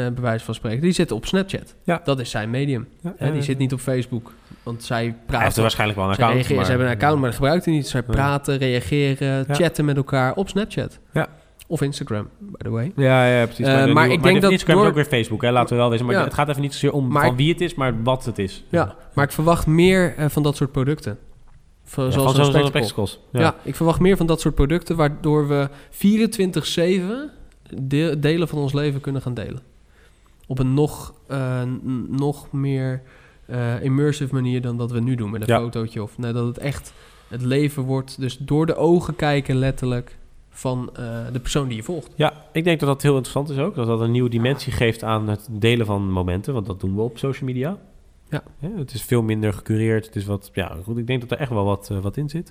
[0.00, 1.74] bij wijze van spreken, die zit op Snapchat.
[1.84, 2.00] Ja.
[2.04, 2.88] Dat is zijn medium.
[3.18, 4.32] Ja, die zit niet op Facebook.
[4.62, 5.60] Want zij Hij heeft er praten.
[5.62, 6.34] waarschijnlijk wel een account.
[6.34, 7.88] reageren, ze hebben een account, maar dat gebruikt hij niet.
[7.88, 9.54] Zij praten, reageren, Ja.
[9.54, 10.98] chatten met elkaar op Snapchat.
[11.12, 11.28] Ja.
[11.66, 12.92] Of Instagram, by the way.
[12.96, 13.66] Ja, ja, precies.
[13.66, 15.74] Eh, maar, ik maar denk de dat Instagram door- is ook weer Facebook, hè, laten
[15.76, 16.06] we wel wezen.
[16.06, 16.24] Maar Ja.
[16.24, 18.64] het gaat even niet zozeer om Maar van wie het is, maar wat het is.
[18.68, 21.18] Ja, maar ik verwacht meer eh, van dat soort producten.
[21.84, 22.86] Van, Ja, zoals van zo'n zo'n spectacle.
[22.88, 23.20] spectacles.
[23.32, 23.40] Ja.
[23.40, 23.54] Ja.
[23.62, 27.30] ik verwacht meer van dat soort producten, waardoor we 24-7
[27.70, 29.60] de- delen van ons leven kunnen gaan delen.
[30.46, 31.62] Op een nog, eh,
[32.08, 33.02] nog meer
[33.46, 35.58] eh, immersive manier dan dat we nu doen met een Ja.
[35.60, 36.02] fotootje.
[36.02, 36.92] Of nee, dat het echt
[37.28, 40.18] het leven wordt dus door de ogen kijken letterlijk
[40.50, 42.10] van eh, de persoon die je volgt.
[42.14, 43.74] Ja, ik denk dat dat heel interessant is ook.
[43.74, 46.54] Dat dat een nieuwe dimensie geeft aan het delen van momenten.
[46.54, 47.78] Want dat doen we op social media.
[48.28, 48.42] Ja.
[48.76, 50.06] het is veel minder gecureerd.
[50.06, 50.98] Het is wat, ja, goed.
[50.98, 52.50] Ik denk dat er echt wel wat, wat in zit.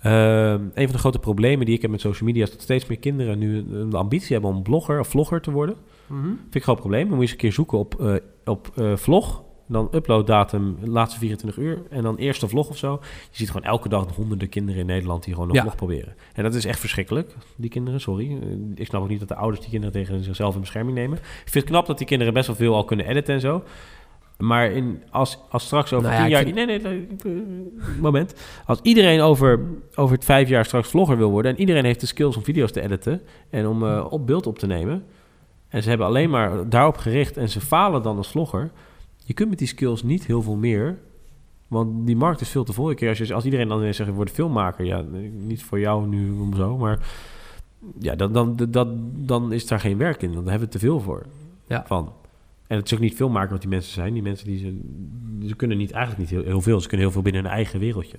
[0.00, 2.86] Ehm, een van de grote problemen die ik heb met social media is dat steeds
[2.86, 5.76] meer kinderen nu de ambitie hebben om blogger of vlogger te worden.
[6.12, 6.24] Mhm.
[6.26, 7.08] Vind ik een groot probleem.
[7.08, 9.42] Dan moet je eens een keer zoeken op, eh, op eh, vlog.
[9.68, 11.82] Dan uploaddatum laatste 24 uur.
[11.90, 12.98] En dan eerste vlog of zo.
[13.02, 15.60] Je ziet gewoon elke dag honderden kinderen in Nederland die gewoon Ja.
[15.62, 16.14] vlog proberen.
[16.34, 18.30] En dat is echt verschrikkelijk, die kinderen, sorry.
[18.42, 21.18] Eh, Ik snap ook niet dat de ouders die kinderen tegen zichzelf in bescherming nemen.
[21.18, 23.62] Ik vind het knap dat die kinderen best wel veel al kunnen editen en zo.
[24.38, 26.42] Maar in, als, als straks over Nou tien jaar...
[26.42, 27.08] vind- Nee, nee, nee,
[28.00, 28.34] moment.
[28.66, 29.60] Als iedereen over,
[29.94, 31.52] over het vijf jaar straks vlogger wil worden...
[31.52, 33.20] en iedereen heeft de skills om video's te editen...
[33.50, 35.04] en om op beeld op te nemen...
[35.72, 37.36] en ze hebben alleen maar daarop gericht...
[37.36, 38.70] en ze falen dan als vlogger...
[39.24, 40.98] je kunt met die skills niet heel veel meer...
[41.68, 42.94] want die markt is veel te vol.
[43.08, 44.08] Als, je, als iedereen dan zegt...
[44.08, 44.84] ik word filmmaker...
[44.84, 45.04] ja,
[45.46, 46.98] niet voor jou nu om zo, maar...
[47.98, 50.32] ja, dan, dan, dan, dan is daar geen werk in.
[50.32, 51.26] Dan hebben we te veel voor
[51.66, 51.84] Ja.
[51.86, 52.12] van.
[52.66, 54.12] En het is ook niet filmmaker wat die mensen zijn.
[54.12, 54.80] Die mensen die ze,
[55.48, 56.80] ze kunnen niet, eigenlijk niet heel, heel veel.
[56.80, 58.18] Ze kunnen heel veel binnen hun eigen wereldje.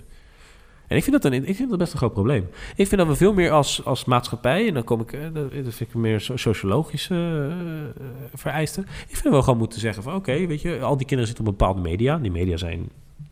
[0.94, 2.48] En ik vind dat, een, ik vind dat best een groot probleem.
[2.76, 5.52] Ik vind dat we veel meer als, als maatschappij, en dan kom ik, eh, dat
[5.52, 8.84] vind ik meer so- sociologische eh, vereisten.
[8.84, 11.48] Ik vind dat we gewoon moeten zeggen van oké, weet je, al die kinderen zitten
[11.48, 12.18] op bepaalde media.
[12.18, 12.90] Die media zijn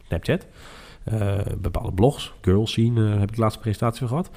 [0.08, 0.48] Snapchat,
[1.04, 4.30] eh, bepaalde blogs, girls zien, eh, heb ik de laatste presentatie van gehad.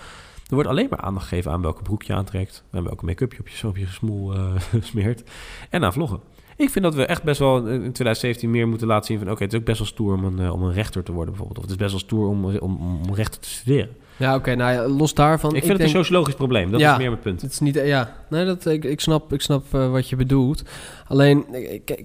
[0.49, 3.69] Er wordt alleen maar aandacht gegeven aan welke broek je aantrekt, en welke make-up je
[3.69, 4.55] op je, smoel eh,
[4.91, 5.23] smeert,
[5.71, 6.21] en aan vloggen.
[6.57, 9.31] Ik vind dat we echt best wel in 2017 meer moeten laten zien van...
[9.31, 11.29] oké, het is ook best wel stoer om een, eh, om een rechter te worden
[11.35, 11.59] bijvoorbeeld.
[11.59, 12.77] Of het is best wel stoer om, om,
[13.09, 13.89] om rechter te studeren.
[14.17, 15.55] Ja, oké, nou ja, los daarvan.
[15.55, 16.71] ik vind het een sociologisch probleem.
[16.71, 16.93] Dat Ja.
[16.93, 17.43] is meer mijn punt.
[17.43, 20.63] Het is niet, ja, nee, dat, ik, ik snap, ik snap eh, wat je bedoelt.
[21.09, 21.45] Alleen,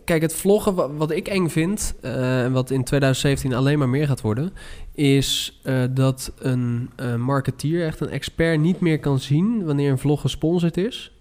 [0.05, 3.89] kijk, het vloggen, wa- wat, ik eng vind, eh, en wat in 2017 alleen maar
[3.89, 4.53] meer gaat worden,
[4.93, 10.77] is dat een marketeer, echt een expert, niet meer kan zien wanneer een vlog gesponsord
[10.77, 11.11] is.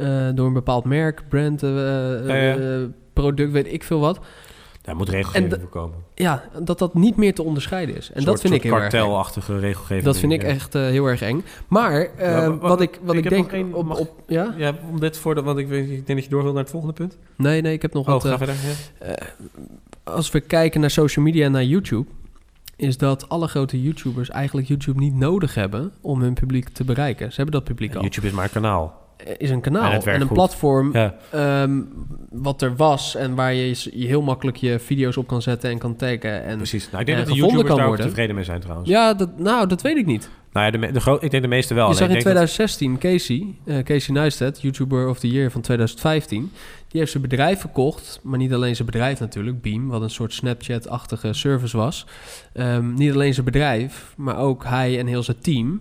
[0.00, 2.86] Eh, door een bepaald merk, brand, eh, eh, Ja, ja.
[3.12, 4.20] product, weet ik veel wat.
[4.82, 5.96] Daar moet regelgeving voor komen.
[6.14, 8.12] Ja, dat dat niet meer te onderscheiden is.
[8.12, 10.04] En dat vind ik heel erg kartelachtige regelgeving.
[10.04, 10.48] Dat vind ik ja.
[10.48, 11.44] echt heel erg eng.
[11.68, 13.76] Maar Ja, wat ik, wat ik denk...
[13.76, 14.54] op, mag- op, ja?
[14.56, 16.62] Ja, om dit voor de, want ik, weet, ik denk dat je door wil naar
[16.62, 17.16] het volgende punt.
[17.36, 18.24] Nee, nee, ik heb nog Oh, wat...
[18.24, 18.54] ga verder.
[20.04, 22.06] Als we kijken naar social media en naar YouTube...
[22.76, 25.92] is dat alle grote YouTubers eigenlijk YouTube niet nodig hebben...
[26.00, 27.30] om hun publiek te bereiken.
[27.30, 28.02] Ze hebben dat publiek al.
[28.02, 28.98] YouTube is maar een kanaal.
[29.26, 30.32] Eh, is een En kanaal en een goed.
[30.36, 31.14] platform Ja.
[31.30, 31.80] ehm,
[32.30, 33.14] wat er was...
[33.16, 36.44] en waar je, je heel makkelijk je video's op kan zetten en kan taggen.
[36.44, 36.86] En, Precies.
[36.90, 38.06] Nou, ik denk en dat de YouTubers kan daar worden.
[38.06, 38.88] tevreden mee zijn trouwens.
[38.88, 40.30] Ja, dat, nou, dat weet ik niet.
[40.52, 41.82] Nou ja, de, de ik denk de meeste wel.
[41.82, 45.28] Je Alleen zag in ik denk dat- 2016 Casey, eh, Casey Neistat, YouTuber of the
[45.30, 46.50] Year van 2015.
[46.88, 50.32] Die heeft zijn bedrijf verkocht, maar niet alleen zijn bedrijf natuurlijk, Beam, wat een soort
[50.32, 52.06] Snapchat-achtige service was.
[52.52, 55.80] Ehm, niet alleen zijn bedrijf, maar ook hij en heel zijn team.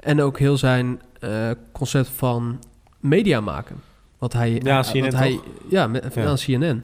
[0.00, 1.30] En ook heel zijn eh,
[1.72, 2.58] concept van
[3.04, 3.76] media maken.
[4.18, 5.40] Wat hij, Ja, CNN wat hij?
[5.68, 6.26] Ja, met, Ja.
[6.26, 6.82] aan CNN.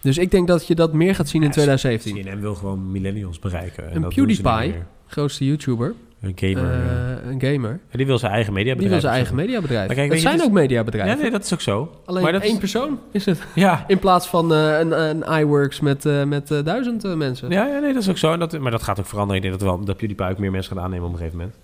[0.00, 2.24] Dus ik denk dat je dat meer gaat zien in Ja, 2017.
[2.24, 3.88] CNN wil gewoon millennials bereiken.
[3.90, 4.74] En Een dat PewDiePie,
[5.06, 6.64] grootste YouTuber, Een gamer.
[6.74, 7.18] ja.
[7.24, 8.90] eh, een gamer, Ja, die wil zijn eigen die mediabedrijf.
[8.92, 9.86] wil zijn eigen mediabedrijf.
[9.86, 11.16] Maar kijk, het weet je, zijn het ook mediabedrijven.
[11.16, 11.90] Ja, nee, dat is ook zo.
[12.04, 13.38] Alleen maar dat één is- persoon is het.
[13.54, 13.84] Ja.
[13.86, 17.50] In plaats van eh, een, een iWorks met, eh, met duizend mensen.
[17.50, 18.32] Ja, ja, nee, dat is ook zo.
[18.32, 19.42] En dat, maar dat gaat ook veranderen.
[19.42, 21.56] Ik denk dat, wel, dat PewDiePie ook meer mensen gaat aannemen op een gegeven moment.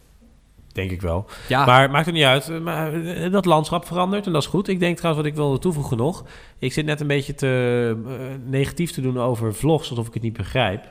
[0.79, 1.27] Denk ik wel.
[1.49, 2.49] Ja, Maar het maakt er niet uit.
[2.49, 4.69] Eh, Maar eh, dat landschap verandert en dat is goed.
[4.69, 6.25] Ik denk trouwens, wat ik wilde toevoegen nog.
[6.59, 10.23] Ik zit net een beetje te eh, negatief te doen over vlogs, alsof ik het
[10.23, 10.85] niet begrijp.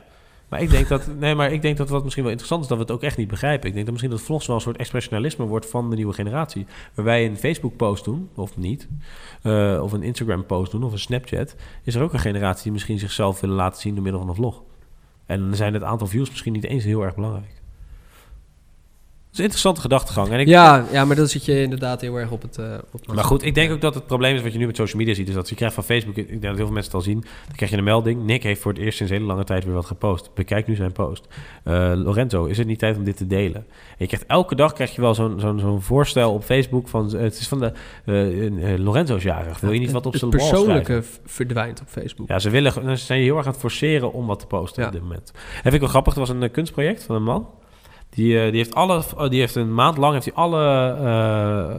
[0.48, 2.78] Maar ik denk dat, nee, maar ik denk dat wat misschien wel interessant is, dat
[2.78, 3.68] we het ook echt niet begrijpen.
[3.68, 6.66] Ik denk dat misschien dat vlogs wel een soort expressionalisme wordt van de nieuwe generatie.
[6.94, 8.88] Waar wij een Facebook-post doen, of niet,
[9.82, 13.40] of een Instagram-post doen, of een Snapchat, is er ook een generatie die misschien zichzelf
[13.40, 14.62] willen laten zien door middel van een vlog.
[15.26, 17.57] En dan zijn het aantal views misschien niet eens heel erg belangrijk.
[19.38, 20.38] Dat is een interessante gedachtegang.
[20.38, 22.58] En ik, ja, ja, maar dan zit je inderdaad heel erg op het...
[22.58, 24.76] eh, op maar goed, ik denk ook dat het probleem is wat je nu met
[24.76, 25.28] social media ziet.
[25.28, 27.20] Is dat je krijgt van Facebook, ik denk dat heel veel mensen het al zien.
[27.46, 28.24] Dan krijg je een melding.
[28.24, 30.30] Nick heeft voor het eerst sinds hele lange tijd weer wat gepost.
[30.34, 31.26] Bekijk nu zijn post.
[31.64, 33.66] Eh, Lorenzo, is het niet tijd om dit te delen?
[33.88, 37.14] En je krijgt elke dag krijg je wel zo'n zo'n zo'n voorstel op Facebook van...
[37.14, 37.72] eh, het is van de...
[38.78, 39.60] Lorenzo is jarig.
[39.60, 42.28] Wil je niet wat op zijn persoonlijke verdwijnt op Facebook.
[42.28, 44.88] Ja, ze, willen, ze zijn heel erg aan het forceren om wat te posten Ja.
[44.88, 45.30] op dit moment.
[45.34, 46.12] En vind ik wel grappig.
[46.12, 47.46] Er was een kunstproject van een man.
[48.10, 50.64] Die, eh, die, heeft alle, die heeft een maand lang heeft hij alle
[50.98, 51.70] eh,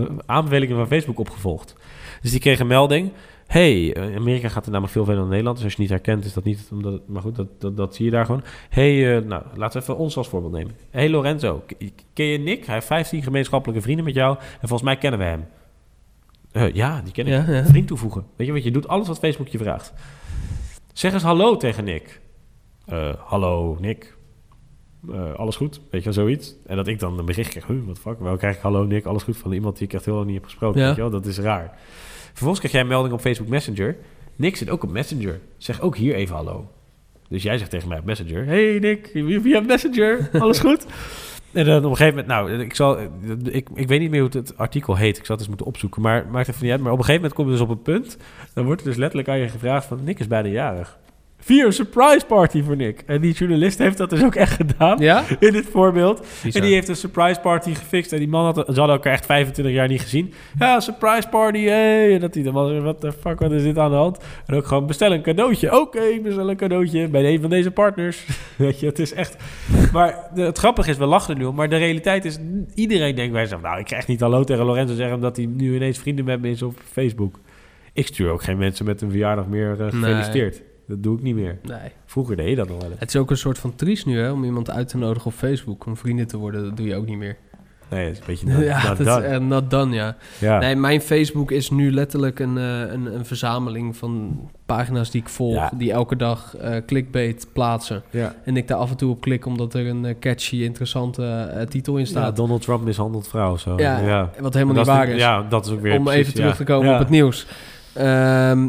[0.00, 1.74] eh, aanbevelingen van Facebook opgevolgd.
[2.22, 3.12] Dus die kreeg een melding.
[3.46, 5.56] hey, Amerika gaat er namelijk veel verder dan Nederland.
[5.56, 6.68] Dus als je niet herkent, is dat niet...
[6.72, 8.42] Omdat, maar goed, dat, dat, dat zie je daar gewoon.
[8.68, 10.74] hey, nou, laten we even ons als voorbeeld nemen.
[10.90, 11.64] hey, Lorenzo,
[12.12, 12.64] ken je Nick?
[12.64, 14.36] Hij heeft 15 gemeenschappelijke vrienden met jou.
[14.38, 15.46] En volgens mij kennen we hem.
[16.74, 17.32] Ja, die ken ik.
[17.32, 17.64] Ja, ja.
[17.64, 18.26] Vriend toevoegen.
[18.36, 18.88] Weet je wat je doet?
[18.88, 19.92] Alles wat Facebook je vraagt.
[20.92, 22.20] Zeg eens hallo tegen Nick.
[23.18, 24.17] Hallo, Nick.
[25.12, 26.54] Eh, alles goed, weet je wel, zoiets.
[26.66, 29.04] En dat ik dan een bericht krijg, huh, wat fuck, wel krijg ik hallo Nick,
[29.04, 30.86] alles goed van iemand die ik echt heel lang niet heb gesproken, Ja.
[30.86, 31.78] weet je wel, dat is raar.
[32.26, 33.96] Vervolgens krijg jij een melding op Facebook Messenger.
[34.36, 35.40] Nick zit ook op Messenger.
[35.56, 36.70] Zeg ook hier even hallo.
[37.28, 39.10] Dus jij zegt tegen mij op Messenger, hey Nick,
[39.42, 40.86] via Messenger, alles goed?
[41.52, 42.98] En dan op een gegeven moment, nou, ik, zal,
[43.44, 45.18] ik, ik weet niet meer hoe het, het artikel heet.
[45.18, 46.80] Ik zal het eens moeten opzoeken, maar maakt even niet uit.
[46.80, 48.16] Maar op een gegeven moment kom je dus op een punt.
[48.54, 50.04] Dan wordt er dus letterlijk aan je gevraagd van...
[50.04, 50.98] Nick is bijna jarig.
[51.40, 53.02] Via een surprise party voor Nick.
[53.06, 54.98] En die journalist heeft dat dus ook echt gedaan.
[54.98, 55.24] Ja?
[55.38, 56.26] In dit voorbeeld.
[56.42, 56.60] Bizar.
[56.62, 58.12] En die heeft een surprise party gefixt.
[58.12, 58.54] En die man had...
[58.56, 60.32] Ze hadden elkaar echt 25 jaar niet gezien.
[60.58, 62.14] Ja, surprise party, hey.
[62.14, 64.18] En dat die dan was, wat de fuck, wat is dit aan de hand?
[64.46, 65.80] En ook gewoon, bestel een cadeautje.
[65.80, 68.26] Oké, ik bestel een cadeautje bij een van deze partners.
[68.56, 69.36] Weet je, het is echt...
[69.92, 71.54] Maar de- het grappige is, we lachen er nu om.
[71.54, 72.38] Maar de realiteit is,
[72.74, 73.62] iedereen denkt bij zichzelf...
[73.62, 75.14] Nou, ik krijg niet hallo tegen Lorenzo zeggen...
[75.14, 77.38] omdat hij nu ineens vrienden met me is op Facebook.
[77.92, 80.62] Ik stuur ook geen mensen met een verjaardag meer eh, gefeliciteerd.
[80.88, 81.58] Dat doe ik niet meer.
[81.62, 81.78] Nee.
[82.06, 83.00] Vroeger deed je dat nog wel eens.
[83.00, 85.36] Het is ook een soort van triest nu, hè, om iemand uit te nodigen op
[85.36, 86.64] Facebook om vrienden te worden.
[86.64, 87.36] Dat doe je ook niet meer.
[87.90, 88.46] Nee, is een beetje...
[88.46, 89.26] not- ja, not dat done.
[89.26, 90.16] is uh, not done, ja.
[90.40, 90.58] ja.
[90.58, 95.28] Nee, mijn Facebook is nu letterlijk een, eh, een, een verzameling van pagina's die ik
[95.28, 95.70] volg, Ja.
[95.76, 98.02] die elke dag eh clickbait plaatsen.
[98.10, 98.34] ja.
[98.44, 101.96] En ik daar af en toe op klik omdat er een eh, catchy, interessante titel
[101.96, 102.36] in staat.
[102.36, 103.74] Donald Trump mishandelt vrouw zo.
[103.76, 104.30] Ja, ja.
[104.40, 105.20] Wat helemaal niet waar is.
[105.20, 107.46] Ja, dat is ook weer om precies, even terug te komen op het nieuws.
[107.92, 108.68] Ehm,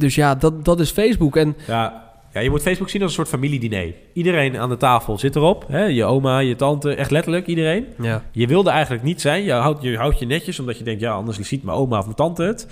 [0.00, 1.36] dus ja, dat, dat is Facebook.
[1.36, 2.12] En Ja.
[2.32, 3.94] ja, je moet Facebook zien als een soort familiediner.
[4.12, 5.64] Iedereen aan de tafel zit erop.
[5.68, 5.84] Hè?
[5.84, 7.86] Je oma, je tante, echt letterlijk iedereen.
[8.00, 9.42] ja, Je wilde eigenlijk niet zijn.
[9.44, 11.00] Je houdt je, houdt je netjes, omdat je denkt...
[11.00, 12.66] ja, anders ziet mijn oma of mijn tante het.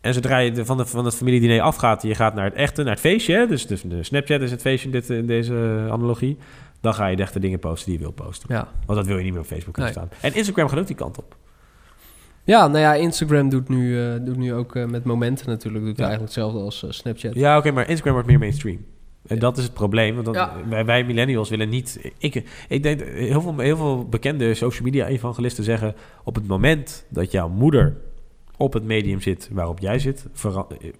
[0.00, 2.02] En zodra je van, de, van het familiediner afgaat...
[2.02, 3.34] je gaat naar het echte, naar het feestje.
[3.34, 3.46] Hè?
[3.46, 6.36] Dus, dus de Snapchat is het feestje in, dit, in deze analogie.
[6.80, 8.54] Dan ga je de echte dingen posten die je wil posten.
[8.54, 8.68] ja.
[8.86, 9.90] Want dat wil je niet meer op Facebook Nee.
[9.90, 10.08] staan.
[10.20, 11.36] En Instagram gaat ook die kant op.
[12.48, 15.84] ja, nou ja, Instagram doet nu, eh, doet nu ook eh, met momenten natuurlijk.
[15.84, 16.02] Doet Ja.
[16.04, 17.34] eigenlijk hetzelfde als eh, Snapchat.
[17.34, 18.78] Ja, oké, maar Instagram wordt meer mainstream.
[19.26, 20.14] En dat is het probleem.
[20.14, 20.52] Want dan, Ja.
[20.68, 22.12] wij, wij millennials willen niet...
[22.18, 25.94] Ik, ik denk, heel veel, heel veel bekende social media evangelisten zeggen...
[26.24, 27.96] op het moment dat jouw moeder
[28.60, 30.26] op het medium zit waarop jij zit...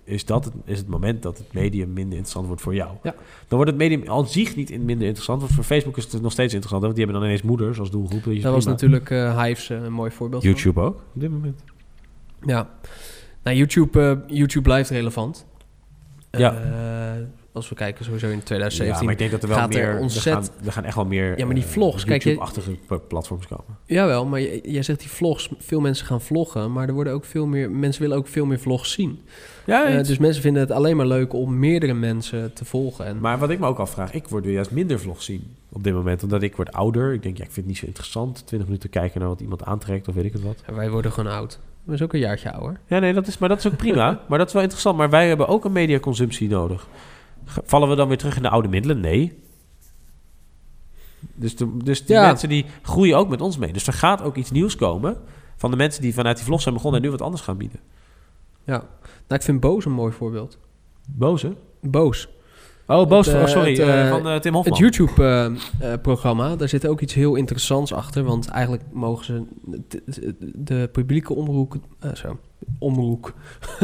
[0.05, 2.91] is dat het, is het moment dat het medium minder interessant wordt voor jou.
[3.03, 3.15] Ja.
[3.49, 5.41] Dan wordt het medium aan zich niet in- minder interessant.
[5.41, 6.83] Want voor Facebook is het nog steeds interessant.
[6.83, 8.25] Want die hebben dan ineens moeders als doelgroep.
[8.43, 10.51] Dat was natuurlijk eh Hives eh, een mooi voorbeeld van.
[10.51, 11.63] YouTube ook, op dit moment.
[12.47, 12.69] Ja.
[13.43, 15.47] Nou, YouTube, eh, YouTube blijft relevant.
[16.31, 16.53] Ja.
[17.59, 19.05] Als we kijken sowieso in Ja, 2017.
[19.05, 19.95] maar ik denk dat er wel er meer...
[19.95, 22.77] Er, ontzett- gaan, gaan echt wel meer Ja, maar die eh, vlogs, kijk, je- YouTube-achtige
[23.09, 23.65] platforms komen.
[23.85, 27.47] Jawel, maar jij zegt die vlogs, veel mensen gaan vloggen, maar er worden ook veel
[27.47, 29.21] meer, mensen willen ook veel meer vlogs zien.
[29.67, 33.05] Ja, Eh, dus mensen vinden het alleen maar leuk om meerdere mensen te volgen.
[33.05, 35.85] En, Maar wat ik me ook afvraag, ik word weer juist minder vlogs zien op
[35.85, 36.23] dit moment.
[36.23, 37.13] Omdat ik word ouder.
[37.13, 38.47] Ik denk, ja, ik vind het niet zo interessant.
[38.47, 40.63] 20 minuten kijken naar wat iemand aantrekt of weet ik het wat.
[40.67, 41.59] en wij worden gewoon oud.
[41.85, 42.81] We zijn ook een jaartje ouder.
[42.87, 44.21] Ja, nee, dat is, maar dat is ook prima.
[44.29, 44.97] maar dat is wel interessant.
[44.97, 46.87] Maar wij hebben ook een mediaconsumptie nodig.
[47.65, 49.01] Vallen we dan weer terug in de oude middelen?
[49.01, 49.39] Nee.
[51.35, 52.27] Dus, de, dus die Ja.
[52.27, 53.73] mensen die groeien ook met ons mee.
[53.73, 55.17] Dus er gaat ook iets nieuws komen
[55.57, 57.81] van de mensen die vanuit die vlog zijn begonnen en nu wat anders gaan bieden.
[58.65, 58.77] Ja.
[59.27, 60.59] Nou, ik vind Boos een mooi voorbeeld.
[61.09, 61.57] Boze?
[61.81, 62.29] Boos.
[62.91, 63.27] Oh, Boos.
[63.27, 63.71] Eh, oh, sorry.
[63.71, 64.75] het, eh, eh, van Tim Hofman.
[64.75, 68.25] Het YouTube-programma, daar zit ook iets heel interessants achter.
[68.25, 69.43] Want eigenlijk mogen ze
[69.89, 71.75] de, de publieke omroep...
[72.15, 72.39] zo,
[72.79, 73.35] omroep.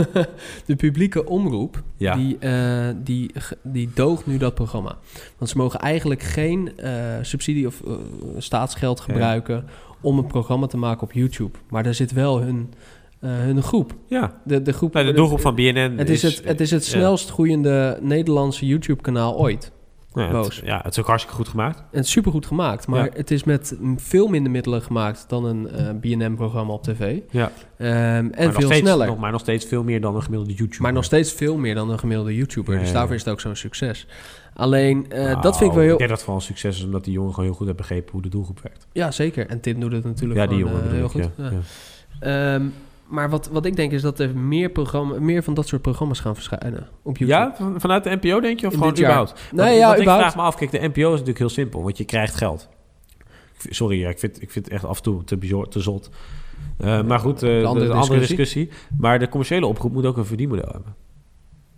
[0.67, 2.15] de publieke omroep, Ja.
[2.17, 2.39] die,
[3.03, 3.31] die,
[3.63, 4.99] die doogt nu dat programma.
[5.39, 6.73] Want ze mogen eigenlijk geen
[7.23, 7.83] subsidie of
[8.39, 9.05] staatsgeld Ja.
[9.05, 9.65] gebruiken...
[10.01, 11.59] om een programma te maken op YouTube.
[11.69, 12.73] Maar daar zit wel hun,
[13.29, 13.95] hun groep.
[14.09, 14.41] ja.
[14.45, 17.31] De, de groep Nou, de doelgroep van BNN het is, het, het is het snelst
[17.31, 19.73] groeiende Nederlandse YouTube-kanaal ooit.
[20.15, 20.61] Ja, het, Boos.
[20.65, 21.79] ja, het is ook hartstikke goed gemaakt.
[21.79, 23.11] En het is supergoed gemaakt, maar Ja.
[23.15, 27.19] het is met veel minder middelen gemaakt dan een eh BNM-programma op tv.
[27.31, 27.51] Ja.
[27.77, 27.93] Ehm,
[28.31, 29.07] en veel steeds, sneller.
[29.07, 30.83] Nog, maar nog steeds veel meer dan een gemiddelde YouTuber.
[30.83, 32.75] maar nog steeds veel meer dan een gemiddelde YouTuber.
[32.75, 34.07] Ja, dus daarvoor is het ook zo'n succes.
[34.55, 35.99] Alleen, eh, Nou, dat vind ik wel Ik heel...
[35.99, 38.13] denk dat het vooral een succes is omdat die jongen gewoon heel goed heeft begrepen
[38.13, 38.87] hoe de doelgroep werkt.
[38.93, 39.47] Ja, zeker.
[39.47, 41.31] En Tim doet het natuurlijk Ja, die jongen eh, heel ik, goed.
[42.21, 42.61] ja.
[43.09, 46.21] Maar wat, wat ik denk is dat er meer, programma, meer van dat soort programma's
[46.21, 47.39] gaan verschijnen op YouTube.
[47.39, 48.67] Ja, van- vanuit de NPO denk je?
[48.67, 49.35] Of In gewoon überhaupt?
[49.53, 51.99] Nee, ja, want ik vraag me af, kijk, de NPO is natuurlijk heel simpel, want
[51.99, 52.69] je krijgt geld.
[53.59, 56.11] Sorry, ja, ik, vind, ik vind het echt af en toe te, te zot.
[56.79, 58.69] Eh, maar goed, eh, Een andere discussie.
[58.99, 60.95] Maar de commerciële oproep moet ook een verdienmodel hebben.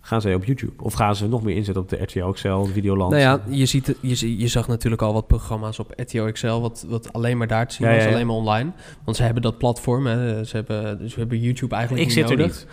[0.07, 0.83] Gaan zij op YouTube?
[0.83, 3.11] Of gaan ze nog meer inzetten op de RTL XL, Videoland?
[3.11, 6.85] Nou ja, je, ziet je, je zag natuurlijk al wat programma's op RTO XL, wat,
[6.87, 8.13] wat alleen maar daar te zien Ja, was, ja, ja.
[8.15, 8.71] alleen maar online.
[9.03, 10.43] Want ze hebben dat platform, hè.
[10.43, 12.55] Ze, hebben, dus we hebben YouTube eigenlijk ik niet zit er nodig.
[12.55, 12.67] niet.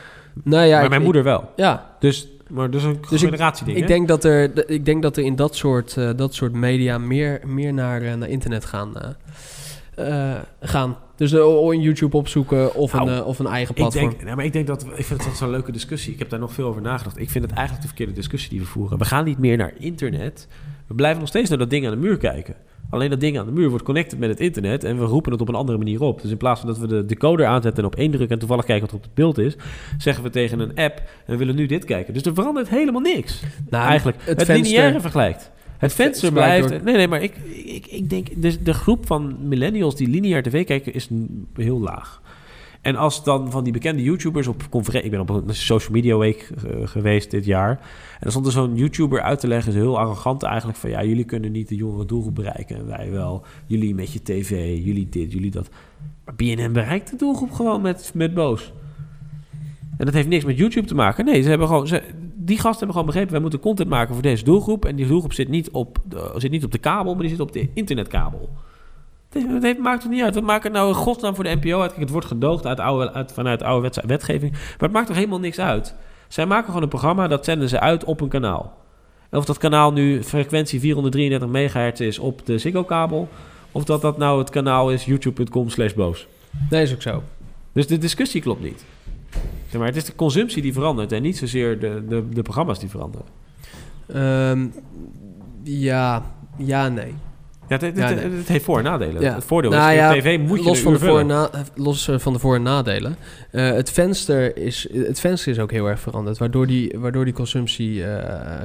[0.45, 1.51] Nou ja, maar ik- mijn ik- moeder wel.
[1.57, 3.89] Ja, Dus, maar dus een Dus ik- generatieding, ik hè?
[3.89, 7.41] denk, dat er, ik denk dat er in dat soort, eh, dat soort media meer,
[7.47, 8.97] meer naar, eh, naar internet gaan.
[8.97, 9.09] eh,
[9.97, 10.97] eh, gaan.
[11.17, 14.09] Dus eh, een YouTube opzoeken of, Nou, een, eh, of een eigen Ik platform.
[14.11, 16.13] denk, nou, maar ik denk dat ik vind het zo'n leuke discussie.
[16.13, 17.19] Ik heb daar nog veel over nagedacht.
[17.19, 18.99] Ik vind het eigenlijk de verkeerde discussie die we voeren.
[18.99, 20.49] We gaan niet meer naar internet.
[20.87, 22.57] We blijven nog steeds naar dat ding aan de muur kijken.
[22.91, 25.41] Alleen dat ding aan de muur wordt connected met het internet en we roepen het
[25.41, 26.23] op een andere manier op.
[26.23, 28.65] Dus in plaats van dat we de decoder aanzetten en op één druk en toevallig
[28.65, 29.57] kijken wat er op het beeld is,
[29.99, 32.15] zeggen we tegen een app en we willen nu dit kijken.
[32.15, 33.43] Dus er verandert helemaal niks.
[33.71, 34.19] Nou, Eigenlijk.
[34.25, 35.51] het Het, lineaire vergelijkt.
[35.85, 36.69] Het venster blijft...
[36.69, 38.43] door- Nee, nee, maar ik, ik, ik denk...
[38.43, 41.09] Dus de groep van millennials die lineair tv kijken is
[41.55, 42.23] heel laag.
[42.81, 45.11] En als dan van die bekende YouTubers op conferentie...
[45.11, 47.71] Ik ben op een social media week eh, geweest dit jaar.
[47.71, 49.73] En dan stond er zo'n YouTuber uit te leggen...
[49.73, 50.91] is heel arrogant eigenlijk van...
[50.91, 52.77] Ja, jullie kunnen niet de jongere doelgroep bereiken.
[52.77, 53.45] En wij wel.
[53.67, 54.51] Jullie met je tv,
[54.85, 55.69] jullie dit, jullie dat.
[56.25, 58.73] Maar BNN bereikt de doelgroep gewoon met, met boos.
[59.99, 61.25] En dat heeft niks met YouTube te maken.
[61.25, 62.03] Nee, ze hebben gewoon, ze,
[62.35, 63.33] die gasten hebben gewoon begrepen...
[63.33, 64.85] wij moeten content maken voor deze doelgroep.
[64.85, 67.13] En die doelgroep zit niet op de, zit niet op de kabel...
[67.13, 68.49] maar die zit op de internetkabel.
[69.29, 70.35] Het, heeft- maakt het niet uit.
[70.35, 71.91] Wat maakt het nou in godsnaam voor de NPO uit?
[71.91, 74.53] Kijk, het wordt gedoogd uit oude, uit, vanuit oude wetgeving.
[74.53, 75.95] Maar het maakt toch helemaal niks uit?
[76.29, 77.29] Zij maken gewoon een programma...
[77.29, 78.77] dat zenden ze uit op een kanaal.
[79.31, 83.29] En of dat kanaal nu frequentie 433 megahertz is op de Ziggo-kabel...
[83.73, 86.27] of dat dat nou het kanaal is youtube.com slash boos.
[86.71, 87.23] Nee, is ook zo.
[87.73, 88.85] Dus de discussie klopt niet.
[89.79, 92.89] Maar, het is de consumptie die verandert en niet zozeer de, de, de programma's die
[92.89, 93.27] veranderen.
[94.07, 94.67] Ehm,
[95.63, 96.23] ja,
[96.57, 97.15] ja, nee.
[97.69, 98.39] Ja, het, het, Ja, het- nee.
[98.39, 99.23] het heeft voor- en nadelen.
[99.23, 99.35] Ja.
[99.35, 102.09] Het voordeel Nou is, ja, tv moet je los, van de voor en na, los
[102.09, 103.17] eh, van de voor- en nadelen.
[103.51, 106.39] Eh, het, venster is, het venster is ook heel erg veranderd.
[106.39, 108.05] Waardoor die, waardoor die consumptie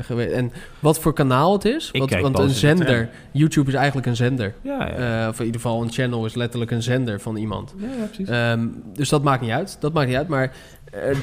[0.01, 0.31] geweest...
[0.31, 1.91] En wat voor kanaal het is.
[2.21, 3.09] Want, een zender...
[3.31, 4.53] YouTube is eigenlijk een zender.
[4.63, 7.73] Eh, of in ieder geval een channel is letterlijk een zender van iemand.
[7.77, 8.27] ja, ja, precies.
[8.29, 9.77] Ehm, dus dat maakt niet uit.
[9.79, 10.27] Dat maakt niet uit.
[10.27, 10.51] Maar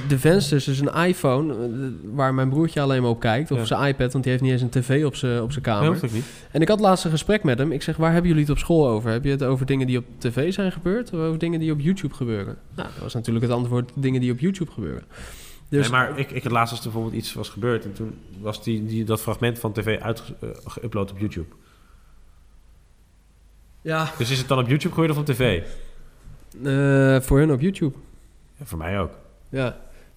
[0.08, 1.68] de vensters, dus een iPhone, eh,
[2.14, 3.50] waar mijn broertje alleen maar op kijkt.
[3.50, 3.64] Of Ja.
[3.64, 5.98] zijn iPad, want die heeft niet eens een tv op zijn op zijn dat kamer.
[6.12, 6.24] niet.
[6.50, 7.72] En ik had laatst een gesprek met hem.
[7.72, 9.10] Ik zeg, waar hebben jullie het op school over?
[9.10, 11.12] Heb je het over dingen die op tv zijn gebeurd?
[11.12, 12.56] Of over dingen die op YouTube gebeuren?
[12.74, 15.02] Nou, dat was natuurlijk het antwoord, dingen die op YouTube gebeuren.
[15.68, 17.84] Dus nee, maar ik, ik had laatst als er bijvoorbeeld iets was gebeurd...
[17.84, 21.46] en toen was die, die, dat fragment van tv uitgeüpload op YouTube.
[23.80, 25.62] ja, Dus is het dan op YouTube geworden of op tv?
[26.64, 27.96] eh, voor hun op YouTube.
[28.58, 29.10] Ja, voor mij ook.
[29.56, 29.72] Ja,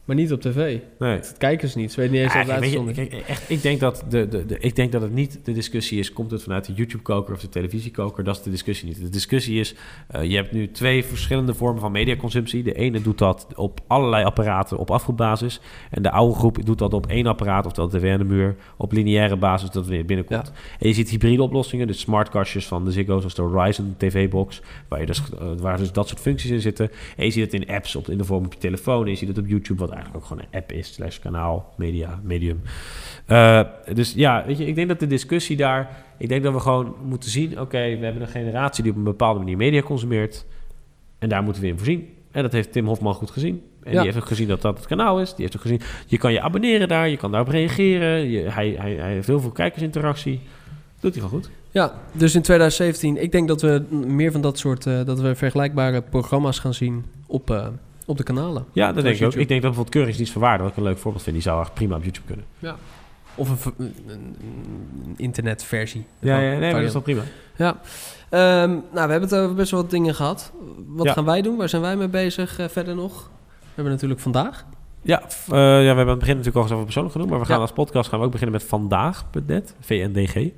[0.09, 0.79] maar niet op tv.
[0.99, 1.19] Nee.
[1.19, 1.91] Dat kijken ze niet.
[1.91, 2.95] Ze weten niet eens dat het weet is.
[2.95, 5.99] kijk, echt, ik, denk dat de, de, de, ik denk dat het niet de discussie
[5.99, 6.13] is...
[6.13, 8.23] komt het vanuit de YouTube-koker of de televisiekoker?
[8.23, 9.01] Dat is de discussie niet.
[9.01, 9.75] De discussie is...
[10.07, 12.63] eh, je hebt nu twee verschillende vormen van mediaconsumptie.
[12.63, 15.59] De ene doet dat op allerlei apparaten op afroepbasis.
[15.91, 17.65] En de oude groep doet dat op één apparaat...
[17.65, 20.51] of dat tv aan de muur op lineaire basis dat weer binnenkomt.
[20.79, 23.17] En je ziet hybride oplossingen, dus smartkastjes van de Ziggo...
[23.17, 26.91] zoals de Horizon TV-box, waar, je dus, eh, waar dus dat soort functies in zitten.
[27.17, 29.03] En je ziet het in apps op, in de vorm op je telefoon.
[29.03, 30.93] En je ziet het op YouTube, wat eigenlijk ook gewoon een app is...
[30.93, 32.61] slash kanaal, media, medium.
[33.25, 33.61] Eh,
[33.93, 35.89] dus ja, weet je, ik denk dat de discussie daar...
[36.17, 37.59] Ik denk dat we gewoon moeten zien...
[37.59, 40.45] oké, we hebben een generatie die op een bepaalde manier media consumeert...
[41.19, 42.07] en daar moeten we in voorzien.
[42.31, 43.63] En dat heeft Tim Hofman goed gezien.
[43.83, 43.97] En Ja.
[43.97, 45.29] die heeft ook gezien dat dat het kanaal is.
[45.29, 45.81] Die heeft ook gezien...
[46.07, 48.29] Je kan je abonneren daar, je kan daarop reageren.
[48.29, 50.39] Je, hij, hij, hij heeft heel veel kijkersinteractie.
[50.99, 51.49] Doet hij gewoon goed.
[51.71, 55.35] Ja, dus in 2017, ik denk dat we meer van dat soort, eh, dat we
[55.35, 57.67] vergelijkbare programma's gaan zien op, eh,
[58.09, 58.65] op de kanalen.
[58.73, 59.31] Ja, dat denk ik ook.
[59.33, 61.61] Ik denk dat bijvoorbeeld Keuringsdienst van Waarde, wat ik een leuk voorbeeld vind, die zou
[61.61, 62.45] echt prima op YouTube kunnen.
[63.35, 66.05] Of een, v- een, een internetversie.
[66.19, 67.21] Ja, ja nee, dat is wel prima.
[67.55, 67.79] Ja.
[68.29, 70.51] Ehm, nou, we hebben het over best wel wat dingen gehad.
[70.87, 71.13] Wat Ja.
[71.13, 71.57] gaan wij doen?
[71.57, 73.29] Waar zijn wij mee bezig eh, verder nog?
[73.59, 74.65] We hebben natuurlijk vandaag.
[75.01, 77.39] Ja, eh, ja, we hebben aan het begin natuurlijk al eens over persoonlijk genoemd, maar
[77.39, 77.61] we gaan Ja.
[77.61, 80.49] als podcast gaan we ook beginnen met vandaag.net, VNDG,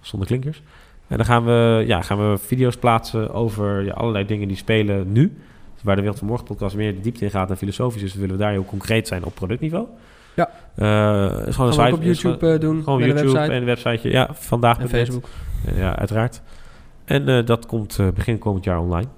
[0.00, 0.62] zonder klinkers.
[1.08, 5.12] En dan gaan we, ja, gaan we video's plaatsen over ja, allerlei dingen die spelen
[5.12, 5.36] nu.
[5.76, 8.14] Dus waar de Wereld van Morgen podcast meer de diepte in gaat en filosofisch is,
[8.14, 9.86] willen we daar heel concreet zijn op productniveau.
[10.34, 10.50] Ja.
[10.74, 11.94] Eh, het is gewoon een site.
[11.94, 12.82] op YouTube eh, doen.
[12.82, 14.10] Gewoon YouTube een website en een websiteje.
[14.10, 15.28] Ja, vandaag en Facebook.
[15.74, 16.42] Ja, uiteraard.
[17.06, 19.08] En eh, dat komt eh, begin komend jaar online.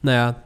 [0.00, 0.42] Nou ja,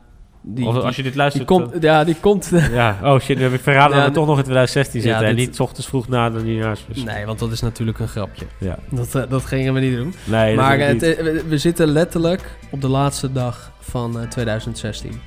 [0.47, 1.45] die, Of als je dit die luistert...
[1.47, 2.53] komt, ja, die komt.
[2.53, 5.01] eh, ja, oh shit, nu heb ik verraden Ja, dat we toch nog in 2016
[5.01, 5.27] Ja, zitten.
[5.27, 6.85] en niet ochtends vroeg na de nieuwjaars.
[7.05, 8.45] nee, want dat is natuurlijk een grapje.
[8.59, 8.79] Ja.
[8.91, 10.15] Dat, eh, dat gingen we niet doen.
[10.25, 11.03] Nee, maar het, niet.
[11.03, 15.21] eh, we, zitten letterlijk op de laatste dag van eh, 2016.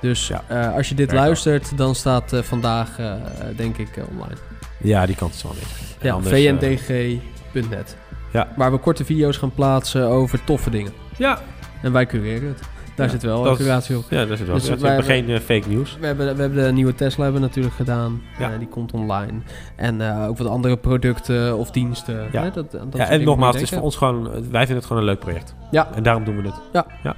[0.00, 0.42] Dus Ja.
[0.46, 3.12] eh, als je dit luistert, dan staat eh, vandaag, eh,
[3.56, 4.36] denk ik, eh, online.
[4.82, 5.62] Ja, die kant is wel weg.
[5.98, 7.96] En Ja, anders, eh, vndg.net.
[8.32, 8.48] Ja.
[8.56, 10.92] Waar we korte video's gaan plaatsen over toffe dingen.
[11.16, 11.40] ja,
[11.82, 12.60] En wij cureren het.
[12.98, 14.04] Daar zit wel dat curatie op.
[14.10, 14.56] ja, daar zit wel.
[14.56, 15.96] Dus we hebben geen eh, fake news.
[16.00, 18.22] We hebben, we hebben de nieuwe Tesla hebben natuurlijk gedaan.
[18.38, 18.52] Ja.
[18.52, 19.40] Eh, die komt online.
[19.76, 22.28] En eh, ook wat andere producten of diensten.
[22.32, 22.42] Ja.
[22.42, 24.22] Hè, dat, dat Ja, en nogmaals, het is voor ons gewoon...
[24.32, 25.54] Wij vinden het gewoon een leuk project.
[25.70, 25.88] Ja.
[25.94, 26.60] En daarom doen we het.
[26.72, 26.86] Ja.
[27.02, 27.14] ja.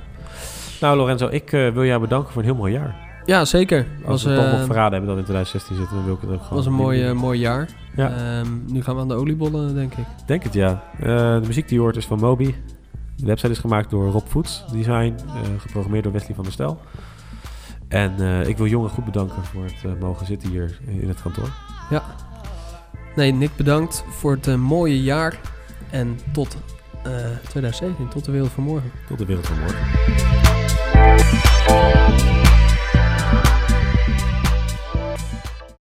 [0.80, 2.94] Nou, Lorenzo, ik wil jou bedanken voor een heel mooi jaar.
[3.24, 3.86] Ja, zeker.
[4.04, 6.20] Als Was, we toch nog verraden hebben dat we in 2016 zitten, dan wil ik
[6.20, 6.56] het ook gewoon...
[6.56, 7.68] was een mooi, mooi jaar.
[7.96, 8.12] Ja.
[8.16, 10.04] Ehm, nu gaan we aan de oliebollen, denk ik.
[10.26, 10.82] Denk het, ja.
[10.98, 12.54] De muziek die je hoort is van Moby.
[13.20, 16.80] De website is gemaakt door Rob Voets Design, eh, geprogrammeerd door Wesley van der Stel.
[17.88, 21.22] En eh, ik wil Jongen goed bedanken voor het eh, mogen zitten hier in het
[21.22, 21.52] kantoor.
[23.16, 25.40] Nee, Nick, bedankt voor het mooie jaar.
[25.90, 26.56] En tot
[27.48, 28.08] 2017.
[28.08, 28.90] Tot de wereld van morgen.
[29.08, 29.78] Tot de wereld van morgen.